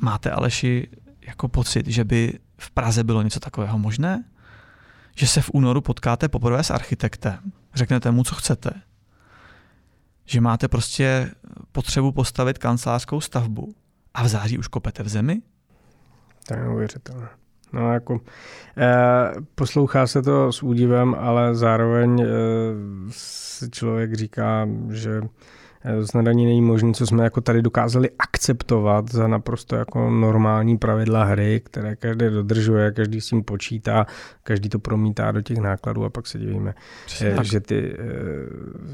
máte 0.00 0.30
Aleši 0.30 0.88
jako 1.26 1.48
pocit, 1.48 1.86
že 1.86 2.04
by 2.04 2.38
v 2.58 2.70
Praze 2.70 3.04
bylo 3.04 3.22
něco 3.22 3.40
takového 3.40 3.78
možné? 3.78 4.24
Že 5.16 5.26
se 5.26 5.42
v 5.42 5.50
únoru 5.52 5.80
potkáte 5.80 6.28
poprvé 6.28 6.64
s 6.64 6.70
architektem, 6.70 7.38
řeknete 7.74 8.10
mu, 8.10 8.24
co 8.24 8.34
chcete, 8.34 8.70
že 10.26 10.40
máte 10.40 10.68
prostě 10.68 11.30
potřebu 11.72 12.12
postavit 12.12 12.58
kancelářskou 12.58 13.20
stavbu 13.20 13.74
a 14.14 14.22
v 14.22 14.28
září 14.28 14.58
už 14.58 14.68
kopete 14.68 15.02
v 15.02 15.08
zemi? 15.08 15.42
To 16.48 16.54
je 16.54 16.60
neuvěřitelné. 16.60 17.28
No 17.72 17.92
jako 17.92 18.20
eh, 18.78 19.32
poslouchá 19.54 20.06
se 20.06 20.22
to 20.22 20.52
s 20.52 20.62
údivem, 20.62 21.14
ale 21.18 21.54
zároveň 21.54 22.22
eh, 22.22 22.26
si 23.10 23.70
člověk 23.70 24.14
říká, 24.14 24.68
že 24.90 25.20
Eh, 25.20 25.65
snad 26.04 26.26
ani 26.26 26.46
není 26.46 26.62
možné, 26.62 26.92
co 26.92 27.06
jsme 27.06 27.24
jako 27.24 27.40
tady 27.40 27.62
dokázali 27.62 28.10
akceptovat 28.18 29.10
za 29.10 29.28
naprosto 29.28 29.76
jako 29.76 30.10
normální 30.10 30.78
pravidla 30.78 31.24
hry, 31.24 31.60
které 31.64 31.96
každý 31.96 32.26
dodržuje, 32.30 32.92
každý 32.92 33.20
s 33.20 33.26
tím 33.26 33.44
počítá, 33.44 34.06
každý 34.42 34.68
to 34.68 34.78
promítá 34.78 35.32
do 35.32 35.42
těch 35.42 35.58
nákladů 35.58 36.04
a 36.04 36.10
pak 36.10 36.26
se 36.26 36.38
divíme, 36.38 36.74
Přesně 37.06 37.34
eh, 37.40 37.44
že 37.44 37.60
ty 37.60 37.96
eh, 37.98 38.04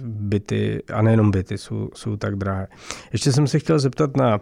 byty, 0.04 0.82
a 0.92 1.02
nejenom 1.02 1.30
byty, 1.30 1.58
jsou, 1.58 1.90
jsou 1.94 2.16
tak 2.16 2.36
drahé. 2.36 2.66
Ještě 3.12 3.32
jsem 3.32 3.46
se 3.46 3.58
chtěl 3.58 3.78
zeptat 3.78 4.16
na 4.16 4.40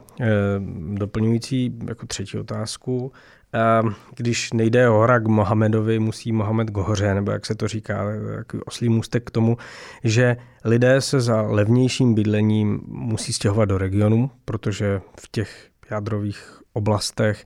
doplňující 0.94 1.78
jako 1.88 2.06
třetí 2.06 2.38
otázku. 2.38 3.12
Ehm, 3.52 3.94
když 4.16 4.52
nejde 4.52 4.88
hora 4.88 5.18
k 5.18 5.28
Mohamedovi, 5.28 5.98
musí 5.98 6.32
Mohamed 6.32 6.70
k 6.70 6.76
hoře, 6.76 7.14
nebo 7.14 7.30
jak 7.30 7.46
se 7.46 7.54
to 7.54 7.68
říká, 7.68 8.04
takový 8.36 8.62
oslý 8.62 8.88
můstek 8.88 9.24
k 9.24 9.30
tomu, 9.30 9.56
že 10.04 10.36
lidé 10.64 11.00
se 11.00 11.20
za 11.20 11.42
levnějším 11.42 12.14
bydlením 12.14 12.80
musí 12.86 13.32
stěhovat 13.32 13.68
do 13.68 13.78
regionu, 13.78 14.30
protože 14.44 15.00
v 15.20 15.28
těch 15.30 15.68
jádrových 15.90 16.60
oblastech 16.72 17.44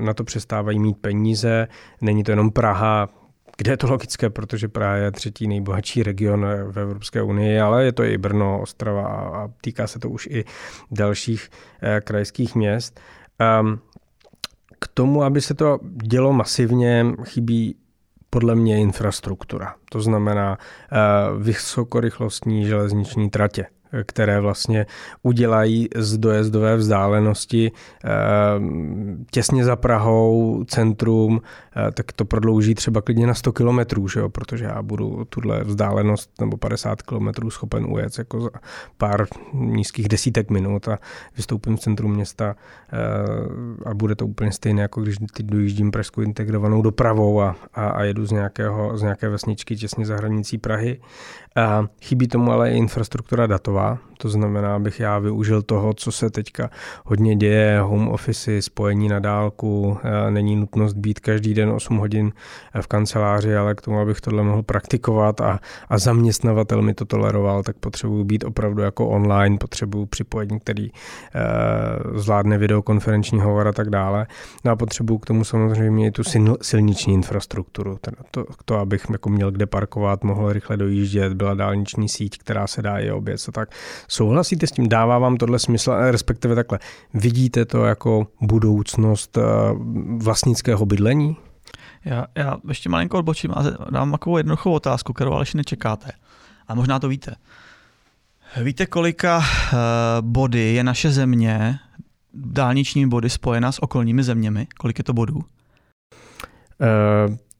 na 0.00 0.14
to 0.14 0.24
přestávají 0.24 0.78
mít 0.78 0.98
peníze. 0.98 1.68
Není 2.00 2.24
to 2.24 2.32
jenom 2.32 2.50
Praha, 2.50 3.08
kde 3.56 3.72
je 3.72 3.76
to 3.76 3.90
logické, 3.90 4.30
protože 4.30 4.68
Praha 4.68 4.94
je 4.94 5.10
třetí 5.10 5.48
nejbohatší 5.48 6.02
region 6.02 6.46
v 6.70 6.78
Evropské 6.78 7.22
unii, 7.22 7.60
ale 7.60 7.84
je 7.84 7.92
to 7.92 8.04
i 8.04 8.18
Brno, 8.18 8.60
Ostrava 8.60 9.06
a 9.08 9.48
týká 9.60 9.86
se 9.86 9.98
to 9.98 10.10
už 10.10 10.28
i 10.30 10.44
dalších 10.90 11.50
eh, 11.82 12.00
krajských 12.00 12.54
měst. 12.54 13.00
K 14.84 14.88
tomu, 14.94 15.22
aby 15.22 15.40
se 15.40 15.54
to 15.54 15.78
dělo 15.82 16.32
masivně, 16.32 17.06
chybí 17.24 17.76
podle 18.30 18.54
mě 18.54 18.78
infrastruktura. 18.78 19.74
To 19.90 20.00
znamená 20.00 20.58
uh, 20.58 21.42
vysokorychlostní 21.42 22.66
železniční 22.66 23.30
tratě 23.30 23.66
které 24.02 24.40
vlastně 24.40 24.86
udělají 25.22 25.88
z 25.96 26.18
dojezdové 26.18 26.76
vzdálenosti 26.76 27.72
eh, 28.04 28.10
těsně 29.30 29.64
za 29.64 29.76
Prahou 29.76 30.64
centrum, 30.68 31.40
eh, 31.76 31.92
tak 31.92 32.12
to 32.12 32.24
prodlouží 32.24 32.74
třeba 32.74 33.00
klidně 33.00 33.26
na 33.26 33.34
100 33.34 33.52
kilometrů, 33.52 34.06
protože 34.28 34.64
já 34.64 34.82
budu 34.82 35.24
tuhle 35.24 35.64
vzdálenost 35.64 36.30
nebo 36.40 36.56
50 36.56 37.02
kilometrů 37.02 37.50
schopen 37.50 37.84
ujet 37.88 38.18
jako 38.18 38.40
za 38.40 38.50
pár 38.96 39.26
nízkých 39.52 40.08
desítek 40.08 40.50
minut 40.50 40.88
a 40.88 40.98
vystoupím 41.36 41.76
v 41.76 41.80
centru 41.80 42.08
města 42.08 42.56
eh, 42.92 42.98
a 43.90 43.94
bude 43.94 44.14
to 44.14 44.26
úplně 44.26 44.52
stejné, 44.52 44.82
jako 44.82 45.02
když 45.02 45.16
dojíždím 45.42 45.90
Pražskou 45.90 46.20
integrovanou 46.20 46.82
dopravou 46.82 47.40
a, 47.40 47.56
a, 47.74 47.88
a 47.88 48.02
jedu 48.02 48.26
z, 48.26 48.30
nějakého, 48.32 48.98
z 48.98 49.02
nějaké 49.02 49.28
vesničky 49.28 49.76
těsně 49.76 50.06
za 50.06 50.16
hranicí 50.16 50.58
Prahy. 50.58 51.00
Chybí 52.02 52.28
tomu 52.28 52.52
ale 52.52 52.72
i 52.72 52.76
infrastruktura 52.76 53.46
datová, 53.46 53.98
to 54.18 54.28
znamená, 54.28 54.76
abych 54.76 55.00
já 55.00 55.18
využil 55.18 55.62
toho, 55.62 55.94
co 55.94 56.12
se 56.12 56.30
teďka 56.30 56.70
hodně 57.04 57.36
děje, 57.36 57.80
home 57.80 58.08
office, 58.08 58.62
spojení 58.62 59.08
na 59.08 59.18
dálku, 59.18 59.98
není 60.30 60.56
nutnost 60.56 60.94
být 60.94 61.20
každý 61.20 61.54
den 61.54 61.70
8 61.70 61.96
hodin 61.96 62.32
v 62.80 62.86
kanceláři, 62.86 63.56
ale 63.56 63.74
k 63.74 63.80
tomu, 63.80 63.98
abych 63.98 64.20
tohle 64.20 64.42
mohl 64.42 64.62
praktikovat 64.62 65.40
a, 65.40 65.60
a 65.88 65.98
zaměstnavatel 65.98 66.82
mi 66.82 66.94
to 66.94 67.04
toleroval, 67.04 67.62
tak 67.62 67.76
potřebuji 67.76 68.24
být 68.24 68.44
opravdu 68.44 68.82
jako 68.82 69.08
online, 69.08 69.58
potřebuji 69.58 70.06
připojení, 70.06 70.60
který 70.60 70.90
eh, 70.90 71.40
zvládne 72.18 72.58
videokonferenční 72.58 73.40
hovor 73.40 73.68
a 73.68 73.72
tak 73.72 73.90
dále. 73.90 74.26
No 74.64 74.72
a 74.72 74.76
potřebuji 74.76 75.18
k 75.18 75.26
tomu 75.26 75.44
samozřejmě 75.44 76.06
i 76.06 76.10
tu 76.10 76.22
silniční 76.62 77.14
infrastrukturu, 77.14 77.98
teda 78.00 78.16
to, 78.30 78.44
to, 78.64 78.78
abych 78.78 79.06
jako 79.12 79.30
měl 79.30 79.50
kde 79.50 79.66
parkovat, 79.66 80.24
mohl 80.24 80.52
rychle 80.52 80.76
dojíždět, 80.76 81.32
byla 81.32 81.54
dálniční 81.54 82.08
síť, 82.08 82.38
která 82.38 82.66
se 82.66 82.82
dá 82.82 82.98
i 82.98 83.10
obět 83.10 83.40
a 83.48 83.52
tak. 83.52 83.68
Souhlasíte 84.08 84.66
s 84.66 84.72
tím? 84.72 84.88
Dává 84.88 85.18
vám 85.18 85.36
tohle 85.36 85.58
smysl, 85.58 85.92
respektive 86.10 86.54
takhle. 86.54 86.78
Vidíte 87.14 87.64
to 87.64 87.84
jako 87.84 88.26
budoucnost 88.40 89.38
eh, 89.38 89.42
vlastnického 90.16 90.86
bydlení? 90.86 91.36
Já, 92.04 92.26
já 92.34 92.56
ještě 92.68 92.88
malinko 92.88 93.18
odbočím 93.18 93.50
a 93.50 93.64
dám 93.90 94.12
takovou 94.12 94.36
jednoduchou 94.36 94.72
otázku, 94.72 95.12
kterou 95.12 95.32
ale 95.32 95.42
ještě 95.42 95.58
nečekáte. 95.58 96.10
A 96.68 96.74
možná 96.74 96.98
to 96.98 97.08
víte. 97.08 97.34
Víte, 98.62 98.86
kolika 98.86 99.38
uh, 99.38 99.44
body 100.20 100.74
je 100.74 100.84
naše 100.84 101.10
země, 101.10 101.78
dálniční 102.34 103.08
body 103.08 103.30
spojena 103.30 103.72
s 103.72 103.82
okolními 103.82 104.22
zeměmi? 104.22 104.66
Kolik 104.78 104.98
je 104.98 105.04
to 105.04 105.12
bodů? 105.12 105.36
Uh, 105.36 105.44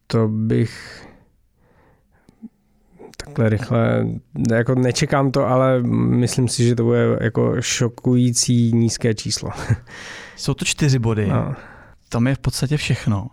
to 0.06 0.28
bych 0.28 1.03
takhle 3.26 3.48
rychle, 3.48 4.06
jako 4.50 4.74
nečekám 4.74 5.30
to, 5.30 5.46
ale 5.46 5.82
myslím 5.82 6.48
si, 6.48 6.64
že 6.64 6.74
to 6.74 6.84
bude 6.84 7.18
jako 7.20 7.62
šokující 7.62 8.72
nízké 8.72 9.14
číslo. 9.14 9.50
Jsou 10.36 10.54
to 10.54 10.64
čtyři 10.64 10.98
body. 10.98 11.26
No. 11.26 11.54
Tam 12.08 12.26
je 12.26 12.34
v 12.34 12.38
podstatě 12.38 12.76
všechno. 12.76 13.26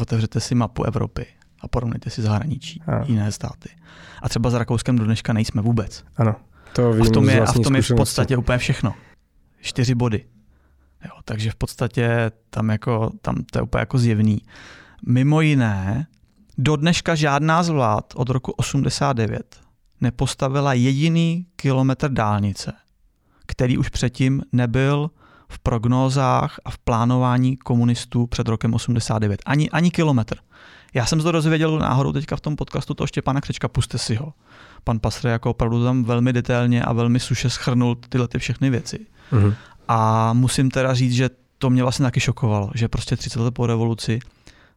Otevřete 0.00 0.40
si 0.40 0.54
mapu 0.54 0.84
Evropy 0.84 1.26
a 1.60 1.68
porovnejte 1.68 2.10
si 2.10 2.22
zahraničí, 2.22 2.82
ano. 2.86 3.04
jiné 3.08 3.32
státy. 3.32 3.68
A 4.22 4.28
třeba 4.28 4.50
za 4.50 4.58
Rakouskem 4.58 4.96
do 4.96 5.04
dneška 5.04 5.32
nejsme 5.32 5.62
vůbec. 5.62 6.04
Ano, 6.16 6.36
to 6.72 6.92
vím 6.92 7.02
a 7.02 7.04
v 7.04 7.10
tom 7.10 7.28
je, 7.28 7.40
a 7.40 7.52
v 7.52 7.58
tom 7.58 7.76
je 7.76 7.82
v 7.82 7.94
podstatě 7.96 8.36
úplně 8.36 8.58
všechno. 8.58 8.94
Čtyři 9.60 9.94
body. 9.94 10.24
Jo, 11.04 11.10
takže 11.24 11.50
v 11.50 11.54
podstatě 11.54 12.30
tam, 12.50 12.70
jako, 12.70 13.10
tam 13.20 13.36
to 13.50 13.58
je 13.58 13.62
úplně 13.62 13.80
jako 13.80 13.98
zjevný. 13.98 14.42
Mimo 15.06 15.40
jiné, 15.40 16.06
do 16.58 16.76
dneška 16.76 17.14
žádná 17.14 17.62
z 17.62 17.68
vlád 17.68 18.12
od 18.16 18.28
roku 18.30 18.52
89 18.52 19.60
nepostavila 20.00 20.72
jediný 20.72 21.46
kilometr 21.56 22.08
dálnice, 22.08 22.72
který 23.46 23.78
už 23.78 23.88
předtím 23.88 24.42
nebyl 24.52 25.10
v 25.48 25.58
prognózách 25.58 26.60
a 26.64 26.70
v 26.70 26.78
plánování 26.78 27.56
komunistů 27.56 28.26
před 28.26 28.48
rokem 28.48 28.74
89. 28.74 29.40
Ani, 29.46 29.70
ani 29.70 29.90
kilometr. 29.90 30.36
Já 30.94 31.06
jsem 31.06 31.20
to 31.20 31.32
dozvěděl 31.32 31.78
náhodou 31.78 32.12
teďka 32.12 32.36
v 32.36 32.40
tom 32.40 32.56
podcastu 32.56 32.94
toho 32.94 33.06
Štěpána 33.06 33.40
Křečka, 33.40 33.68
puste 33.68 33.98
si 33.98 34.14
ho. 34.14 34.32
Pan 34.84 34.98
Pasr 34.98 35.26
jako 35.26 35.50
opravdu 35.50 35.84
tam 35.84 36.04
velmi 36.04 36.32
detailně 36.32 36.82
a 36.82 36.92
velmi 36.92 37.20
suše 37.20 37.50
schrnul 37.50 37.94
tyhle 38.08 38.28
ty 38.28 38.38
všechny 38.38 38.70
věci. 38.70 39.06
Uh-huh. 39.32 39.54
A 39.88 40.32
musím 40.32 40.70
teda 40.70 40.94
říct, 40.94 41.12
že 41.12 41.30
to 41.58 41.70
mě 41.70 41.82
vlastně 41.82 42.04
taky 42.04 42.20
šokovalo, 42.20 42.70
že 42.74 42.88
prostě 42.88 43.16
30 43.16 43.40
let 43.40 43.54
po 43.54 43.66
revoluci 43.66 44.18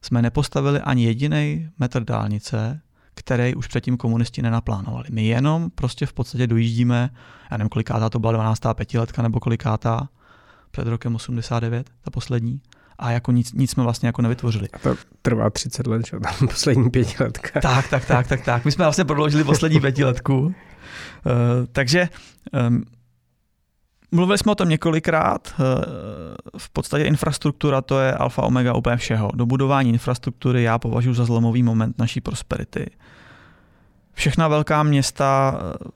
jsme 0.02 0.22
nepostavili 0.22 0.80
ani 0.82 1.06
jediný 1.06 1.70
metr 1.80 2.04
dálnice, 2.04 2.82
který 3.14 3.56
už 3.56 3.68
předtím 3.68 3.98
komunisti 3.98 4.42
nenaplánovali. 4.42 5.06
My 5.12 5.26
jenom 5.26 5.70
prostě 5.70 6.06
v 6.06 6.14
podstatě 6.14 6.48
dojíždíme, 6.48 7.10
já 7.52 7.58
nevím, 7.58 7.70
kolikátá 7.70 8.10
to 8.10 8.20
byla 8.20 8.32
12. 8.32 8.62
pětiletka 8.74 9.22
nebo 9.22 9.40
kolikátá, 9.40 10.10
před 10.72 10.88
rokem 10.88 11.16
89, 11.16 11.90
ta 12.02 12.12
poslední, 12.12 12.62
a 13.00 13.12
jako 13.12 13.32
nic, 13.32 13.54
nic 13.54 13.72
jsme 13.72 13.84
vlastně 13.84 14.08
jako 14.08 14.22
nevytvořili. 14.22 14.70
A 14.74 14.80
to 14.80 14.96
trvá 15.22 15.50
30 15.50 15.88
let, 15.88 16.06
že 16.06 16.20
tam 16.20 16.48
poslední 16.48 16.90
pětiletka. 16.90 17.62
Tak, 17.62 17.90
tak, 17.90 18.06
tak, 18.06 18.28
tak, 18.28 18.42
tak. 18.46 18.66
My 18.66 18.72
jsme 18.72 18.86
vlastně 18.86 19.06
prodloužili 19.06 19.44
poslední 19.44 19.80
pětiletku. 19.82 20.40
Uh, 20.40 20.54
takže 21.72 22.10
um, 22.68 22.84
Mluvili 24.12 24.38
jsme 24.38 24.52
o 24.52 24.56
tom 24.56 24.70
několikrát. 24.70 25.54
Eh, 25.54 25.64
v 26.58 26.70
podstatě 26.70 27.04
infrastruktura 27.04 27.82
to 27.82 28.00
je 28.00 28.14
alfa 28.14 28.44
omega 28.44 28.74
úplně 28.74 28.98
všeho. 28.98 29.32
Dobudování 29.36 29.90
infrastruktury 29.90 30.64
já 30.64 30.80
považuji 30.80 31.14
za 31.14 31.26
zlomový 31.26 31.64
moment 31.64 31.98
naší 32.00 32.22
prosperity. 32.22 32.90
Všechna 34.14 34.48
velká 34.48 34.84
města 34.84 35.60
eh, 35.60 35.90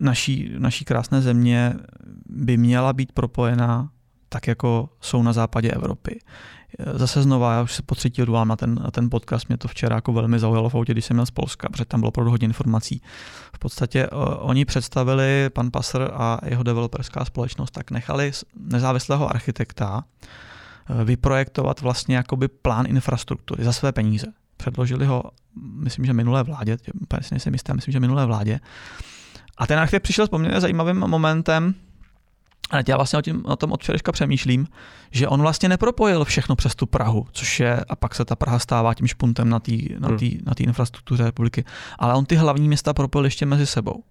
naší, 0.00 0.52
naší 0.58 0.84
krásné 0.84 1.22
země 1.22 1.74
by 2.26 2.56
měla 2.56 2.92
být 2.92 3.12
propojena 3.12 3.90
tak, 4.28 4.46
jako 4.46 4.88
jsou 5.00 5.22
na 5.22 5.32
západě 5.32 5.70
Evropy. 5.70 6.20
Zase 6.94 7.22
znova, 7.22 7.54
já 7.54 7.62
už 7.62 7.72
se 7.72 7.82
po 7.82 7.94
třetí 7.94 8.22
odvolám 8.22 8.48
na 8.48 8.56
ten, 8.56 8.74
na 8.74 8.90
ten 8.90 9.10
podcast, 9.10 9.48
mě 9.48 9.58
to 9.58 9.68
včera 9.68 9.96
jako 9.96 10.12
velmi 10.12 10.38
zaujalo 10.38 10.68
v 10.68 10.74
autě, 10.74 10.92
když 10.92 11.04
jsem 11.04 11.16
měl 11.16 11.26
z 11.26 11.30
Polska, 11.30 11.68
protože 11.68 11.84
tam 11.84 12.00
bylo 12.00 12.08
opravdu 12.08 12.30
hodně 12.30 12.46
informací. 12.46 13.02
V 13.54 13.58
podstatě 13.58 14.08
uh, 14.08 14.18
oni 14.38 14.64
představili, 14.64 15.50
pan 15.52 15.70
Passer 15.70 16.10
a 16.14 16.38
jeho 16.44 16.62
developerská 16.62 17.24
společnost, 17.24 17.70
tak 17.70 17.90
nechali 17.90 18.32
nezávislého 18.56 19.30
architekta 19.30 20.04
uh, 20.90 21.04
vyprojektovat 21.04 21.80
vlastně 21.80 22.16
jakoby 22.16 22.48
plán 22.48 22.86
infrastruktury 22.88 23.64
za 23.64 23.72
své 23.72 23.92
peníze. 23.92 24.26
Předložili 24.56 25.06
ho, 25.06 25.22
myslím, 25.56 26.04
že 26.04 26.12
minulé 26.12 26.42
vládě, 26.42 26.76
si 27.20 27.34
nejsem 27.34 27.52
jistý, 27.52 27.72
myslím, 27.74 27.92
že 27.92 28.00
minulé 28.00 28.26
vládě. 28.26 28.60
A 29.58 29.66
ten 29.66 29.78
architekt 29.78 30.02
přišel 30.02 30.26
s 30.26 30.30
poměrně 30.30 30.60
zajímavým 30.60 30.96
momentem, 30.96 31.74
ale 32.70 32.84
já 32.88 32.96
vlastně 32.96 33.18
o, 33.18 33.22
tím, 33.22 33.42
o 33.46 33.56
tom 33.56 33.72
od 33.72 33.82
včerejška 33.82 34.12
přemýšlím, 34.12 34.66
že 35.10 35.28
on 35.28 35.40
vlastně 35.40 35.68
nepropojil 35.68 36.24
všechno 36.24 36.56
přes 36.56 36.74
tu 36.74 36.86
Prahu, 36.86 37.26
což 37.32 37.60
je, 37.60 37.84
a 37.88 37.96
pak 37.96 38.14
se 38.14 38.24
ta 38.24 38.36
Praha 38.36 38.58
stává 38.58 38.94
tím 38.94 39.06
špuntem 39.06 39.48
na 39.48 39.60
té 39.60 39.72
na 39.98 40.08
hmm. 40.08 40.18
na 40.46 40.52
infrastruktuře 40.58 41.24
republiky, 41.24 41.64
ale 41.98 42.14
on 42.14 42.24
ty 42.24 42.36
hlavní 42.36 42.68
města 42.68 42.94
propojil 42.94 43.24
ještě 43.24 43.46
mezi 43.46 43.66
sebou. 43.66 44.02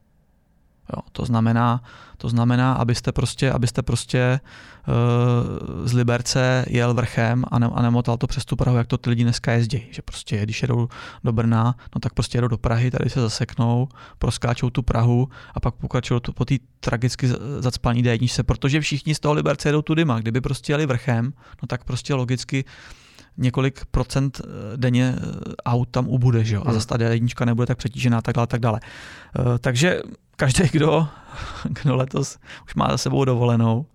Jo, 0.95 1.01
to 1.11 1.25
znamená, 1.25 1.83
to 2.17 2.29
znamená, 2.29 2.73
abyste 2.73 3.11
prostě, 3.11 3.51
abyste 3.51 3.81
prostě 3.81 4.39
uh, 4.87 5.87
z 5.87 5.93
Liberce 5.93 6.65
jel 6.69 6.93
vrchem 6.93 7.45
a, 7.51 7.59
ne, 7.59 7.69
a 7.73 7.81
nemotal 7.81 8.17
to 8.17 8.27
přes 8.27 8.45
tu 8.45 8.55
Prahu, 8.55 8.77
jak 8.77 8.87
to 8.87 8.97
ty 8.97 9.09
lidi 9.09 9.23
dneska 9.23 9.51
jezdí. 9.51 9.87
Že 9.91 10.01
prostě, 10.01 10.43
když 10.43 10.61
jedou 10.61 10.87
do 11.23 11.31
Brna, 11.31 11.75
no 11.95 11.99
tak 12.01 12.13
prostě 12.13 12.37
jedou 12.37 12.47
do 12.47 12.57
Prahy, 12.57 12.91
tady 12.91 13.09
se 13.09 13.21
zaseknou, 13.21 13.87
proskáčou 14.19 14.69
tu 14.69 14.81
Prahu 14.81 15.29
a 15.53 15.59
pak 15.59 15.75
pokračují 15.75 16.21
po 16.33 16.45
té 16.45 16.55
tragicky 16.79 17.29
zacpaný 17.59 18.03
D1, 18.03 18.43
protože 18.43 18.81
všichni 18.81 19.15
z 19.15 19.19
toho 19.19 19.33
Liberce 19.33 19.69
jedou 19.69 19.81
tudyma. 19.81 20.19
Kdyby 20.19 20.41
prostě 20.41 20.73
jeli 20.73 20.85
vrchem, 20.85 21.33
no 21.61 21.67
tak 21.67 21.83
prostě 21.83 22.13
logicky 22.13 22.65
několik 23.37 23.85
procent 23.85 24.41
eh, 24.43 24.77
denně 24.77 25.15
eh, 25.17 25.53
aut 25.65 25.89
tam 25.89 26.07
ubude, 26.07 26.43
že 26.43 26.55
jo? 26.55 26.61
a 26.61 26.69
hmm. 26.69 26.73
zase 26.73 26.87
ta 26.87 26.95
D1 26.95 27.45
nebude 27.45 27.65
tak 27.65 27.77
přetížená, 27.77 28.21
tak 28.21 28.35
dále, 28.35 28.47
tak 28.47 28.59
dále. 28.61 28.79
Takže 29.59 30.01
každý, 30.39 30.63
kdo, 30.71 31.07
kdo 31.63 31.95
letos 31.95 32.37
už 32.65 32.75
má 32.75 32.87
za 32.91 32.97
sebou 32.97 33.25
dovolenou, 33.25 33.85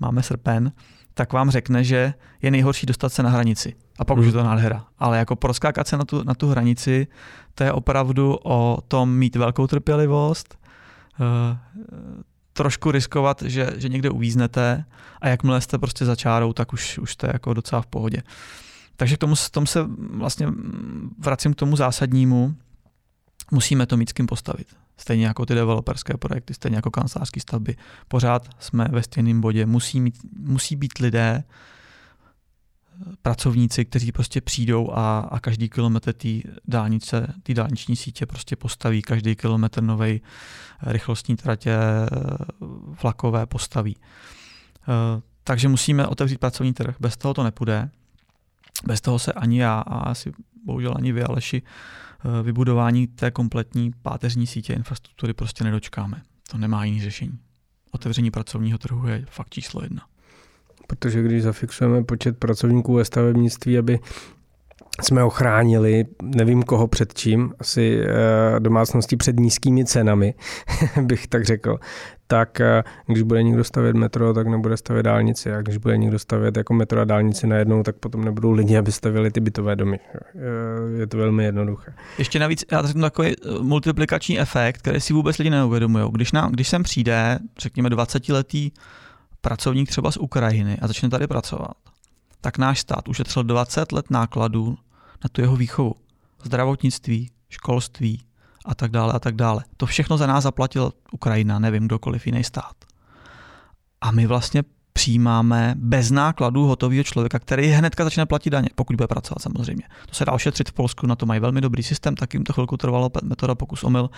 máme 0.00 0.22
srpen, 0.22 0.72
tak 1.14 1.32
vám 1.32 1.50
řekne, 1.50 1.84
že 1.84 2.14
je 2.42 2.50
nejhorší 2.50 2.86
dostat 2.86 3.12
se 3.12 3.22
na 3.22 3.30
hranici. 3.30 3.74
A 3.98 4.04
pak 4.04 4.16
mm. 4.16 4.20
už 4.20 4.26
je 4.26 4.32
to 4.32 4.42
nádhera. 4.42 4.84
Ale 4.98 5.18
jako 5.18 5.36
proskákat 5.36 5.88
se 5.88 5.96
na 5.96 6.04
tu, 6.04 6.24
na 6.24 6.34
tu 6.34 6.48
hranici, 6.48 7.06
to 7.54 7.64
je 7.64 7.72
opravdu 7.72 8.38
o 8.44 8.78
tom 8.88 9.14
mít 9.14 9.36
velkou 9.36 9.66
trpělivost, 9.66 10.58
uh, 11.20 11.56
trošku 12.52 12.90
riskovat, 12.90 13.42
že, 13.42 13.72
že 13.76 13.88
někde 13.88 14.10
uvíznete 14.10 14.84
a 15.20 15.28
jakmile 15.28 15.60
jste 15.60 15.78
prostě 15.78 16.04
za 16.04 16.16
čárou, 16.16 16.52
tak 16.52 16.72
už, 16.72 16.98
už 16.98 17.12
jste 17.12 17.30
jako 17.32 17.54
docela 17.54 17.82
v 17.82 17.86
pohodě. 17.86 18.22
Takže 18.96 19.16
k 19.16 19.18
tomu, 19.18 19.34
tomu 19.50 19.66
se 19.66 19.86
vlastně 19.98 20.48
vracím 21.18 21.54
k 21.54 21.56
tomu 21.56 21.76
zásadnímu, 21.76 22.54
musíme 23.50 23.86
to 23.86 23.96
mít 23.96 24.08
s 24.08 24.12
kým 24.12 24.26
postavit. 24.26 24.66
Stejně 25.00 25.26
jako 25.26 25.46
ty 25.46 25.54
developerské 25.54 26.16
projekty, 26.16 26.54
stejně 26.54 26.76
jako 26.76 26.90
kancelářské 26.90 27.40
stavby. 27.40 27.76
Pořád 28.08 28.48
jsme 28.58 28.84
ve 28.84 29.02
stejném 29.02 29.40
bodě. 29.40 29.66
Musí, 29.66 30.00
mít, 30.00 30.14
musí 30.38 30.76
být 30.76 30.98
lidé, 30.98 31.44
pracovníci, 33.22 33.84
kteří 33.84 34.12
prostě 34.12 34.40
přijdou 34.40 34.90
a, 34.92 35.20
a 35.20 35.40
každý 35.40 35.68
kilometr 35.68 36.12
té 36.12 36.28
dálnice, 36.68 37.34
té 37.42 37.54
dálniční 37.54 37.96
sítě 37.96 38.26
prostě 38.26 38.56
postaví, 38.56 39.02
každý 39.02 39.36
kilometr 39.36 39.82
novej 39.82 40.20
rychlostní 40.82 41.36
tratě 41.36 41.76
vlakové 43.02 43.46
postaví. 43.46 43.96
Eh, 43.96 45.22
takže 45.44 45.68
musíme 45.68 46.06
otevřít 46.06 46.38
pracovní 46.38 46.72
trh, 46.72 46.96
bez 47.00 47.16
toho 47.16 47.34
to 47.34 47.42
nepůjde. 47.42 47.90
Bez 48.86 49.00
toho 49.00 49.18
se 49.18 49.32
ani 49.32 49.60
já 49.60 49.80
a 49.80 49.98
asi 49.98 50.32
bohužel 50.64 50.94
ani 50.96 51.12
vy, 51.12 51.22
Aleši, 51.22 51.62
eh, 51.64 52.09
vybudování 52.42 53.06
té 53.06 53.30
kompletní 53.30 53.92
páteřní 54.02 54.46
sítě 54.46 54.72
infrastruktury 54.72 55.34
prostě 55.34 55.64
nedočkáme. 55.64 56.22
To 56.50 56.58
nemá 56.58 56.84
jiný 56.84 57.00
řešení. 57.00 57.38
Otevření 57.92 58.30
pracovního 58.30 58.78
trhu 58.78 59.08
je 59.08 59.26
fakt 59.30 59.50
číslo 59.50 59.82
jedna. 59.82 60.02
Protože 60.86 61.22
když 61.22 61.42
zafixujeme 61.42 62.04
počet 62.04 62.38
pracovníků 62.38 62.94
ve 62.94 63.04
stavebnictví, 63.04 63.78
aby 63.78 63.98
jsme 65.00 65.24
ochránili, 65.24 66.04
nevím 66.22 66.62
koho 66.62 66.88
před 66.88 67.14
čím, 67.14 67.52
asi 67.58 68.00
eh, 68.00 68.60
domácnosti 68.60 69.16
před 69.16 69.40
nízkými 69.40 69.84
cenami, 69.84 70.34
bych 71.02 71.26
tak 71.26 71.44
řekl, 71.44 71.78
tak 72.26 72.60
eh, 72.60 72.84
když 73.06 73.22
bude 73.22 73.42
někdo 73.42 73.64
stavět 73.64 73.96
metro, 73.96 74.34
tak 74.34 74.46
nebude 74.46 74.76
stavět 74.76 75.02
dálnici. 75.02 75.52
A 75.52 75.62
když 75.62 75.76
bude 75.76 75.96
někdo 75.96 76.18
stavět 76.18 76.56
jako 76.56 76.74
metro 76.74 77.00
a 77.00 77.04
dálnici 77.04 77.46
najednou, 77.46 77.82
tak 77.82 77.96
potom 77.96 78.24
nebudou 78.24 78.50
lidi, 78.50 78.78
aby 78.78 78.92
stavěli 78.92 79.30
ty 79.30 79.40
bytové 79.40 79.76
domy. 79.76 79.98
Eh, 80.14 81.00
je 81.00 81.06
to 81.06 81.16
velmi 81.16 81.44
jednoduché. 81.44 81.92
Ještě 82.18 82.38
navíc, 82.38 82.64
já 82.72 82.82
řeknu 82.82 83.02
takový 83.02 83.34
multiplikační 83.60 84.40
efekt, 84.40 84.78
který 84.78 85.00
si 85.00 85.12
vůbec 85.12 85.38
lidi 85.38 85.50
neuvědomují. 85.50 86.04
Když, 86.12 86.32
nám, 86.32 86.52
když 86.52 86.68
sem 86.68 86.82
přijde, 86.82 87.38
řekněme 87.58 87.88
20-letý 87.88 88.70
pracovník 89.40 89.88
třeba 89.88 90.10
z 90.10 90.16
Ukrajiny 90.16 90.78
a 90.82 90.86
začne 90.86 91.08
tady 91.08 91.26
pracovat, 91.26 91.72
tak 92.40 92.58
náš 92.58 92.80
stát 92.80 93.08
ušetřil 93.08 93.42
20 93.42 93.92
let 93.92 94.10
nákladů 94.10 94.78
na 95.24 95.28
tu 95.32 95.40
jeho 95.40 95.56
výchovu. 95.56 95.94
Zdravotnictví, 96.42 97.30
školství 97.48 98.22
a 98.64 98.74
tak 98.74 98.90
dále 98.90 99.12
a 99.12 99.18
tak 99.18 99.34
dále. 99.34 99.64
To 99.76 99.86
všechno 99.86 100.16
za 100.16 100.26
nás 100.26 100.44
zaplatil 100.44 100.92
Ukrajina, 101.12 101.58
nevím, 101.58 101.86
kdokoliv 101.86 102.26
jiný 102.26 102.44
stát. 102.44 102.74
A 104.00 104.10
my 104.10 104.26
vlastně 104.26 104.62
přijímáme 104.92 105.74
bez 105.76 106.10
nákladů 106.10 106.66
hotového 106.66 107.04
člověka, 107.04 107.38
který 107.38 107.66
hnedka 107.66 108.04
začne 108.04 108.26
platit 108.26 108.50
daně, 108.50 108.68
pokud 108.74 108.96
bude 108.96 109.06
pracovat 109.06 109.42
samozřejmě. 109.42 109.84
To 110.08 110.14
se 110.14 110.24
dá 110.24 110.32
ošetřit 110.32 110.68
v 110.68 110.72
Polsku, 110.72 111.06
na 111.06 111.16
to 111.16 111.26
mají 111.26 111.40
velmi 111.40 111.60
dobrý 111.60 111.82
systém, 111.82 112.16
tak 112.16 112.34
jim 112.34 112.44
to 112.44 112.52
chvilku 112.52 112.76
trvalo, 112.76 113.10
metoda 113.22 113.54
pokus 113.54 113.84
omyl. 113.84 114.10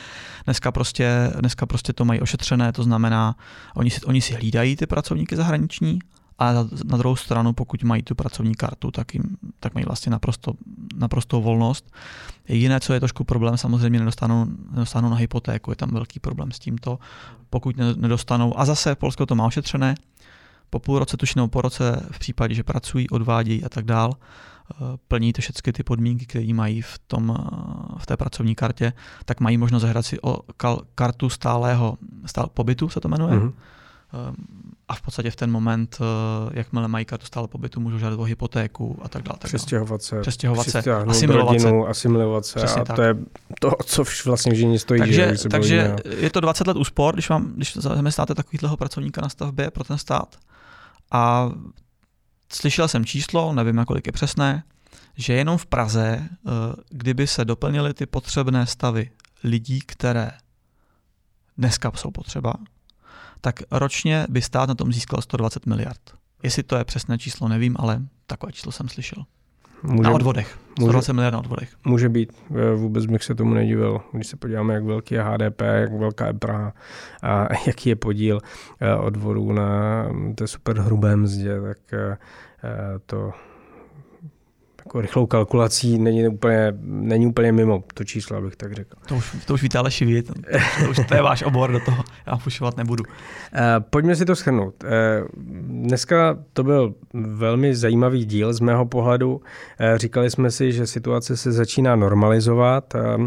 Dneska 0.44 0.72
prostě, 0.72 1.32
dneska 1.40 1.66
prostě 1.66 1.92
to 1.92 2.04
mají 2.04 2.20
ošetřené, 2.20 2.72
to 2.72 2.82
znamená, 2.82 3.36
oni 3.74 3.90
si, 3.90 4.00
oni 4.00 4.20
si 4.20 4.34
hlídají 4.34 4.76
ty 4.76 4.86
pracovníky 4.86 5.36
zahraniční, 5.36 5.98
a 6.38 6.52
na 6.84 6.96
druhou 6.96 7.16
stranu, 7.16 7.52
pokud 7.52 7.82
mají 7.82 8.02
tu 8.02 8.14
pracovní 8.14 8.54
kartu, 8.54 8.90
tak, 8.90 9.14
jim, 9.14 9.22
tak 9.60 9.74
mají 9.74 9.86
vlastně 9.86 10.10
naprosto, 10.10 10.52
naprosto 10.96 11.40
volnost. 11.40 11.92
Jediné, 12.48 12.80
co 12.80 12.92
je 12.92 13.00
trošku 13.00 13.24
problém, 13.24 13.56
samozřejmě 13.56 13.98
nedostanou, 13.98 14.46
nedostanou 14.70 15.10
na 15.10 15.16
hypotéku, 15.16 15.70
je 15.70 15.76
tam 15.76 15.90
velký 15.90 16.20
problém 16.20 16.52
s 16.52 16.58
tímto, 16.58 16.98
pokud 17.50 17.76
nedostanou. 17.96 18.58
A 18.58 18.64
zase 18.64 18.94
Polsko 18.94 19.26
to 19.26 19.34
má 19.34 19.46
ošetřené, 19.46 19.94
po 20.70 20.78
půl 20.78 20.98
roce, 20.98 21.16
tuším, 21.16 21.48
po 21.48 21.60
roce 21.60 22.06
v 22.10 22.18
případě, 22.18 22.54
že 22.54 22.62
pracují, 22.62 23.08
odvádějí 23.10 23.64
a 23.64 23.68
tak 23.68 23.84
dál, 23.84 24.12
eh, 24.14 24.74
plní 25.08 25.32
ty 25.32 25.42
všechny 25.42 25.72
ty 25.72 25.82
podmínky, 25.82 26.26
které 26.26 26.54
mají 26.54 26.82
v, 26.82 26.98
tom, 27.06 27.36
eh, 27.38 27.44
v 27.98 28.06
té 28.06 28.16
pracovní 28.16 28.54
kartě, 28.54 28.92
tak 29.24 29.40
mají 29.40 29.58
možnost 29.58 29.82
zahrát 29.82 30.06
si 30.06 30.22
o 30.22 30.38
kartu 30.94 31.28
stálého 31.28 31.98
stál, 32.26 32.46
pobytu, 32.54 32.88
se 32.88 33.00
to 33.00 33.08
jmenuje. 33.08 33.38
Mm-hmm. 33.38 33.52
A 34.92 34.94
v 34.94 35.02
podstatě 35.02 35.30
v 35.30 35.36
ten 35.36 35.50
moment, 35.50 35.98
jakmile 36.52 36.88
mají 36.88 37.04
kartu 37.04 37.26
stále 37.26 37.48
pobytu, 37.48 37.80
můžou 37.80 37.98
žádat 37.98 38.18
o 38.18 38.22
hypotéku 38.22 38.98
a 39.02 39.08
tak 39.08 39.22
dále. 39.22 39.38
Přestěhovat 39.44 40.02
se. 40.02 40.20
Přestěhovat 40.20 40.70
se. 40.70 40.78
Asimilovat 41.06 41.52
rodinu, 41.52 41.84
se. 41.84 41.90
asimilovat 41.90 42.46
se. 42.46 42.58
Přesně 42.58 42.82
a 42.82 42.84
tak. 42.84 42.96
to 42.96 43.02
je 43.02 43.14
to, 43.60 43.72
co 43.84 44.04
vlastně 44.26 44.52
v 44.52 44.56
žině 44.56 44.78
stojí. 44.78 45.00
Takže, 45.00 45.36
že, 45.36 45.48
takže 45.48 45.96
je 46.16 46.30
to 46.30 46.40
20 46.40 46.66
let 46.66 46.76
úspor, 46.76 47.14
když 47.14 47.28
vám, 47.28 47.52
když 47.56 47.76
zaměstnáte 47.76 48.34
takovýhleho 48.34 48.76
pracovníka 48.76 49.20
na 49.20 49.28
stavbě 49.28 49.70
pro 49.70 49.84
ten 49.84 49.98
stát, 49.98 50.36
a 51.12 51.50
slyšel 52.52 52.88
jsem 52.88 53.04
číslo, 53.04 53.52
nevím, 53.52 53.84
kolik 53.86 54.06
je 54.06 54.12
přesné, 54.12 54.62
že 55.16 55.32
jenom 55.32 55.58
v 55.58 55.66
Praze, 55.66 56.20
eh, 56.22 56.50
kdyby 56.90 57.26
se 57.26 57.44
doplnily 57.44 57.94
ty 57.94 58.06
potřebné 58.06 58.66
stavy 58.66 59.10
lidí, 59.44 59.80
které 59.86 60.30
dneska 61.58 61.92
jsou 61.94 62.10
potřeba, 62.10 62.54
tak 63.44 63.62
ročně 63.70 64.26
by 64.28 64.42
stát 64.42 64.68
na 64.68 64.74
tom 64.74 64.92
získal 64.92 65.22
120 65.22 65.66
miliard. 65.66 66.00
Jestli 66.42 66.62
to 66.62 66.76
je 66.76 66.84
přesné 66.84 67.18
číslo, 67.18 67.48
nevím, 67.48 67.76
ale 67.78 68.02
takové 68.26 68.52
číslo 68.52 68.72
jsem 68.72 68.88
slyšel. 68.88 69.24
Může, 69.82 70.02
na 70.02 70.10
odvodech. 70.10 70.58
120 70.78 71.12
miliard 71.12 71.32
na 71.32 71.38
odvodech. 71.38 71.70
Může 71.84 72.08
být. 72.08 72.32
E, 72.54 72.74
vůbec 72.74 73.06
bych 73.06 73.24
se 73.24 73.34
tomu 73.34 73.54
nedivil. 73.54 74.00
Když 74.12 74.26
se 74.26 74.36
podíváme, 74.36 74.74
jak 74.74 74.84
velký 74.84 75.14
je 75.14 75.22
HDP, 75.22 75.60
jak 75.60 75.92
velká 75.92 76.26
je 76.26 76.32
Praha 76.32 76.72
a 77.22 77.48
jaký 77.66 77.88
je 77.88 77.96
podíl 77.96 78.40
e, 78.80 78.94
odvodů 78.94 79.52
na 79.52 80.04
té 80.34 80.46
super 80.46 80.80
hrubé 80.80 81.16
mzdě, 81.16 81.60
tak 81.60 81.78
e, 81.92 82.18
to 83.06 83.32
jako 84.84 85.00
rychlou 85.00 85.26
kalkulací 85.26 85.98
není 85.98 86.28
úplně, 86.28 86.74
není 86.82 87.26
úplně 87.26 87.52
mimo 87.52 87.84
to 87.94 88.04
číslo, 88.04 88.36
abych 88.36 88.56
tak 88.56 88.72
řekl. 88.72 88.96
To 89.06 89.16
už, 89.16 89.36
to 89.46 89.54
už 89.54 89.62
víte 89.62 89.78
Aleši, 89.78 90.22
to, 90.22 90.32
to, 90.34 90.90
už, 90.90 90.96
to 91.08 91.14
je 91.14 91.22
váš 91.22 91.42
obor 91.42 91.72
do 91.72 91.80
toho, 91.80 92.04
já 92.26 92.36
fušovat 92.36 92.76
nebudu. 92.76 93.04
Uh, 93.04 93.60
pojďme 93.90 94.16
si 94.16 94.24
to 94.24 94.34
shrnout. 94.34 94.84
Uh, 94.84 94.90
dneska 95.62 96.38
to 96.52 96.64
byl 96.64 96.94
velmi 97.14 97.74
zajímavý 97.74 98.24
díl 98.24 98.52
z 98.52 98.60
mého 98.60 98.86
pohledu. 98.86 99.34
Uh, 99.34 99.40
říkali 99.96 100.30
jsme 100.30 100.50
si, 100.50 100.72
že 100.72 100.86
situace 100.86 101.36
se 101.36 101.52
začíná 101.52 101.96
normalizovat. 101.96 102.94
Uh, 102.94 103.26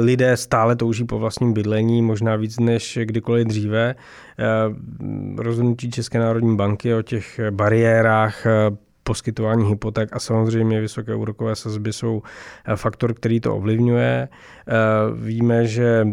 lidé 0.00 0.36
stále 0.36 0.76
touží 0.76 1.04
po 1.04 1.18
vlastním 1.18 1.52
bydlení, 1.52 2.02
možná 2.02 2.36
víc 2.36 2.58
než 2.58 2.98
kdykoliv 3.04 3.46
dříve. 3.46 3.94
Uh, 4.38 4.76
rozhodnutí 5.36 5.90
České 5.90 6.18
národní 6.18 6.56
banky 6.56 6.94
o 6.94 7.02
těch 7.02 7.40
bariérách 7.50 8.46
poskytování 9.04 9.68
hypoték 9.68 10.08
a 10.12 10.18
samozřejmě 10.18 10.80
vysoké 10.80 11.14
úrokové 11.14 11.56
sazby 11.56 11.92
jsou 11.92 12.22
eh, 12.64 12.76
faktor, 12.76 13.14
který 13.14 13.40
to 13.40 13.56
ovlivňuje. 13.56 14.28
Eh, 14.68 14.74
víme, 15.14 15.66
že 15.66 16.06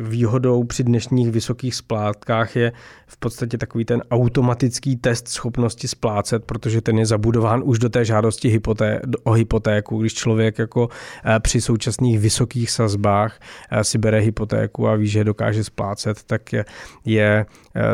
výhodou 0.00 0.64
při 0.64 0.84
dnešních 0.84 1.30
vysokých 1.30 1.74
splátkách 1.74 2.56
je 2.56 2.72
v 3.06 3.16
podstatě 3.16 3.58
takový 3.58 3.84
ten 3.84 4.02
automatický 4.10 4.96
test 4.96 5.28
schopnosti 5.28 5.88
splácet, 5.88 6.44
protože 6.44 6.80
ten 6.80 6.98
je 6.98 7.06
zabudován 7.06 7.62
už 7.64 7.78
do 7.78 7.88
té 7.88 8.04
žádosti 8.04 8.58
hypoté- 8.58 9.00
o 9.22 9.32
hypotéku. 9.32 9.98
Když 9.98 10.14
člověk 10.14 10.58
jako 10.58 10.88
eh, 11.24 11.40
při 11.40 11.60
současných 11.60 12.18
vysokých 12.18 12.70
sazbách 12.70 13.40
si 13.82 13.98
bere 13.98 14.18
hypotéku 14.18 14.88
a 14.88 14.96
ví, 14.96 15.06
že 15.06 15.24
dokáže 15.24 15.64
splácet, 15.64 16.22
tak 16.22 16.52
je, 16.52 16.64
je 17.04 17.46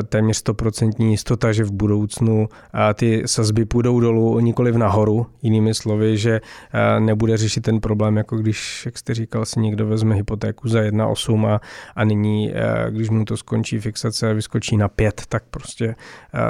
téměř 0.08 0.36
stoprocentní 0.36 1.10
jistota, 1.10 1.52
že 1.52 1.64
v 1.64 1.72
budoucnu 1.72 2.48
ty 2.94 3.22
sazby 3.26 3.64
půjdou 3.64 4.00
dolů, 4.00 4.40
nikoli 4.40 4.72
v 4.72 4.78
nahoru. 4.78 5.26
Jinými 5.42 5.74
slovy, 5.74 6.18
že 6.18 6.40
nebude 6.98 7.36
řešit 7.36 7.60
ten 7.60 7.80
problém, 7.80 8.16
jako 8.16 8.36
když, 8.36 8.86
jak 8.86 8.98
jste 8.98 9.14
říkal, 9.14 9.44
si 9.50 9.60
někdo 9.60 9.86
vezme 9.86 10.14
hypotéku 10.14 10.68
za 10.68 10.80
1,8 10.80 11.46
a, 11.46 11.60
a 11.96 12.04
nyní, 12.04 12.52
když 12.90 13.10
mu 13.10 13.24
to 13.24 13.36
skončí 13.36 13.78
fixace 13.78 14.30
a 14.30 14.32
vyskočí 14.32 14.76
na 14.76 14.88
5, 14.88 15.22
tak 15.28 15.44
prostě 15.50 15.94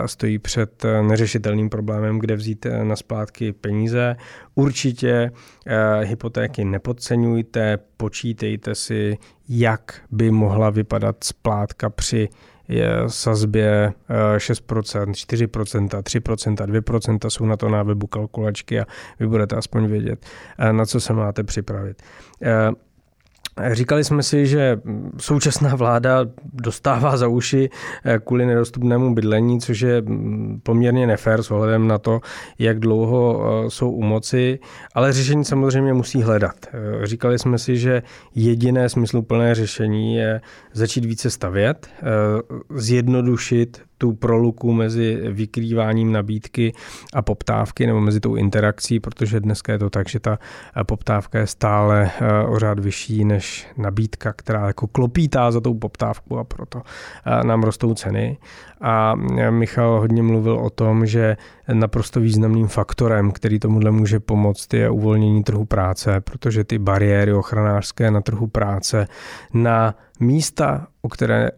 stojí 0.06 0.38
před 0.38 0.84
neřešitelným 1.02 1.70
problémem, 1.70 2.18
kde 2.18 2.36
vzít 2.36 2.66
na 2.82 2.96
splátky 2.96 3.52
peníze. 3.52 4.16
Určitě 4.54 5.30
hypotéky 6.00 6.64
nepodceňujte, 6.64 7.78
počítejte 7.96 8.74
si, 8.74 9.18
jak 9.48 10.00
by 10.10 10.30
mohla 10.30 10.70
vypadat 10.70 11.24
splátka 11.24 11.90
při 11.90 12.28
je 12.70 12.90
sazbě 13.06 13.92
6%, 14.36 15.10
4%, 15.10 16.02
3%, 16.02 16.54
2% 16.54 17.28
jsou 17.28 17.46
na 17.46 17.56
to 17.56 17.68
na 17.68 17.82
webu 17.82 18.06
kalkulačky 18.06 18.80
a 18.80 18.86
vy 19.20 19.26
budete 19.26 19.56
aspoň 19.56 19.86
vědět, 19.86 20.26
eh, 20.58 20.72
na 20.72 20.86
co 20.86 21.00
se 21.00 21.12
máte 21.12 21.44
připravit. 21.44 22.02
Eh, 23.60 23.74
Říkali 23.74 24.04
jsme 24.04 24.22
si, 24.22 24.46
že 24.46 24.80
současná 25.18 25.74
vláda 25.74 26.26
dostává 26.52 27.16
za 27.16 27.28
uši 27.28 27.70
eh, 28.04 28.18
kvůli 28.18 28.46
nedostupnému 28.46 29.14
bydlení, 29.14 29.60
což 29.60 29.80
je 29.80 30.02
poměrně 30.62 31.06
nefér 31.06 31.42
s 31.42 31.50
ohledem 31.50 31.88
na 31.88 31.98
to, 31.98 32.20
jak 32.58 32.78
dlouho 32.78 33.42
eh, 33.42 33.70
jsou 33.70 33.90
u 33.90 34.02
moci, 34.02 34.58
ale 34.94 35.12
řešení 35.12 35.44
samozřejmě 35.44 35.92
musí 35.92 36.22
hledat. 36.22 36.56
Eh, 36.72 37.06
říkali 37.06 37.38
jsme 37.38 37.58
si, 37.58 37.76
že 37.76 38.02
jediné 38.34 38.88
smysluplné 38.88 39.54
řešení 39.54 40.14
je 40.14 40.40
začít 40.72 41.04
více 41.04 41.30
stavět, 41.30 41.88
zjednodušit 42.74 43.89
tu 44.00 44.12
proluku 44.12 44.72
mezi 44.72 45.20
vykrýváním 45.30 46.12
nabídky 46.12 46.72
a 47.14 47.22
poptávky 47.22 47.86
nebo 47.86 48.00
mezi 48.00 48.20
tou 48.20 48.34
interakcí, 48.34 49.00
protože 49.00 49.40
dneska 49.40 49.72
je 49.72 49.78
to 49.78 49.90
tak, 49.90 50.08
že 50.08 50.20
ta 50.20 50.38
poptávka 50.86 51.38
je 51.38 51.46
stále 51.46 52.10
o 52.48 52.58
řád 52.58 52.78
vyšší 52.78 53.24
než 53.24 53.68
nabídka, 53.76 54.32
která 54.32 54.66
jako 54.66 54.86
klopítá 54.86 55.50
za 55.50 55.60
tou 55.60 55.74
poptávkou 55.74 56.38
a 56.38 56.44
proto 56.44 56.82
nám 57.44 57.62
rostou 57.62 57.94
ceny. 57.94 58.38
A 58.80 59.14
Michal 59.50 60.00
hodně 60.00 60.22
mluvil 60.22 60.56
o 60.56 60.70
tom, 60.70 61.06
že 61.06 61.36
naprosto 61.72 62.20
významným 62.20 62.66
faktorem, 62.66 63.32
který 63.32 63.58
tomuhle 63.58 63.90
může 63.90 64.20
pomoct, 64.20 64.74
je 64.74 64.90
uvolnění 64.90 65.44
trhu 65.44 65.64
práce, 65.64 66.20
protože 66.20 66.64
ty 66.64 66.78
bariéry 66.78 67.32
ochranářské 67.32 68.10
na 68.10 68.20
trhu 68.20 68.46
práce 68.46 69.08
na 69.54 69.94
místa, 70.20 70.86
o 71.02 71.08
které 71.08 71.50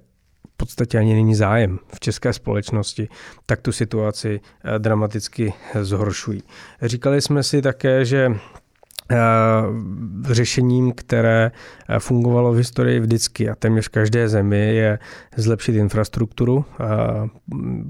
podstatě 0.62 0.98
ani 0.98 1.14
není 1.14 1.34
zájem 1.34 1.78
v 1.94 2.00
české 2.00 2.32
společnosti, 2.32 3.08
tak 3.46 3.60
tu 3.60 3.72
situaci 3.72 4.40
eh, 4.64 4.78
dramaticky 4.78 5.52
zhoršují. 5.80 6.42
Říkali 6.82 7.20
jsme 7.20 7.42
si 7.42 7.62
také, 7.62 8.04
že 8.04 8.30
Eh, 8.30 8.61
řešením, 10.24 10.92
které 10.92 11.50
eh, 11.88 11.98
fungovalo 11.98 12.52
v 12.52 12.56
historii 12.56 13.00
vždycky 13.00 13.50
a 13.50 13.54
téměř 13.54 13.88
každé 13.88 14.28
zemi, 14.28 14.74
je 14.74 14.98
zlepšit 15.36 15.76
infrastrukturu. 15.76 16.64
Eh, 16.80 16.84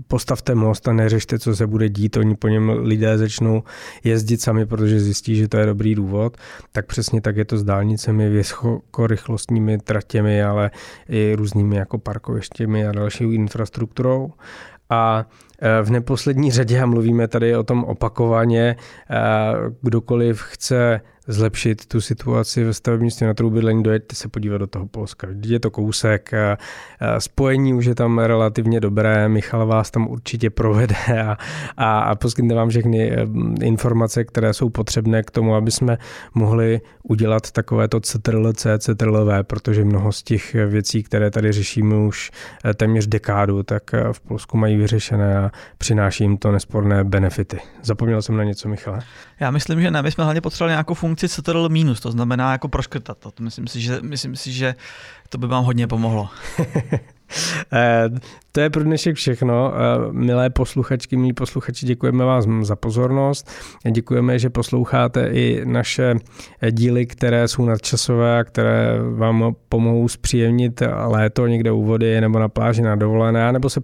postavte 0.09 0.55
most 0.55 0.89
a 0.89 0.93
neřešte, 0.93 1.39
co 1.39 1.57
se 1.57 1.67
bude 1.67 1.89
dít, 1.89 2.17
oni 2.17 2.37
po 2.37 2.49
něm 2.49 2.71
lidé 2.71 3.19
začnou 3.19 3.63
jezdit 4.05 4.41
sami, 4.41 4.67
protože 4.67 5.01
zjistí, 5.01 5.37
že 5.37 5.49
to 5.49 5.57
je 5.57 5.67
dobrý 5.67 5.95
důvod. 5.95 6.37
Tak 6.73 6.87
přesně 6.87 7.21
tak 7.21 7.37
je 7.37 7.45
to 7.45 7.59
s 7.59 7.65
dálnicemi, 7.65 8.31
vysokorychlostními 8.31 9.79
tratěmi, 9.79 10.43
ale 10.43 10.71
i 11.09 11.35
různými 11.37 11.77
jako 11.77 11.99
parkovištěmi 11.99 12.87
a 12.87 12.93
další 12.93 13.25
infrastrukturou. 13.25 14.33
A 14.91 15.27
v 15.83 15.91
neposlední 15.91 16.51
řadě, 16.51 16.81
a 16.81 16.87
mluvíme 16.87 17.29
tady 17.29 17.57
o 17.57 17.63
tom 17.63 17.85
opakovaně, 17.85 18.77
kdokoliv 19.83 20.43
chce 20.43 21.01
zlepšit 21.27 21.87
tu 21.87 22.01
situaci 22.01 22.65
ve 22.65 22.75
stavebnictví 22.75 23.27
na 23.27 23.35
trhu 23.35 23.51
bydlení, 23.51 23.83
dojeďte 23.83 24.17
se 24.17 24.29
podívat 24.29 24.59
do 24.59 24.67
toho 24.67 24.87
Polska. 24.87 25.27
Je 25.47 25.61
to 25.61 25.71
kousek, 25.71 26.31
spojení 27.19 27.75
už 27.75 27.85
je 27.85 27.95
tam 27.95 28.19
relativně 28.19 28.81
dobré, 28.81 29.29
Michal 29.29 29.67
vás 29.67 29.91
tam 29.91 30.09
určitě 30.09 30.51
provede 30.51 30.95
a, 31.27 31.37
a, 31.77 32.01
a 32.01 32.15
poskytne 32.15 32.55
vám 32.55 32.69
všechny 32.69 33.13
eh, 33.13 33.27
informace, 33.63 34.25
které 34.25 34.55
jsou 34.55 34.69
potřebné 34.69 35.23
k 35.23 35.31
tomu, 35.31 35.55
aby 35.55 35.71
jsme 35.71 35.99
mohli 36.35 36.81
udělat 37.03 37.51
takovéto 37.51 38.01
CTRL-C, 38.01 38.79
CTRL-V, 38.79 39.43
protože 39.45 39.85
mnoho 39.85 40.13
z 40.13 40.23
těch 40.23 40.55
věcí, 40.55 41.03
které 41.03 41.31
tady 41.31 41.53
řešíme 41.53 41.97
už 41.97 42.31
eh, 42.65 42.75
téměř 42.75 43.07
dekádu, 43.07 43.63
tak 43.63 43.95
eh, 43.95 44.05
v 44.13 44.21
Polsku 44.21 44.57
mají 44.57 44.77
vyřešené 44.77 45.39
a 45.39 45.51
přináší 45.79 46.25
jim 46.25 46.37
to 46.37 46.53
nesporné 46.53 47.05
benefity. 47.05 47.61
Zapomněl 47.83 48.23
jsem 48.23 48.37
na 48.37 48.45
něco, 48.45 48.69
Michale? 48.69 49.01
Já 49.41 49.51
myslím, 49.51 49.81
že 49.81 49.91
ne. 49.91 50.03
My 50.03 50.11
jsme 50.11 50.25
hlavně 50.25 50.41
potřebovali 50.41 50.73
nějakou 50.73 50.95
funkci 50.95 51.29
CTRL 51.29 51.69
minus, 51.69 52.01
to 52.01 52.11
znamená 52.11 52.53
jako 52.53 52.69
proškrtat 52.69 53.19
to. 53.19 53.31
Myslím 53.41 53.67
si, 53.67 53.81
že, 53.81 53.99
myslím 54.03 54.37
si, 54.37 54.53
že 54.53 54.75
to 55.29 55.39
by 55.39 55.47
vám 55.47 55.65
hodně 55.65 55.87
pomohlo. 55.87 56.29
Eh, 57.73 58.11
to 58.53 58.61
je 58.61 58.71
pro 58.71 58.85
dnešek 58.85 59.17
všechno. 59.17 59.73
Eh, 59.75 60.13
milé 60.13 60.51
posluchačky, 60.51 61.17
milí 61.17 61.33
posluchači, 61.33 61.87
děkujeme 61.87 62.25
vám 62.25 62.65
za 62.65 62.77
pozornost. 62.77 63.51
Děkujeme, 63.91 64.39
že 64.39 64.51
posloucháte 64.51 65.27
i 65.27 65.63
naše 65.65 66.15
díly, 66.71 67.07
které 67.07 67.49
jsou 67.49 67.65
nadčasové 67.65 68.39
a 68.39 68.45
které 68.45 68.99
vám 69.15 69.55
pomohou 69.69 70.09
zpříjemnit 70.09 70.83
léto 71.05 71.47
někde 71.47 71.73
u 71.73 71.85
vody 71.85 72.21
nebo 72.21 72.39
na 72.39 72.49
pláži 72.49 72.83
na 72.83 72.97
dovolené, 72.97 73.53
nebo 73.53 73.71
se 73.71 73.81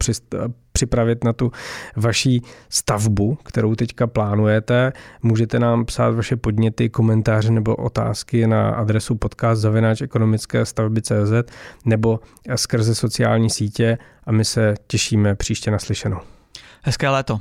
připravit 0.78 1.24
na 1.24 1.32
tu 1.32 1.52
vaší 1.96 2.42
stavbu, 2.68 3.38
kterou 3.44 3.74
teďka 3.74 4.06
plánujete. 4.06 4.92
Můžete 5.22 5.58
nám 5.58 5.84
psát 5.84 6.14
vaše 6.14 6.36
podněty, 6.36 6.88
komentáře 6.88 7.50
nebo 7.50 7.76
otázky 7.76 8.46
na 8.46 8.70
adresu 8.70 9.14
podcast 9.14 9.60
zavináč 9.62 10.00
ekonomické 10.02 10.64
stavby.cz 10.64 11.52
nebo 11.84 12.20
skrze 12.56 12.94
sociální 12.94 13.50
sítě 13.50 13.98
a 14.24 14.32
my 14.32 14.44
se 14.44 14.74
těšíme 14.86 15.34
příště 15.34 15.70
naslyšenou. 15.70 16.20
Hezké 16.82 17.08
léto. 17.08 17.40